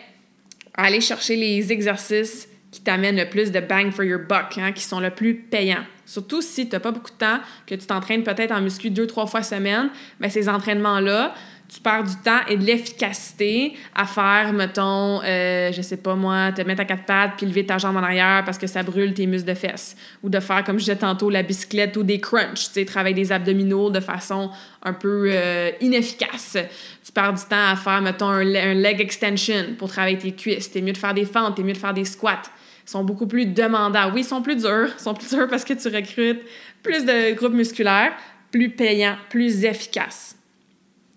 aller 0.74 1.00
chercher 1.00 1.34
les 1.34 1.72
exercices 1.72 2.48
qui 2.70 2.80
t'amènent 2.82 3.16
le 3.16 3.28
plus 3.28 3.50
de 3.50 3.58
bang 3.58 3.90
for 3.90 4.04
your 4.04 4.20
buck, 4.20 4.56
hein, 4.58 4.72
qui 4.72 4.84
sont 4.84 5.00
le 5.00 5.10
plus 5.10 5.34
payants. 5.34 5.84
Surtout 6.08 6.40
si 6.40 6.66
tu 6.66 6.74
n'as 6.74 6.80
pas 6.80 6.90
beaucoup 6.90 7.10
de 7.10 7.18
temps, 7.18 7.38
que 7.66 7.74
tu 7.74 7.86
t'entraînes 7.86 8.22
peut-être 8.22 8.50
en 8.50 8.62
muscu 8.62 8.88
deux, 8.88 9.06
trois 9.06 9.26
fois 9.26 9.42
semaine, 9.42 9.90
mais 10.18 10.30
ces 10.30 10.48
entraînements-là, 10.48 11.34
tu 11.68 11.80
perds 11.80 12.04
du 12.04 12.16
temps 12.24 12.40
et 12.48 12.56
de 12.56 12.64
l'efficacité 12.64 13.76
à 13.94 14.06
faire, 14.06 14.54
mettons, 14.54 15.20
euh, 15.22 15.70
je 15.70 15.82
sais 15.82 15.98
pas 15.98 16.14
moi, 16.14 16.50
te 16.52 16.62
mettre 16.62 16.80
à 16.80 16.84
quatre 16.86 17.04
pattes 17.04 17.32
puis 17.36 17.44
lever 17.44 17.66
ta 17.66 17.76
jambe 17.76 17.96
en 17.96 18.02
arrière 18.02 18.42
parce 18.46 18.56
que 18.56 18.66
ça 18.66 18.82
brûle 18.82 19.12
tes 19.12 19.26
muscles 19.26 19.48
de 19.48 19.54
fesses. 19.54 19.94
Ou 20.22 20.30
de 20.30 20.40
faire, 20.40 20.64
comme 20.64 20.76
je 20.78 20.84
disais 20.84 20.96
tantôt, 20.96 21.28
la 21.28 21.42
bicyclette 21.42 21.94
ou 21.98 22.04
des 22.04 22.20
crunchs, 22.20 22.68
tu 22.68 22.72
sais, 22.72 22.84
travailler 22.86 23.14
des 23.14 23.30
abdominaux 23.30 23.90
de 23.90 24.00
façon 24.00 24.50
un 24.82 24.94
peu 24.94 25.28
euh, 25.30 25.70
inefficace. 25.82 26.56
Tu 27.04 27.12
perds 27.12 27.34
du 27.34 27.42
temps 27.42 27.68
à 27.68 27.76
faire, 27.76 28.00
mettons, 28.00 28.30
un, 28.30 28.44
leg 28.44 28.98
extension 29.02 29.74
pour 29.76 29.90
travailler 29.90 30.16
tes 30.16 30.32
cuisses. 30.32 30.70
T'es 30.70 30.80
mieux 30.80 30.94
de 30.94 30.98
faire 30.98 31.12
des 31.12 31.26
fentes, 31.26 31.56
t'es 31.56 31.62
mieux 31.62 31.74
de 31.74 31.78
faire 31.78 31.92
des 31.92 32.06
squats. 32.06 32.44
Sont 32.88 33.04
beaucoup 33.04 33.26
plus 33.26 33.44
demandants. 33.44 34.10
Oui, 34.14 34.22
ils 34.22 34.24
sont 34.24 34.40
plus 34.40 34.56
durs. 34.56 34.88
Ils 34.98 35.02
sont 35.02 35.12
plus 35.12 35.28
durs 35.28 35.46
parce 35.46 35.62
que 35.62 35.74
tu 35.74 35.94
recrutes 35.94 36.40
plus 36.82 37.04
de 37.04 37.34
groupes 37.34 37.52
musculaires, 37.52 38.14
plus 38.50 38.70
payants, 38.70 39.18
plus 39.28 39.62
efficaces. 39.62 40.34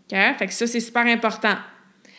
Fait 0.09 0.47
que 0.47 0.51
ça, 0.51 0.67
c'est 0.67 0.81
super 0.81 1.05
important. 1.05 1.55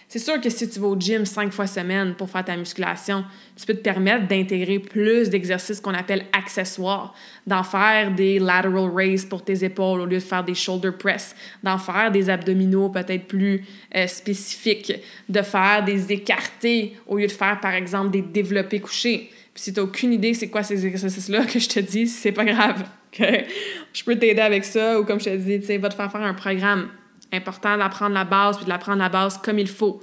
C'est 0.08 0.20
sûr 0.20 0.40
que 0.40 0.48
si 0.48 0.70
tu 0.70 0.80
vas 0.80 0.88
au 0.88 0.98
gym 0.98 1.26
cinq 1.26 1.52
fois 1.52 1.66
semaine 1.66 2.14
pour 2.14 2.30
faire 2.30 2.46
ta 2.46 2.56
musculation, 2.56 3.26
tu 3.54 3.66
peux 3.66 3.74
te 3.74 3.82
permettre 3.82 4.26
d'intégrer 4.26 4.78
plus 4.78 5.28
d'exercices 5.28 5.82
qu'on 5.82 5.92
appelle 5.92 6.24
accessoires, 6.32 7.14
d'en 7.46 7.62
faire 7.62 8.10
des 8.10 8.38
lateral 8.38 8.90
raises 8.94 9.26
pour 9.26 9.44
tes 9.44 9.64
épaules 9.64 10.00
au 10.00 10.06
lieu 10.06 10.16
de 10.16 10.22
faire 10.22 10.44
des 10.44 10.54
shoulder 10.54 10.92
press, 10.92 11.36
d'en 11.62 11.76
faire 11.76 12.10
des 12.10 12.30
abdominaux 12.30 12.88
peut-être 12.88 13.26
plus 13.26 13.66
euh, 13.94 14.06
spécifiques, 14.06 14.94
de 15.28 15.42
faire 15.42 15.84
des 15.84 16.10
écartés 16.10 16.96
au 17.06 17.18
lieu 17.18 17.26
de 17.26 17.32
faire 17.32 17.60
par 17.60 17.74
exemple 17.74 18.10
des 18.10 18.22
développés 18.22 18.80
couchés. 18.80 19.30
Puis 19.54 19.64
si 19.64 19.72
tu 19.72 19.80
n'as 19.80 19.84
aucune 19.84 20.12
idée 20.12 20.34
c'est 20.34 20.48
quoi 20.48 20.62
ces 20.62 20.86
exercices-là 20.86 21.44
que 21.44 21.58
je 21.58 21.68
te 21.68 21.80
dis, 21.80 22.06
c'est 22.08 22.32
pas 22.32 22.44
grave. 22.44 22.84
Je 23.18 24.04
peux 24.04 24.16
t'aider 24.16 24.40
avec 24.40 24.64
ça 24.64 24.98
ou 24.98 25.04
comme 25.04 25.20
je 25.20 25.26
te 25.26 25.36
dis, 25.36 25.60
tu 25.60 25.66
sais, 25.66 25.78
va 25.78 25.88
te 25.88 25.94
faire 25.94 26.10
faire 26.10 26.22
un 26.22 26.34
programme 26.34 26.88
important 27.32 27.76
d'apprendre 27.76 28.14
la 28.14 28.24
base 28.24 28.56
puis 28.56 28.64
de 28.64 28.70
l'apprendre 28.70 28.98
la 28.98 29.08
base 29.08 29.38
comme 29.38 29.58
il 29.58 29.68
faut. 29.68 30.02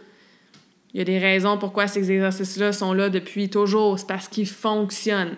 Il 0.93 0.97
y 0.97 1.01
a 1.01 1.03
des 1.03 1.19
raisons 1.19 1.57
pourquoi 1.57 1.88
ces 1.88 2.12
exercices-là 2.12 2.71
sont 2.71 2.93
là 2.93 3.09
depuis 3.09 3.49
toujours. 3.49 3.99
C'est 3.99 4.07
parce 4.07 4.27
qu'ils 4.27 4.47
fonctionnent. 4.47 5.35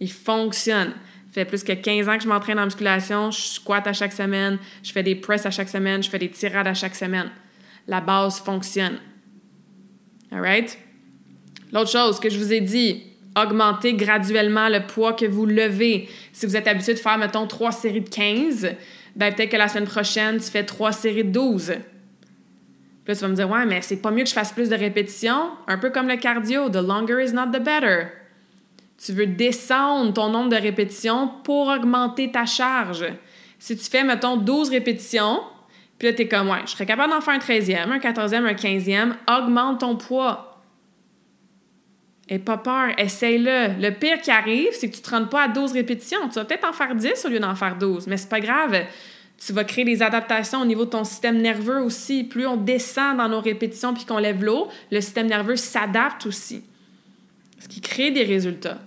Ils 0.00 0.12
fonctionnent. 0.12 0.92
Ça 1.28 1.42
fait 1.42 1.44
plus 1.46 1.64
que 1.64 1.72
15 1.72 2.08
ans 2.08 2.16
que 2.18 2.24
je 2.24 2.28
m'entraîne 2.28 2.58
en 2.58 2.64
musculation. 2.64 3.30
Je 3.30 3.40
squatte 3.40 3.86
à 3.86 3.94
chaque 3.94 4.12
semaine. 4.12 4.58
Je 4.82 4.92
fais 4.92 5.02
des 5.02 5.14
presses 5.14 5.46
à 5.46 5.50
chaque 5.50 5.70
semaine. 5.70 6.02
Je 6.02 6.10
fais 6.10 6.18
des 6.18 6.30
tirades 6.30 6.66
à 6.66 6.74
chaque 6.74 6.94
semaine. 6.94 7.30
La 7.86 8.02
base 8.02 8.40
fonctionne. 8.40 8.98
All 10.30 10.40
right? 10.40 10.78
L'autre 11.72 11.90
chose 11.90 12.20
que 12.20 12.28
je 12.28 12.38
vous 12.38 12.52
ai 12.52 12.60
dit, 12.60 13.02
augmenter 13.36 13.94
graduellement 13.94 14.68
le 14.68 14.86
poids 14.86 15.12
que 15.12 15.26
vous 15.26 15.46
levez. 15.46 16.08
Si 16.32 16.46
vous 16.46 16.56
êtes 16.56 16.66
habitué 16.66 16.94
de 16.94 16.98
faire, 16.98 17.18
mettons, 17.18 17.46
trois 17.46 17.72
séries 17.72 18.00
de 18.00 18.08
15, 18.08 18.70
ben 19.14 19.34
peut-être 19.34 19.50
que 19.50 19.56
la 19.56 19.68
semaine 19.68 19.86
prochaine, 19.86 20.38
tu 20.38 20.50
fais 20.50 20.64
trois 20.64 20.92
séries 20.92 21.24
de 21.24 21.30
12. 21.30 21.74
Puis 23.04 23.12
là, 23.12 23.14
tu 23.14 23.20
vas 23.20 23.28
me 23.28 23.34
dire, 23.34 23.48
ouais, 23.48 23.66
mais 23.66 23.82
c'est 23.82 24.02
pas 24.02 24.10
mieux 24.10 24.24
que 24.24 24.28
je 24.28 24.34
fasse 24.34 24.52
plus 24.52 24.68
de 24.68 24.74
répétitions? 24.74 25.50
Un 25.68 25.78
peu 25.78 25.90
comme 25.90 26.08
le 26.08 26.16
cardio, 26.16 26.68
the 26.68 26.76
longer 26.76 27.22
is 27.24 27.32
not 27.32 27.52
the 27.52 27.62
better. 27.62 28.08
Tu 28.98 29.12
veux 29.12 29.26
descendre 29.26 30.12
ton 30.14 30.28
nombre 30.30 30.48
de 30.48 30.56
répétitions 30.56 31.30
pour 31.44 31.68
augmenter 31.68 32.32
ta 32.32 32.46
charge. 32.46 33.04
Si 33.58 33.76
tu 33.76 33.84
fais, 33.84 34.02
mettons, 34.02 34.36
12 34.36 34.70
répétitions, 34.70 35.40
puis 35.98 36.08
là, 36.08 36.14
tu 36.14 36.22
es 36.22 36.28
comme, 36.28 36.48
ouais, 36.48 36.60
je 36.66 36.72
serais 36.72 36.86
capable 36.86 37.12
d'en 37.12 37.20
faire 37.20 37.34
un 37.34 37.38
13e, 37.38 37.90
un 37.90 37.98
14e, 37.98 38.44
un 38.44 38.52
15e, 38.52 39.12
augmente 39.28 39.80
ton 39.80 39.96
poids. 39.96 40.55
Et 42.28 42.38
pas 42.38 42.58
peur, 42.58 42.88
essaye-le. 42.98 43.80
Le 43.80 43.90
pire 43.90 44.20
qui 44.20 44.30
arrive, 44.30 44.70
c'est 44.72 44.88
que 44.90 44.94
tu 44.94 45.00
ne 45.00 45.04
te 45.04 45.10
rends 45.10 45.26
pas 45.26 45.44
à 45.44 45.48
12 45.48 45.72
répétitions. 45.72 46.28
Tu 46.28 46.34
vas 46.34 46.44
peut-être 46.44 46.68
en 46.68 46.72
faire 46.72 46.94
10 46.94 47.24
au 47.24 47.28
lieu 47.28 47.38
d'en 47.38 47.54
faire 47.54 47.76
12, 47.78 48.08
mais 48.08 48.16
c'est 48.16 48.28
pas 48.28 48.40
grave. 48.40 48.76
Tu 49.38 49.52
vas 49.52 49.64
créer 49.64 49.84
des 49.84 50.02
adaptations 50.02 50.60
au 50.62 50.64
niveau 50.64 50.86
de 50.86 50.90
ton 50.90 51.04
système 51.04 51.40
nerveux 51.40 51.80
aussi. 51.80 52.24
Plus 52.24 52.46
on 52.46 52.56
descend 52.56 53.18
dans 53.18 53.28
nos 53.28 53.40
répétitions 53.40 53.94
puis 53.94 54.04
qu'on 54.04 54.18
lève 54.18 54.42
l'eau, 54.42 54.68
le 54.90 55.00
système 55.00 55.28
nerveux 55.28 55.56
s'adapte 55.56 56.26
aussi. 56.26 56.64
Ce 57.60 57.68
qui 57.68 57.80
crée 57.80 58.10
des 58.10 58.24
résultats. 58.24 58.78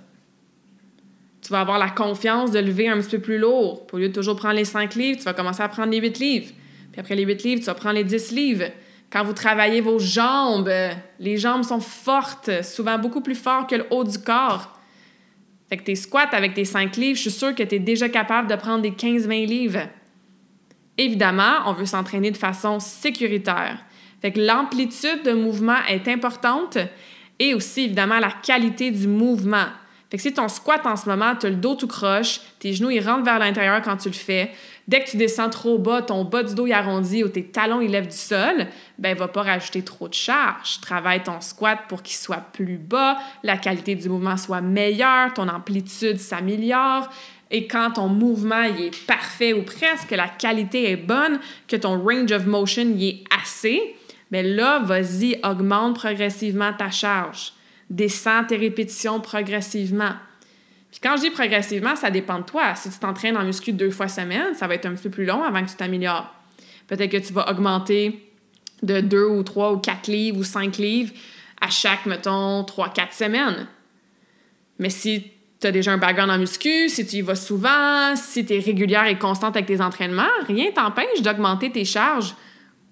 Tu 1.41 1.53
vas 1.53 1.61
avoir 1.61 1.79
la 1.79 1.89
confiance 1.89 2.51
de 2.51 2.59
lever 2.59 2.89
un 2.89 2.99
petit 2.99 3.11
peu 3.11 3.19
plus 3.19 3.37
lourd. 3.37 3.87
Au 3.93 3.97
lieu 3.97 4.09
de 4.09 4.13
toujours 4.13 4.35
prendre 4.35 4.55
les 4.55 4.65
5 4.65 4.95
livres, 4.95 5.17
tu 5.17 5.23
vas 5.23 5.33
commencer 5.33 5.61
à 5.61 5.69
prendre 5.69 5.91
les 5.91 5.99
8 5.99 6.19
livres. 6.19 6.51
Puis 6.91 6.99
après 6.99 7.15
les 7.15 7.23
8 7.23 7.43
livres, 7.43 7.59
tu 7.61 7.67
vas 7.67 7.75
prendre 7.75 7.95
les 7.95 8.03
10 8.03 8.31
livres. 8.31 8.65
Quand 9.11 9.23
vous 9.23 9.33
travaillez 9.33 9.81
vos 9.81 9.97
jambes, 9.97 10.71
les 11.19 11.37
jambes 11.37 11.63
sont 11.63 11.79
fortes, 11.79 12.63
souvent 12.63 12.99
beaucoup 12.99 13.21
plus 13.21 13.35
fortes 13.35 13.69
que 13.69 13.75
le 13.75 13.87
haut 13.89 14.03
du 14.03 14.19
corps. 14.19 14.79
Fait 15.67 15.77
que 15.77 15.83
tes 15.83 15.95
squats 15.95 16.29
avec 16.31 16.53
tes 16.53 16.65
5 16.65 16.95
livres, 16.95 17.15
je 17.15 17.21
suis 17.21 17.31
sûre 17.31 17.55
que 17.55 17.63
tu 17.63 17.75
es 17.75 17.79
déjà 17.79 18.09
capable 18.09 18.47
de 18.47 18.55
prendre 18.55 18.81
des 18.81 18.91
15-20 18.91 19.47
livres. 19.47 19.87
Évidemment, 20.97 21.57
on 21.65 21.73
veut 21.73 21.85
s'entraîner 21.85 22.31
de 22.31 22.37
façon 22.37 22.79
sécuritaire. 22.79 23.79
Fait 24.21 24.31
que 24.31 24.39
l'amplitude 24.39 25.23
de 25.23 25.31
mouvement 25.31 25.77
est 25.87 26.07
importante 26.07 26.77
et 27.39 27.53
aussi, 27.53 27.85
évidemment, 27.85 28.19
la 28.19 28.31
qualité 28.31 28.91
du 28.91 29.07
mouvement. 29.07 29.67
Fait 30.09 30.17
que 30.17 30.23
si 30.23 30.33
ton 30.33 30.47
squat 30.47 30.85
en 30.85 30.95
ce 30.95 31.07
moment, 31.07 31.35
tu 31.35 31.45
as 31.45 31.49
le 31.51 31.55
dos 31.55 31.75
tout 31.75 31.87
croche, 31.87 32.41
tes 32.59 32.73
genoux 32.73 32.89
ils 32.89 33.07
rentrent 33.07 33.23
vers 33.23 33.39
l'intérieur 33.39 33.81
quand 33.81 33.97
tu 33.97 34.09
le 34.09 34.15
fais, 34.15 34.51
dès 34.89 35.03
que 35.03 35.11
tu 35.11 35.17
descends 35.17 35.51
trop 35.51 35.77
bas, 35.77 36.01
ton 36.01 36.25
bas 36.25 36.41
du 36.41 36.55
dos 36.55 36.65
est 36.65 36.73
arrondi 36.73 37.23
ou 37.23 37.29
tes 37.29 37.43
talons 37.43 37.79
ils 37.79 37.91
lèvent 37.91 38.07
du 38.07 38.17
sol, 38.17 38.65
ben 38.97 39.15
va 39.15 39.27
pas 39.27 39.43
rajouter 39.43 39.83
trop 39.83 40.07
de 40.07 40.15
charge. 40.15 40.81
Travaille 40.81 41.21
ton 41.21 41.41
squat 41.41 41.81
pour 41.87 42.01
qu'il 42.01 42.15
soit 42.15 42.43
plus 42.53 42.79
bas, 42.79 43.17
la 43.43 43.57
qualité 43.57 43.93
du 43.93 44.09
mouvement 44.09 44.35
soit 44.35 44.61
meilleure, 44.61 45.31
ton 45.35 45.47
amplitude 45.47 46.17
s'améliore. 46.17 47.07
Et 47.51 47.67
quand 47.67 47.91
ton 47.91 48.07
mouvement 48.07 48.63
est 48.63 49.05
parfait 49.05 49.53
ou 49.53 49.63
presque, 49.63 50.11
la 50.11 50.27
qualité 50.27 50.91
est 50.91 50.97
bonne, 50.97 51.39
que 51.67 51.75
ton 51.75 51.99
range 52.03 52.31
of 52.31 52.47
motion 52.47 52.83
il 52.95 53.03
est 53.07 53.23
assez, 53.41 53.95
Mais 54.31 54.43
là, 54.43 54.79
vas-y, 54.79 55.39
augmente 55.43 55.95
progressivement 55.95 56.73
ta 56.73 56.91
charge. 56.91 57.53
Descends 57.89 58.43
tes 58.43 58.57
répétitions 58.57 59.19
progressivement. 59.19 60.13
Puis 60.91 60.99
quand 61.01 61.17
je 61.17 61.21
dis 61.21 61.29
progressivement, 61.29 61.95
ça 61.95 62.09
dépend 62.09 62.39
de 62.39 62.45
toi. 62.45 62.75
Si 62.75 62.89
tu 62.89 62.97
t'entraînes 62.97 63.37
en 63.37 63.43
muscu 63.43 63.73
deux 63.73 63.91
fois 63.91 64.07
semaine, 64.07 64.55
ça 64.55 64.67
va 64.67 64.75
être 64.75 64.85
un 64.85 64.95
peu 64.95 65.09
plus 65.09 65.25
long 65.25 65.43
avant 65.43 65.63
que 65.63 65.69
tu 65.69 65.75
t'améliores. 65.75 66.33
Peut-être 66.87 67.11
que 67.11 67.17
tu 67.17 67.33
vas 67.33 67.49
augmenter 67.49 68.31
de 68.81 68.99
deux 69.01 69.25
ou 69.25 69.43
trois 69.43 69.73
ou 69.73 69.77
quatre 69.77 70.07
livres 70.07 70.39
ou 70.39 70.43
cinq 70.43 70.77
livres 70.77 71.13
à 71.61 71.69
chaque, 71.69 72.05
mettons, 72.05 72.63
trois, 72.63 72.89
quatre 72.89 73.13
semaines. 73.13 73.67
Mais 74.79 74.89
si 74.89 75.31
tu 75.59 75.67
as 75.67 75.71
déjà 75.71 75.91
un 75.91 75.97
background 75.97 76.31
en 76.31 76.37
muscu, 76.37 76.89
si 76.89 77.05
tu 77.05 77.17
y 77.17 77.21
vas 77.21 77.35
souvent, 77.35 78.15
si 78.15 78.45
tu 78.45 78.55
es 78.55 78.59
régulière 78.59 79.05
et 79.05 79.19
constante 79.19 79.55
avec 79.55 79.67
tes 79.67 79.81
entraînements, 79.81 80.23
rien 80.47 80.71
t'empêche 80.71 81.21
d'augmenter 81.21 81.71
tes 81.71 81.85
charges 81.85 82.33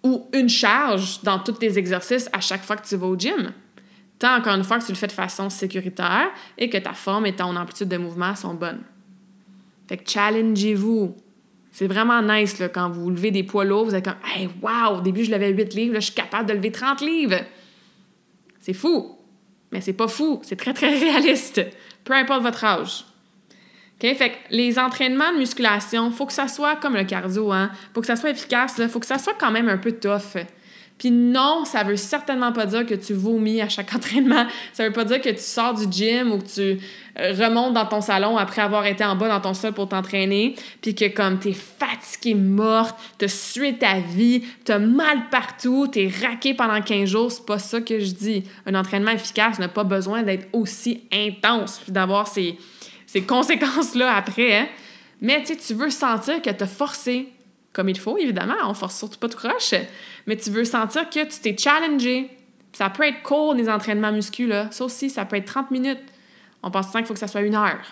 ou 0.04 0.28
une 0.34 0.50
charge 0.50 1.22
dans 1.24 1.40
tous 1.40 1.54
tes 1.54 1.78
exercices 1.78 2.30
à 2.34 2.42
chaque 2.42 2.64
fois 2.64 2.76
que 2.76 2.88
tu 2.88 2.96
vas 2.96 3.08
au 3.08 3.18
gym. 3.18 3.54
Tant 4.20 4.36
encore 4.36 4.56
une 4.56 4.64
fois 4.64 4.80
que 4.80 4.86
tu 4.86 4.92
le 4.92 4.98
fais 4.98 5.08
de 5.08 5.12
façon 5.12 5.50
sécuritaire 5.50 6.30
et 6.58 6.70
que 6.70 6.78
ta 6.78 6.94
forme 6.94 7.26
et 7.28 7.36
ton 7.36 7.56
amplitude 7.56 7.90
de 7.90 7.98
mouvement 7.98 8.36
sont 8.36 8.54
bonnes. 8.54 8.82
Fait 9.88 9.98
que 9.98 10.10
challengez-vous. 10.10 11.16
C'est 11.72 11.88
vraiment 11.88 12.22
nice 12.22 12.58
là, 12.58 12.70
quand 12.70 12.90
vous 12.90 13.10
levez 13.12 13.30
des 13.30 13.44
poids 13.44 13.64
lourds, 13.64 13.86
vous 13.86 13.96
êtes 13.96 14.06
comme 14.06 14.16
Hey, 14.26 14.50
wow, 14.62 14.98
au 14.98 15.02
début 15.02 15.24
je 15.24 15.32
levais 15.32 15.52
8 15.52 15.74
livres, 15.76 15.94
là, 15.94 16.00
je 16.00 16.06
suis 16.06 16.16
capable 16.16 16.50
de 16.50 16.54
lever 16.54 16.72
30 16.72 17.02
livres. 17.02 17.42
C'est 18.60 18.74
fou. 18.74 19.18
Mais 19.72 19.82
c'est 19.82 19.94
pas 19.94 20.08
fou, 20.08 20.40
c'est 20.44 20.56
très 20.56 20.74
très 20.74 20.98
réaliste, 21.00 21.62
peu 22.04 22.14
importe 22.14 22.42
votre 22.42 22.64
âge. 22.64 23.06
Fait 24.00 24.16
que 24.16 24.36
les 24.52 24.78
entraînements 24.78 25.34
de 25.34 25.40
musculation, 25.40 26.12
faut 26.12 26.28
que 26.28 26.34
ça 26.34 26.48
soit 26.48 26.76
comme 26.76 26.96
le 26.96 27.04
cardio, 27.04 27.52
hein? 27.52 27.72
Faut 27.94 28.02
que 28.02 28.08
ça 28.08 28.16
soit 28.16 28.30
efficace, 28.30 28.76
il 28.78 28.90
faut 28.90 29.00
que 29.00 29.08
ça 29.08 29.18
soit 29.18 29.34
quand 29.40 29.52
même 29.52 29.70
un 29.70 29.78
peu 29.78 29.92
tough. 29.92 30.38
Puis 30.98 31.12
non, 31.12 31.64
ça 31.66 31.84
veut 31.84 31.96
certainement 31.96 32.52
pas 32.52 32.66
dire 32.66 32.86
que 32.86 32.96
tu 32.96 33.14
vomis 33.14 33.62
à 33.62 33.70
chaque 33.70 33.94
entraînement. 33.96 34.48
Ça 34.74 34.88
veut 34.88 34.94
pas 34.94 35.06
dire 35.06 35.22
que 35.22 35.30
tu 35.30 35.40
sors 35.40 35.74
du 35.74 35.86
gym 35.92 36.32
ou 36.32 36.40
que 36.40 36.48
tu 36.48 36.80
euh, 37.20 37.34
remontes 37.34 37.74
dans 37.74 37.86
ton 37.86 38.02
salon 38.02 38.38
après 38.38 38.62
avoir 38.62 38.86
été 38.86 39.04
en 39.04 39.16
bas 39.16 39.28
dans 39.28 39.42
ton 39.42 39.54
sol 39.54 39.74
pour 39.74 39.88
t'entraîner, 39.90 40.56
puis 40.82 40.96
que 40.96 41.08
comme 41.08 41.40
t'es 41.40 41.54
fatigué, 41.54 42.36
morte, 42.36 42.98
t'as 43.18 43.28
sué 43.28 43.78
ta 43.78 44.00
vie, 44.00 44.44
t'as 44.66 44.80
mal 44.80 45.30
partout, 45.30 45.88
t'es 45.88 46.12
raqué 46.22 46.54
pendant 46.54 46.82
15 46.82 47.10
jours, 47.10 47.32
c'est 47.32 47.46
pas 47.46 47.60
ça 47.60 47.82
que 47.82 48.00
je 48.00 48.12
dis. 48.12 48.44
Un 48.66 48.76
entraînement 48.76 49.12
efficace 49.12 49.60
n'a 49.60 49.68
pas 49.68 49.84
besoin 49.84 50.24
d'être 50.24 50.48
aussi 50.54 51.04
intense, 51.12 51.80
puis 51.84 51.92
d'avoir 51.92 52.28
ces, 52.28 52.58
ces 53.06 53.22
conséquences-là 53.22 54.16
après. 54.16 54.58
Hein. 54.58 54.68
Mais 55.22 55.44
tu 55.44 55.74
veux 55.74 55.90
sentir 55.90 56.42
que 56.42 56.50
t'as 56.50 56.68
forcé 56.68 57.30
comme 57.78 57.90
il 57.90 58.00
faut, 58.00 58.18
évidemment, 58.18 58.56
on 58.64 58.74
force 58.74 58.98
surtout 58.98 59.20
pas 59.20 59.28
de 59.28 59.36
croche, 59.36 59.76
mais 60.26 60.36
tu 60.36 60.50
veux 60.50 60.66
sentir 60.66 61.08
que 61.12 61.24
tu 61.26 61.40
t'es 61.40 61.56
challengé. 61.56 62.28
Ça 62.74 62.90
peut 62.90 63.04
être 63.04 63.22
court, 63.22 63.54
les 63.54 63.70
entraînements 63.70 64.12
muscu, 64.12 64.48
là. 64.48 64.68
Ça 64.72 64.84
aussi, 64.84 65.12
ça 65.12 65.26
peut 65.26 65.36
être 65.36 65.46
30 65.46 65.70
minutes. 65.70 66.02
On 66.64 66.72
pense 66.72 66.88
qu'il 66.88 67.06
faut 67.06 67.14
que 67.14 67.20
ça 67.20 67.28
soit 67.28 67.42
une 67.42 67.54
heure. 67.54 67.84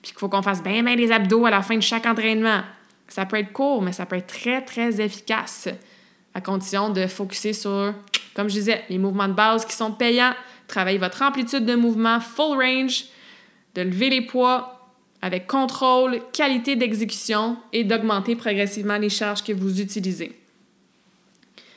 Puis 0.00 0.12
qu'il 0.12 0.20
faut 0.20 0.28
qu'on 0.28 0.42
fasse 0.42 0.62
bien, 0.62 0.84
bien 0.84 0.94
des 0.94 1.10
abdos 1.10 1.44
à 1.44 1.50
la 1.50 1.60
fin 1.60 1.74
de 1.74 1.82
chaque 1.82 2.06
entraînement. 2.06 2.60
Ça 3.08 3.26
peut 3.26 3.36
être 3.36 3.52
court, 3.52 3.82
mais 3.82 3.92
ça 3.92 4.06
peut 4.06 4.14
être 4.14 4.28
très, 4.28 4.64
très 4.64 5.00
efficace 5.00 5.68
à 6.34 6.40
condition 6.40 6.90
de 6.90 7.08
focuser 7.08 7.52
sur, 7.52 7.92
comme 8.36 8.48
je 8.48 8.54
disais, 8.54 8.84
les 8.90 8.98
mouvements 8.98 9.26
de 9.26 9.32
base 9.32 9.66
qui 9.66 9.74
sont 9.74 9.90
payants, 9.90 10.34
travailler 10.68 10.98
votre 10.98 11.20
amplitude 11.20 11.66
de 11.66 11.74
mouvement 11.74 12.20
full 12.20 12.56
range, 12.58 13.06
de 13.74 13.82
lever 13.82 14.08
les 14.08 14.20
poids, 14.20 14.71
avec 15.22 15.46
contrôle, 15.46 16.18
qualité 16.32 16.74
d'exécution 16.74 17.56
et 17.72 17.84
d'augmenter 17.84 18.34
progressivement 18.34 18.98
les 18.98 19.08
charges 19.08 19.44
que 19.44 19.52
vous 19.52 19.80
utilisez. 19.80 20.38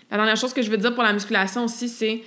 La 0.09 0.17
dernière 0.17 0.35
chose 0.35 0.53
que 0.53 0.63
je 0.63 0.71
veux 0.71 0.77
dire 0.77 0.93
pour 0.93 1.03
la 1.03 1.13
musculation 1.13 1.65
aussi, 1.65 1.87
c'est 1.87 2.23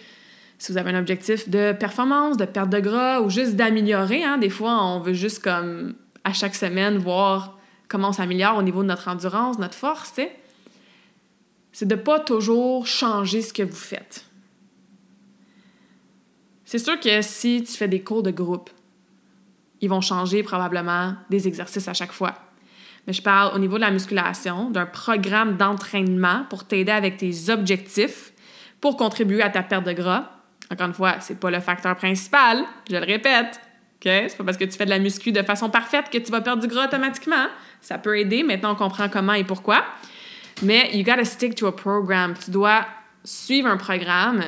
si 0.58 0.72
vous 0.72 0.78
avez 0.78 0.90
un 0.90 0.98
objectif 0.98 1.48
de 1.48 1.72
performance, 1.72 2.36
de 2.36 2.44
perte 2.44 2.70
de 2.70 2.80
gras 2.80 3.20
ou 3.20 3.30
juste 3.30 3.56
d'améliorer, 3.56 4.24
hein, 4.24 4.38
des 4.38 4.50
fois 4.50 4.82
on 4.82 5.00
veut 5.00 5.12
juste 5.12 5.42
comme 5.42 5.94
à 6.24 6.32
chaque 6.32 6.54
semaine 6.54 6.98
voir 6.98 7.58
comment 7.88 8.10
on 8.10 8.12
s'améliore 8.12 8.56
au 8.56 8.62
niveau 8.62 8.82
de 8.82 8.88
notre 8.88 9.08
endurance, 9.08 9.58
notre 9.58 9.74
force, 9.74 10.12
c'est 11.72 11.86
de 11.86 11.94
pas 11.94 12.20
toujours 12.20 12.86
changer 12.86 13.42
ce 13.42 13.52
que 13.52 13.62
vous 13.62 13.76
faites. 13.76 14.24
C'est 16.64 16.78
sûr 16.78 17.00
que 17.00 17.22
si 17.22 17.62
tu 17.62 17.72
fais 17.72 17.88
des 17.88 18.02
cours 18.02 18.22
de 18.22 18.30
groupe, 18.30 18.70
ils 19.80 19.88
vont 19.88 20.00
changer 20.00 20.42
probablement 20.42 21.14
des 21.30 21.46
exercices 21.46 21.88
à 21.88 21.94
chaque 21.94 22.12
fois. 22.12 22.34
Mais 23.06 23.12
je 23.12 23.22
parle 23.22 23.54
au 23.54 23.58
niveau 23.58 23.76
de 23.76 23.82
la 23.82 23.90
musculation, 23.90 24.70
d'un 24.70 24.86
programme 24.86 25.56
d'entraînement 25.56 26.44
pour 26.50 26.64
t'aider 26.64 26.92
avec 26.92 27.16
tes 27.16 27.48
objectifs 27.48 28.32
pour 28.80 28.96
contribuer 28.96 29.42
à 29.42 29.48
ta 29.48 29.62
perte 29.62 29.84
de 29.84 29.92
gras. 29.92 30.30
Encore 30.70 30.88
une 30.88 30.94
fois, 30.94 31.16
c'est 31.20 31.40
pas 31.40 31.50
le 31.50 31.60
facteur 31.60 31.96
principal, 31.96 32.64
je 32.88 32.96
le 32.96 33.04
répète. 33.04 33.60
OK? 33.96 34.04
C'est 34.04 34.36
pas 34.36 34.44
parce 34.44 34.56
que 34.56 34.64
tu 34.64 34.76
fais 34.76 34.84
de 34.84 34.90
la 34.90 34.98
muscu 34.98 35.32
de 35.32 35.42
façon 35.42 35.70
parfaite 35.70 36.10
que 36.10 36.18
tu 36.18 36.30
vas 36.30 36.40
perdre 36.40 36.62
du 36.62 36.68
gras 36.68 36.86
automatiquement. 36.86 37.46
Ça 37.80 37.98
peut 37.98 38.18
aider. 38.18 38.42
Maintenant, 38.42 38.72
on 38.72 38.76
comprend 38.76 39.08
comment 39.08 39.32
et 39.32 39.44
pourquoi. 39.44 39.84
Mais 40.62 40.90
you 40.92 41.02
gotta 41.02 41.24
stick 41.24 41.54
to 41.54 41.66
a 41.66 41.74
program. 41.74 42.34
Tu 42.34 42.50
dois 42.50 42.84
suivre 43.24 43.68
un 43.68 43.76
programme, 43.76 44.42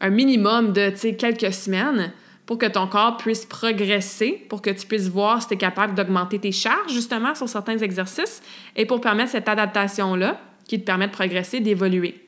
un 0.00 0.10
minimum 0.10 0.72
de 0.72 0.90
quelques 1.12 1.52
semaines 1.52 2.12
pour 2.50 2.58
que 2.58 2.66
ton 2.66 2.88
corps 2.88 3.16
puisse 3.16 3.46
progresser, 3.46 4.44
pour 4.48 4.60
que 4.60 4.70
tu 4.70 4.84
puisses 4.84 5.08
voir 5.08 5.40
si 5.40 5.46
tu 5.46 5.54
es 5.54 5.56
capable 5.56 5.94
d'augmenter 5.94 6.40
tes 6.40 6.50
charges 6.50 6.92
justement 6.92 7.32
sur 7.36 7.48
certains 7.48 7.78
exercices 7.78 8.42
et 8.74 8.86
pour 8.86 9.00
permettre 9.00 9.30
cette 9.30 9.48
adaptation-là 9.48 10.40
qui 10.66 10.80
te 10.80 10.84
permet 10.84 11.06
de 11.06 11.12
progresser, 11.12 11.60
d'évoluer. 11.60 12.26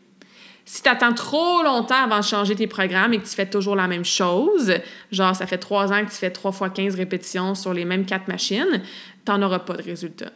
Si 0.64 0.80
tu 0.80 0.88
attends 0.88 1.12
trop 1.12 1.64
longtemps 1.64 2.04
avant 2.04 2.20
de 2.20 2.24
changer 2.24 2.54
tes 2.54 2.68
programmes 2.68 3.12
et 3.14 3.18
que 3.18 3.26
tu 3.26 3.34
fais 3.34 3.50
toujours 3.50 3.74
la 3.74 3.88
même 3.88 4.04
chose, 4.04 4.72
genre 5.10 5.34
ça 5.34 5.48
fait 5.48 5.58
trois 5.58 5.92
ans 5.92 6.04
que 6.04 6.10
tu 6.12 6.16
fais 6.16 6.30
trois 6.30 6.52
fois 6.52 6.70
15 6.70 6.94
répétitions 6.94 7.56
sur 7.56 7.74
les 7.74 7.84
mêmes 7.84 8.06
quatre 8.06 8.28
machines, 8.28 8.80
tu 9.26 9.32
n'en 9.32 9.42
auras 9.42 9.58
pas 9.58 9.74
de 9.74 9.82
résultat. 9.82 10.30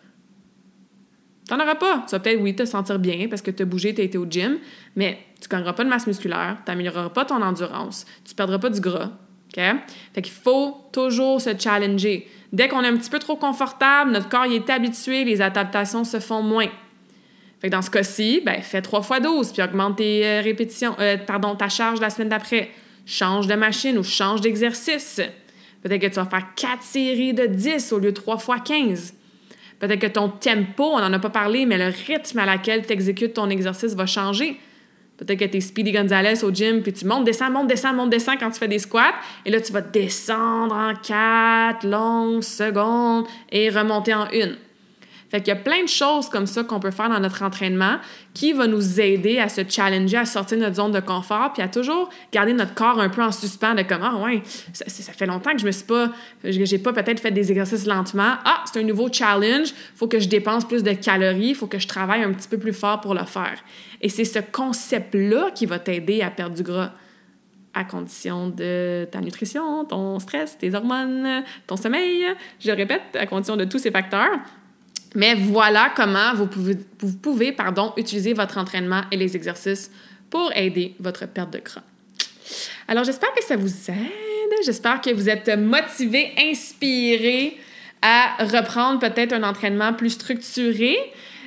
Tu 1.46 1.54
n'en 1.54 1.62
auras 1.62 1.76
pas. 1.76 2.02
Tu 2.08 2.10
vas 2.10 2.18
peut-être, 2.18 2.40
oui, 2.40 2.56
te 2.56 2.64
sentir 2.64 2.98
bien 2.98 3.28
parce 3.30 3.40
que 3.40 3.52
tu 3.52 3.62
as 3.62 3.66
bougé, 3.66 3.94
tu 3.94 4.00
as 4.00 4.04
été 4.04 4.18
au 4.18 4.26
gym, 4.28 4.58
mais 4.96 5.20
tu 5.40 5.46
ne 5.46 5.48
gagneras 5.48 5.74
pas 5.74 5.84
de 5.84 5.90
masse 5.90 6.08
musculaire, 6.08 6.56
tu 6.64 6.72
n'amélioreras 6.72 7.10
pas 7.10 7.24
ton 7.24 7.40
endurance, 7.40 8.04
tu 8.24 8.32
ne 8.32 8.36
perdras 8.36 8.58
pas 8.58 8.70
du 8.70 8.80
gras, 8.80 9.12
fait 9.54 10.22
qu'il 10.22 10.32
faut 10.32 10.76
toujours 10.92 11.40
se 11.40 11.50
challenger. 11.58 12.28
Dès 12.52 12.68
qu'on 12.68 12.82
est 12.82 12.88
un 12.88 12.96
petit 12.96 13.10
peu 13.10 13.18
trop 13.18 13.36
confortable, 13.36 14.12
notre 14.12 14.28
corps 14.28 14.46
y 14.46 14.56
est 14.56 14.70
habitué, 14.70 15.24
les 15.24 15.40
adaptations 15.40 16.04
se 16.04 16.20
font 16.20 16.42
moins. 16.42 16.68
Fait 17.60 17.68
que 17.68 17.72
dans 17.72 17.82
ce 17.82 17.90
cas-ci, 17.90 18.42
ben, 18.44 18.60
fais 18.62 18.82
3 18.82 19.02
fois 19.02 19.20
12 19.20 19.52
puis 19.52 19.62
augmente 19.62 19.96
tes 19.96 20.26
euh, 20.26 20.40
répétitions, 20.42 20.94
euh, 21.00 21.16
ta 21.58 21.68
charge 21.68 22.00
la 22.00 22.10
semaine 22.10 22.28
d'après. 22.28 22.70
Change 23.06 23.46
de 23.46 23.54
machine 23.54 23.96
ou 23.98 24.02
change 24.02 24.40
d'exercice. 24.40 25.20
Peut-être 25.82 26.00
que 26.00 26.06
tu 26.08 26.14
vas 26.14 26.26
faire 26.26 26.54
4 26.54 26.82
séries 26.82 27.34
de 27.34 27.46
10 27.46 27.92
au 27.92 27.98
lieu 27.98 28.10
de 28.10 28.16
3 28.16 28.38
fois 28.38 28.58
15. 28.58 29.14
Peut-être 29.78 30.00
que 30.00 30.06
ton 30.06 30.28
tempo, 30.28 30.84
on 30.84 30.98
n'en 30.98 31.12
a 31.12 31.18
pas 31.18 31.30
parlé, 31.30 31.66
mais 31.66 31.78
le 31.78 31.92
rythme 32.06 32.38
à 32.38 32.46
laquelle 32.46 32.86
tu 32.86 32.92
exécutes 32.92 33.34
ton 33.34 33.48
exercice 33.48 33.94
va 33.94 34.06
changer. 34.06 34.58
Peut-être 35.16 35.38
que 35.38 35.44
tu 35.46 35.56
es 35.56 35.60
Speedy 35.60 35.92
Gonzalez 35.92 36.44
au 36.44 36.50
gym, 36.50 36.82
puis 36.82 36.92
tu 36.92 37.06
montes, 37.06 37.24
descends, 37.24 37.50
montes, 37.50 37.68
descends, 37.68 37.94
montes, 37.94 38.10
descends 38.10 38.36
quand 38.36 38.50
tu 38.50 38.58
fais 38.58 38.68
des 38.68 38.78
squats. 38.78 39.14
Et 39.44 39.50
là, 39.50 39.60
tu 39.60 39.72
vas 39.72 39.80
descendre 39.80 40.74
en 40.74 40.94
quatre 40.94 41.86
longues 41.86 42.42
secondes 42.42 43.26
et 43.50 43.70
remonter 43.70 44.14
en 44.14 44.28
une. 44.30 44.56
Fait 45.30 45.40
qu'il 45.40 45.48
y 45.48 45.56
a 45.56 45.60
plein 45.60 45.82
de 45.82 45.88
choses 45.88 46.28
comme 46.28 46.46
ça 46.46 46.62
qu'on 46.62 46.78
peut 46.78 46.90
faire 46.90 47.08
dans 47.08 47.18
notre 47.18 47.42
entraînement 47.42 47.96
qui 48.32 48.52
va 48.52 48.66
nous 48.66 49.00
aider 49.00 49.38
à 49.38 49.48
se 49.48 49.62
challenger, 49.68 50.18
à 50.18 50.24
sortir 50.24 50.58
de 50.58 50.62
notre 50.62 50.76
zone 50.76 50.92
de 50.92 51.00
confort, 51.00 51.52
puis 51.52 51.62
à 51.62 51.68
toujours 51.68 52.10
garder 52.32 52.52
notre 52.52 52.74
corps 52.74 53.00
un 53.00 53.08
peu 53.08 53.22
en 53.22 53.32
suspens 53.32 53.74
de 53.74 53.82
comme, 53.82 54.02
ah 54.02 54.16
ouais, 54.22 54.42
ça, 54.72 54.84
ça 54.88 55.12
fait 55.12 55.26
longtemps 55.26 55.52
que 55.52 55.58
je 55.58 55.66
me 55.66 55.72
suis 55.72 55.84
pas, 55.84 56.10
j'ai 56.44 56.78
pas 56.78 56.92
peut-être 56.92 57.20
fait 57.20 57.30
des 57.30 57.50
exercices 57.50 57.86
lentement. 57.86 58.34
Ah, 58.44 58.62
c'est 58.66 58.80
un 58.80 58.84
nouveau 58.84 59.08
challenge, 59.12 59.72
faut 59.94 60.06
que 60.06 60.20
je 60.20 60.28
dépense 60.28 60.64
plus 60.64 60.82
de 60.82 60.92
calories, 60.92 61.54
faut 61.54 61.66
que 61.66 61.78
je 61.78 61.88
travaille 61.88 62.22
un 62.22 62.32
petit 62.32 62.48
peu 62.48 62.58
plus 62.58 62.72
fort 62.72 63.00
pour 63.00 63.14
le 63.14 63.24
faire. 63.24 63.56
Et 64.00 64.08
c'est 64.08 64.24
ce 64.24 64.38
concept-là 64.38 65.50
qui 65.54 65.66
va 65.66 65.78
t'aider 65.78 66.22
à 66.22 66.30
perdre 66.30 66.54
du 66.54 66.62
gras 66.62 66.92
à 67.74 67.84
condition 67.84 68.48
de 68.48 69.06
ta 69.10 69.20
nutrition, 69.20 69.84
ton 69.84 70.18
stress, 70.18 70.56
tes 70.56 70.74
hormones, 70.74 71.44
ton 71.66 71.76
sommeil, 71.76 72.24
je 72.58 72.70
répète, 72.70 73.02
à 73.14 73.26
condition 73.26 73.56
de 73.56 73.64
tous 73.64 73.78
ces 73.78 73.90
facteurs. 73.90 74.38
Mais 75.14 75.34
voilà 75.34 75.92
comment 75.94 76.34
vous 76.34 76.46
pouvez, 76.46 76.76
vous 77.00 77.16
pouvez 77.16 77.52
pardon, 77.52 77.92
utiliser 77.96 78.32
votre 78.32 78.58
entraînement 78.58 79.02
et 79.10 79.16
les 79.16 79.36
exercices 79.36 79.90
pour 80.30 80.50
aider 80.54 80.94
votre 81.00 81.26
perte 81.26 81.52
de 81.52 81.58
gras. 81.58 81.82
Alors, 82.88 83.04
j'espère 83.04 83.32
que 83.34 83.42
ça 83.44 83.56
vous 83.56 83.90
aide. 83.90 84.52
J'espère 84.64 85.00
que 85.00 85.10
vous 85.10 85.28
êtes 85.28 85.48
motivé, 85.48 86.32
inspiré 86.38 87.56
à 88.02 88.44
reprendre 88.44 89.00
peut-être 89.00 89.32
un 89.32 89.42
entraînement 89.42 89.92
plus 89.92 90.10
structuré. 90.10 90.96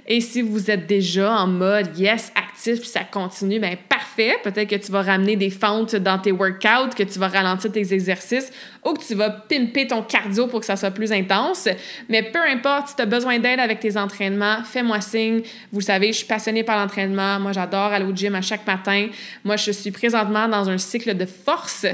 Et 0.08 0.22
si 0.22 0.42
vous 0.42 0.72
êtes 0.72 0.88
déjà 0.88 1.32
en 1.34 1.48
mode 1.48 1.98
yes, 1.98 2.32
actif, 2.36 2.80
puis 2.80 2.90
ça 2.90 3.04
continue, 3.04 3.60
ben 3.60 3.78
parfait. 3.88 4.36
Peut-être 4.44 4.68
que 4.68 4.76
tu 4.76 4.92
vas 4.92 5.04
ramener 5.04 5.36
des 5.36 5.52
fentes 5.52 5.96
dans 5.96 6.18
tes 6.18 6.32
workouts, 6.32 6.96
que 6.98 7.04
tu 7.04 7.20
vas 7.20 7.28
ralentir 7.28 7.72
tes 7.72 7.94
exercices 7.94 8.52
ou 8.86 8.94
que 8.94 9.04
tu 9.06 9.14
vas 9.16 9.30
pimper 9.30 9.88
ton 9.88 10.02
cardio 10.02 10.48
pour 10.48 10.62
que 10.62 10.66
ça 10.66 10.76
soit 10.76 10.92
plus 10.92 11.12
intense. 11.12 11.68
Mais 12.08 12.24
peu 12.24 12.40
importe, 12.42 12.90
si 12.90 12.96
tu 12.96 13.02
as 13.02 13.06
besoin 13.06 13.40
d'aide 13.40 13.60
avec 13.60 13.80
tes 13.80 13.98
entraînements, 13.98 14.64
fais-moi 14.64 15.02
signe. 15.02 15.42
Vous 15.72 15.82
savez, 15.82 16.08
je 16.08 16.20
suis 16.20 16.28
passionnée 16.28 16.64
par 16.64 16.80
l'entraînement. 16.80 17.40
Moi, 17.40 17.52
j'adore 17.52 17.92
aller 17.92 18.06
au 18.06 18.16
gym 18.16 18.36
à 18.36 18.42
chaque 18.42 18.66
matin. 18.66 19.08
Moi, 19.44 19.58
je 19.58 19.72
suis 19.72 19.92
présentement 19.92 20.48
dans 20.48 20.70
un 20.70 20.78
cycle 20.78 21.16
de 21.16 21.26
force 21.26 21.86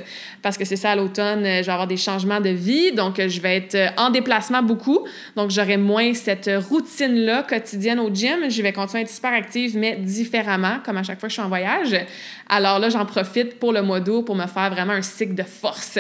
parce 0.42 0.58
que 0.58 0.66
c'est 0.66 0.76
ça 0.76 0.92
à 0.92 0.96
l'automne, 0.96 1.44
je 1.44 1.66
vais 1.66 1.72
avoir 1.72 1.88
des 1.88 1.98
changements 1.98 2.40
de 2.40 2.50
vie. 2.50 2.92
Donc, 2.92 3.20
je 3.20 3.42
vais 3.42 3.58
être 3.58 3.94
en 3.98 4.12
déplacement 4.12 4.62
beaucoup. 4.62 5.08
Donc, 5.36 5.50
j'aurai 5.50 5.78
moins 5.78 6.14
cette 6.14 6.50
routine-là 6.70 7.44
quotidienne 7.44 8.00
au 8.00 8.14
gym. 8.14 8.50
Je 8.50 8.62
vais 8.62 8.74
continuer 8.74 9.00
à 9.00 9.02
être 9.04 9.12
super 9.12 9.34
active, 9.34 9.76
mais 9.76 9.96
différemment, 9.96 10.78
comme 10.86 10.98
à 10.98 11.04
chaque 11.04 11.20
fois 11.20 11.28
que 11.28 11.32
je 11.32 11.40
suis 11.40 11.44
en 11.44 11.50
voyage. 11.50 11.96
Alors 12.48 12.78
là, 12.78 12.90
j'en 12.90 13.06
profite 13.06 13.58
pour 13.58 13.74
le 13.74 13.82
mois 13.82 14.00
d'août 14.00 14.24
pour 14.24 14.36
me 14.36 14.46
faire 14.46 14.70
vraiment 14.70 14.94
un 14.94 15.02
cycle 15.02 15.34
de 15.34 15.44
force. 15.44 15.98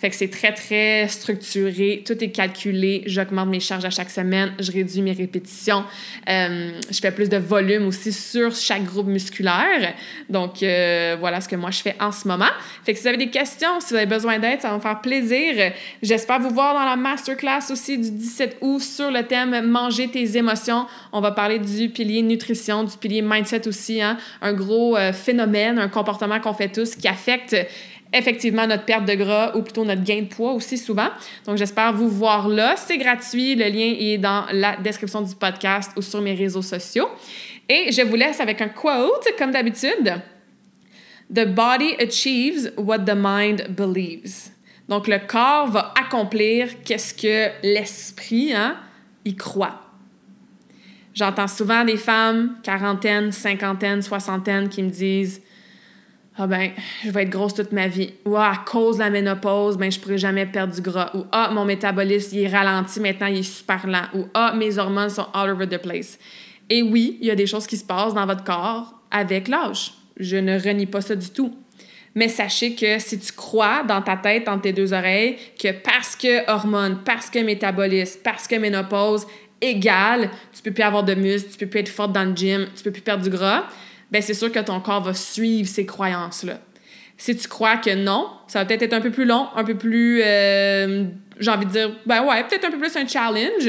Fait 0.00 0.08
que 0.08 0.16
c'est 0.16 0.30
très, 0.30 0.52
très 0.52 1.08
structuré. 1.08 2.02
Tout 2.06 2.24
est 2.24 2.30
calculé. 2.30 3.02
J'augmente 3.04 3.48
mes 3.50 3.60
charges 3.60 3.84
à 3.84 3.90
chaque 3.90 4.08
semaine. 4.08 4.54
Je 4.58 4.72
réduis 4.72 5.02
mes 5.02 5.12
répétitions. 5.12 5.84
Euh, 6.26 6.70
je 6.90 6.98
fais 6.98 7.10
plus 7.10 7.28
de 7.28 7.36
volume 7.36 7.86
aussi 7.86 8.10
sur 8.10 8.54
chaque 8.54 8.84
groupe 8.84 9.08
musculaire. 9.08 9.94
Donc, 10.30 10.62
euh, 10.62 11.16
voilà 11.20 11.42
ce 11.42 11.48
que 11.48 11.56
moi, 11.56 11.70
je 11.70 11.82
fais 11.82 11.96
en 12.00 12.12
ce 12.12 12.26
moment. 12.26 12.48
Fait 12.82 12.94
que 12.94 12.98
si 12.98 13.02
vous 13.02 13.08
avez 13.08 13.18
des 13.18 13.30
questions, 13.30 13.78
si 13.80 13.90
vous 13.90 13.96
avez 13.96 14.06
besoin 14.06 14.38
d'aide, 14.38 14.62
ça 14.62 14.70
va 14.70 14.76
me 14.76 14.80
faire 14.80 15.02
plaisir. 15.02 15.72
J'espère 16.02 16.40
vous 16.40 16.48
voir 16.50 16.72
dans 16.72 16.86
la 16.86 16.96
masterclass 16.96 17.70
aussi 17.70 17.98
du 17.98 18.10
17 18.10 18.56
août 18.62 18.80
sur 18.80 19.10
le 19.10 19.22
thème 19.24 19.66
Manger 19.66 20.08
tes 20.08 20.38
émotions. 20.38 20.86
On 21.12 21.20
va 21.20 21.32
parler 21.32 21.58
du 21.58 21.90
pilier 21.90 22.22
nutrition, 22.22 22.84
du 22.84 22.96
pilier 22.96 23.20
mindset 23.20 23.68
aussi. 23.68 24.00
Hein? 24.00 24.16
Un 24.40 24.54
gros 24.54 24.96
euh, 24.96 25.12
phénomène, 25.12 25.78
un 25.78 25.88
comportement 25.88 26.40
qu'on 26.40 26.54
fait 26.54 26.72
tous 26.72 26.96
qui 26.96 27.06
affecte 27.06 27.54
effectivement 28.12 28.66
notre 28.66 28.84
perte 28.84 29.04
de 29.04 29.14
gras 29.14 29.56
ou 29.56 29.62
plutôt 29.62 29.84
notre 29.84 30.02
gain 30.02 30.22
de 30.22 30.26
poids 30.26 30.52
aussi 30.52 30.76
souvent. 30.76 31.08
Donc, 31.46 31.56
j'espère 31.56 31.92
vous 31.92 32.08
voir 32.08 32.48
là. 32.48 32.74
C'est 32.76 32.98
gratuit. 32.98 33.54
Le 33.54 33.66
lien 33.66 33.94
est 33.98 34.18
dans 34.18 34.46
la 34.52 34.76
description 34.76 35.22
du 35.22 35.34
podcast 35.34 35.92
ou 35.96 36.02
sur 36.02 36.20
mes 36.20 36.34
réseaux 36.34 36.62
sociaux. 36.62 37.08
Et 37.68 37.92
je 37.92 38.02
vous 38.02 38.16
laisse 38.16 38.40
avec 38.40 38.60
un 38.60 38.68
quote, 38.68 39.28
comme 39.38 39.52
d'habitude. 39.52 40.20
The 41.32 41.46
body 41.46 41.94
achieves 42.00 42.72
what 42.76 43.00
the 43.00 43.14
mind 43.14 43.68
believes. 43.76 44.50
Donc, 44.88 45.06
le 45.06 45.20
corps 45.24 45.68
va 45.68 45.94
accomplir 45.96 46.82
qu'est-ce 46.84 47.14
que 47.14 47.50
l'esprit, 47.62 48.52
hein, 48.52 48.76
y 49.24 49.36
croit. 49.36 49.82
J'entends 51.14 51.46
souvent 51.46 51.84
des 51.84 51.96
femmes, 51.96 52.56
quarantaine, 52.64 53.30
cinquantaine, 53.30 54.02
soixantaine, 54.02 54.68
qui 54.68 54.82
me 54.82 54.90
disent 54.90 55.42
ah 56.36 56.46
ben, 56.46 56.70
je 57.04 57.10
vais 57.10 57.24
être 57.24 57.30
grosse 57.30 57.54
toute 57.54 57.72
ma 57.72 57.88
vie. 57.88 58.12
Ou 58.24 58.36
à 58.36 58.56
cause 58.64 58.96
de 58.96 59.02
la 59.02 59.10
ménopause, 59.10 59.76
ben, 59.76 59.90
je 59.90 59.98
pourrai 59.98 60.18
jamais 60.18 60.46
perdre 60.46 60.74
du 60.74 60.80
gras. 60.80 61.10
Ou 61.14 61.24
ah, 61.32 61.50
mon 61.52 61.64
métabolisme, 61.64 62.36
il 62.36 62.44
est 62.44 62.48
ralenti, 62.48 63.00
maintenant, 63.00 63.26
il 63.26 63.38
est 63.38 63.42
super 63.42 63.86
lent. 63.86 64.04
Ou 64.14 64.26
ah, 64.32 64.54
mes 64.56 64.78
hormones 64.78 65.10
sont 65.10 65.26
all 65.34 65.50
over 65.50 65.66
the 65.66 65.78
place. 65.78 66.18
Et 66.68 66.82
oui, 66.82 67.18
il 67.20 67.26
y 67.26 67.30
a 67.30 67.34
des 67.34 67.46
choses 67.46 67.66
qui 67.66 67.76
se 67.76 67.84
passent 67.84 68.14
dans 68.14 68.26
votre 68.26 68.44
corps 68.44 68.94
avec 69.10 69.48
l'âge. 69.48 69.92
Je 70.18 70.36
ne 70.36 70.58
renie 70.58 70.86
pas 70.86 71.00
ça 71.00 71.16
du 71.16 71.28
tout. 71.30 71.54
Mais 72.14 72.28
sachez 72.28 72.74
que 72.74 72.98
si 72.98 73.18
tu 73.18 73.32
crois 73.32 73.82
dans 73.82 74.02
ta 74.02 74.16
tête, 74.16 74.48
entre 74.48 74.62
tes 74.62 74.72
deux 74.72 74.92
oreilles, 74.92 75.36
que 75.60 75.72
parce 75.72 76.16
que 76.16 76.50
hormones, 76.50 77.00
parce 77.04 77.30
que 77.30 77.38
métabolisme, 77.40 78.20
parce 78.24 78.48
que 78.48 78.56
ménopause 78.56 79.26
égale, 79.60 80.30
tu 80.52 80.62
peux 80.62 80.72
plus 80.72 80.82
avoir 80.82 81.04
de 81.04 81.14
muscles, 81.14 81.50
tu 81.52 81.58
peux 81.58 81.66
plus 81.66 81.80
être 81.80 81.88
forte 81.88 82.12
dans 82.12 82.24
le 82.24 82.34
gym, 82.34 82.66
tu 82.74 82.82
peux 82.82 82.90
plus 82.90 83.02
perdre 83.02 83.22
du 83.22 83.30
gras, 83.30 83.64
ben 84.10 84.22
c'est 84.22 84.34
sûr 84.34 84.50
que 84.50 84.58
ton 84.58 84.80
corps 84.80 85.02
va 85.02 85.14
suivre 85.14 85.68
ces 85.68 85.86
croyances-là. 85.86 86.58
Si 87.16 87.36
tu 87.36 87.48
crois 87.48 87.76
que 87.76 87.94
non, 87.94 88.28
ça 88.46 88.60
va 88.60 88.64
peut-être 88.64 88.82
être 88.82 88.92
un 88.94 89.00
peu 89.00 89.10
plus 89.10 89.26
long, 89.26 89.48
un 89.54 89.64
peu 89.64 89.76
plus, 89.76 90.22
euh, 90.24 91.04
j'ai 91.38 91.50
envie 91.50 91.66
de 91.66 91.70
dire, 91.70 91.90
ben 92.06 92.24
ouais, 92.24 92.42
peut-être 92.44 92.64
un 92.64 92.70
peu 92.70 92.78
plus 92.78 92.96
un 92.96 93.06
challenge 93.06 93.68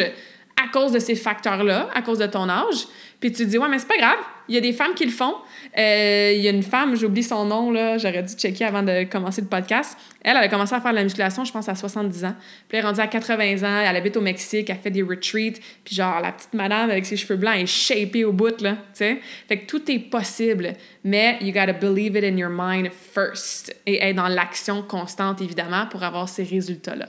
à 0.61 0.67
cause 0.71 0.93
de 0.93 0.99
ces 0.99 1.15
facteurs-là, 1.15 1.89
à 1.93 2.01
cause 2.01 2.19
de 2.19 2.27
ton 2.27 2.47
âge. 2.47 2.87
Puis 3.21 3.31
tu 3.31 3.43
te 3.43 3.49
dis, 3.49 3.59
ouais, 3.59 3.69
mais 3.69 3.77
c'est 3.77 3.87
pas 3.87 3.97
grave, 3.97 4.17
il 4.49 4.55
y 4.55 4.57
a 4.57 4.61
des 4.61 4.73
femmes 4.73 4.95
qui 4.95 5.05
le 5.05 5.11
font. 5.11 5.35
Euh, 5.77 6.33
il 6.35 6.41
y 6.41 6.47
a 6.47 6.51
une 6.51 6.63
femme, 6.63 6.95
j'oublie 6.95 7.21
son 7.21 7.45
nom, 7.45 7.71
là, 7.71 7.99
j'aurais 7.99 8.23
dû 8.23 8.33
checker 8.33 8.65
avant 8.65 8.81
de 8.81 9.03
commencer 9.03 9.41
le 9.41 9.47
podcast. 9.47 9.95
Elle, 10.23 10.35
elle 10.37 10.43
a 10.43 10.47
commencé 10.47 10.73
à 10.73 10.81
faire 10.81 10.89
de 10.89 10.95
la 10.95 11.03
musculation, 11.03 11.45
je 11.45 11.51
pense, 11.51 11.69
à 11.69 11.75
70 11.75 12.25
ans. 12.25 12.35
Puis 12.67 12.77
elle 12.77 12.83
est 12.83 12.87
rendue 12.87 12.99
à 12.99 13.05
80 13.05 13.63
ans, 13.63 13.85
elle 13.87 13.95
habite 13.95 14.17
au 14.17 14.21
Mexique, 14.21 14.71
elle 14.71 14.77
fait 14.77 14.89
des 14.89 15.03
retreats. 15.03 15.59
Puis 15.85 15.95
genre, 15.95 16.19
la 16.19 16.31
petite 16.31 16.55
madame 16.55 16.89
avec 16.89 17.05
ses 17.05 17.15
cheveux 17.15 17.37
blancs 17.37 17.55
est 17.55 17.67
shapée 17.67 18.25
au 18.25 18.33
bout, 18.33 18.59
là, 18.59 18.71
tu 18.71 18.79
sais. 18.93 19.19
Fait 19.47 19.59
que 19.59 19.67
tout 19.67 19.89
est 19.91 19.99
possible, 19.99 20.73
mais 21.03 21.37
you 21.41 21.53
gotta 21.53 21.73
believe 21.73 22.17
it 22.17 22.23
in 22.23 22.37
your 22.37 22.51
mind 22.51 22.89
first. 22.91 23.75
Et 23.85 24.03
être 24.03 24.15
dans 24.15 24.29
l'action 24.29 24.81
constante, 24.81 25.41
évidemment, 25.41 25.85
pour 25.85 26.01
avoir 26.01 26.27
ces 26.27 26.43
résultats-là. 26.43 27.07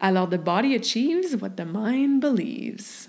Alors, 0.00 0.28
the 0.28 0.38
body 0.38 0.74
achieves 0.74 1.36
what 1.42 1.50
the 1.50 1.66
mind 1.66 2.20
believes. 2.20 3.08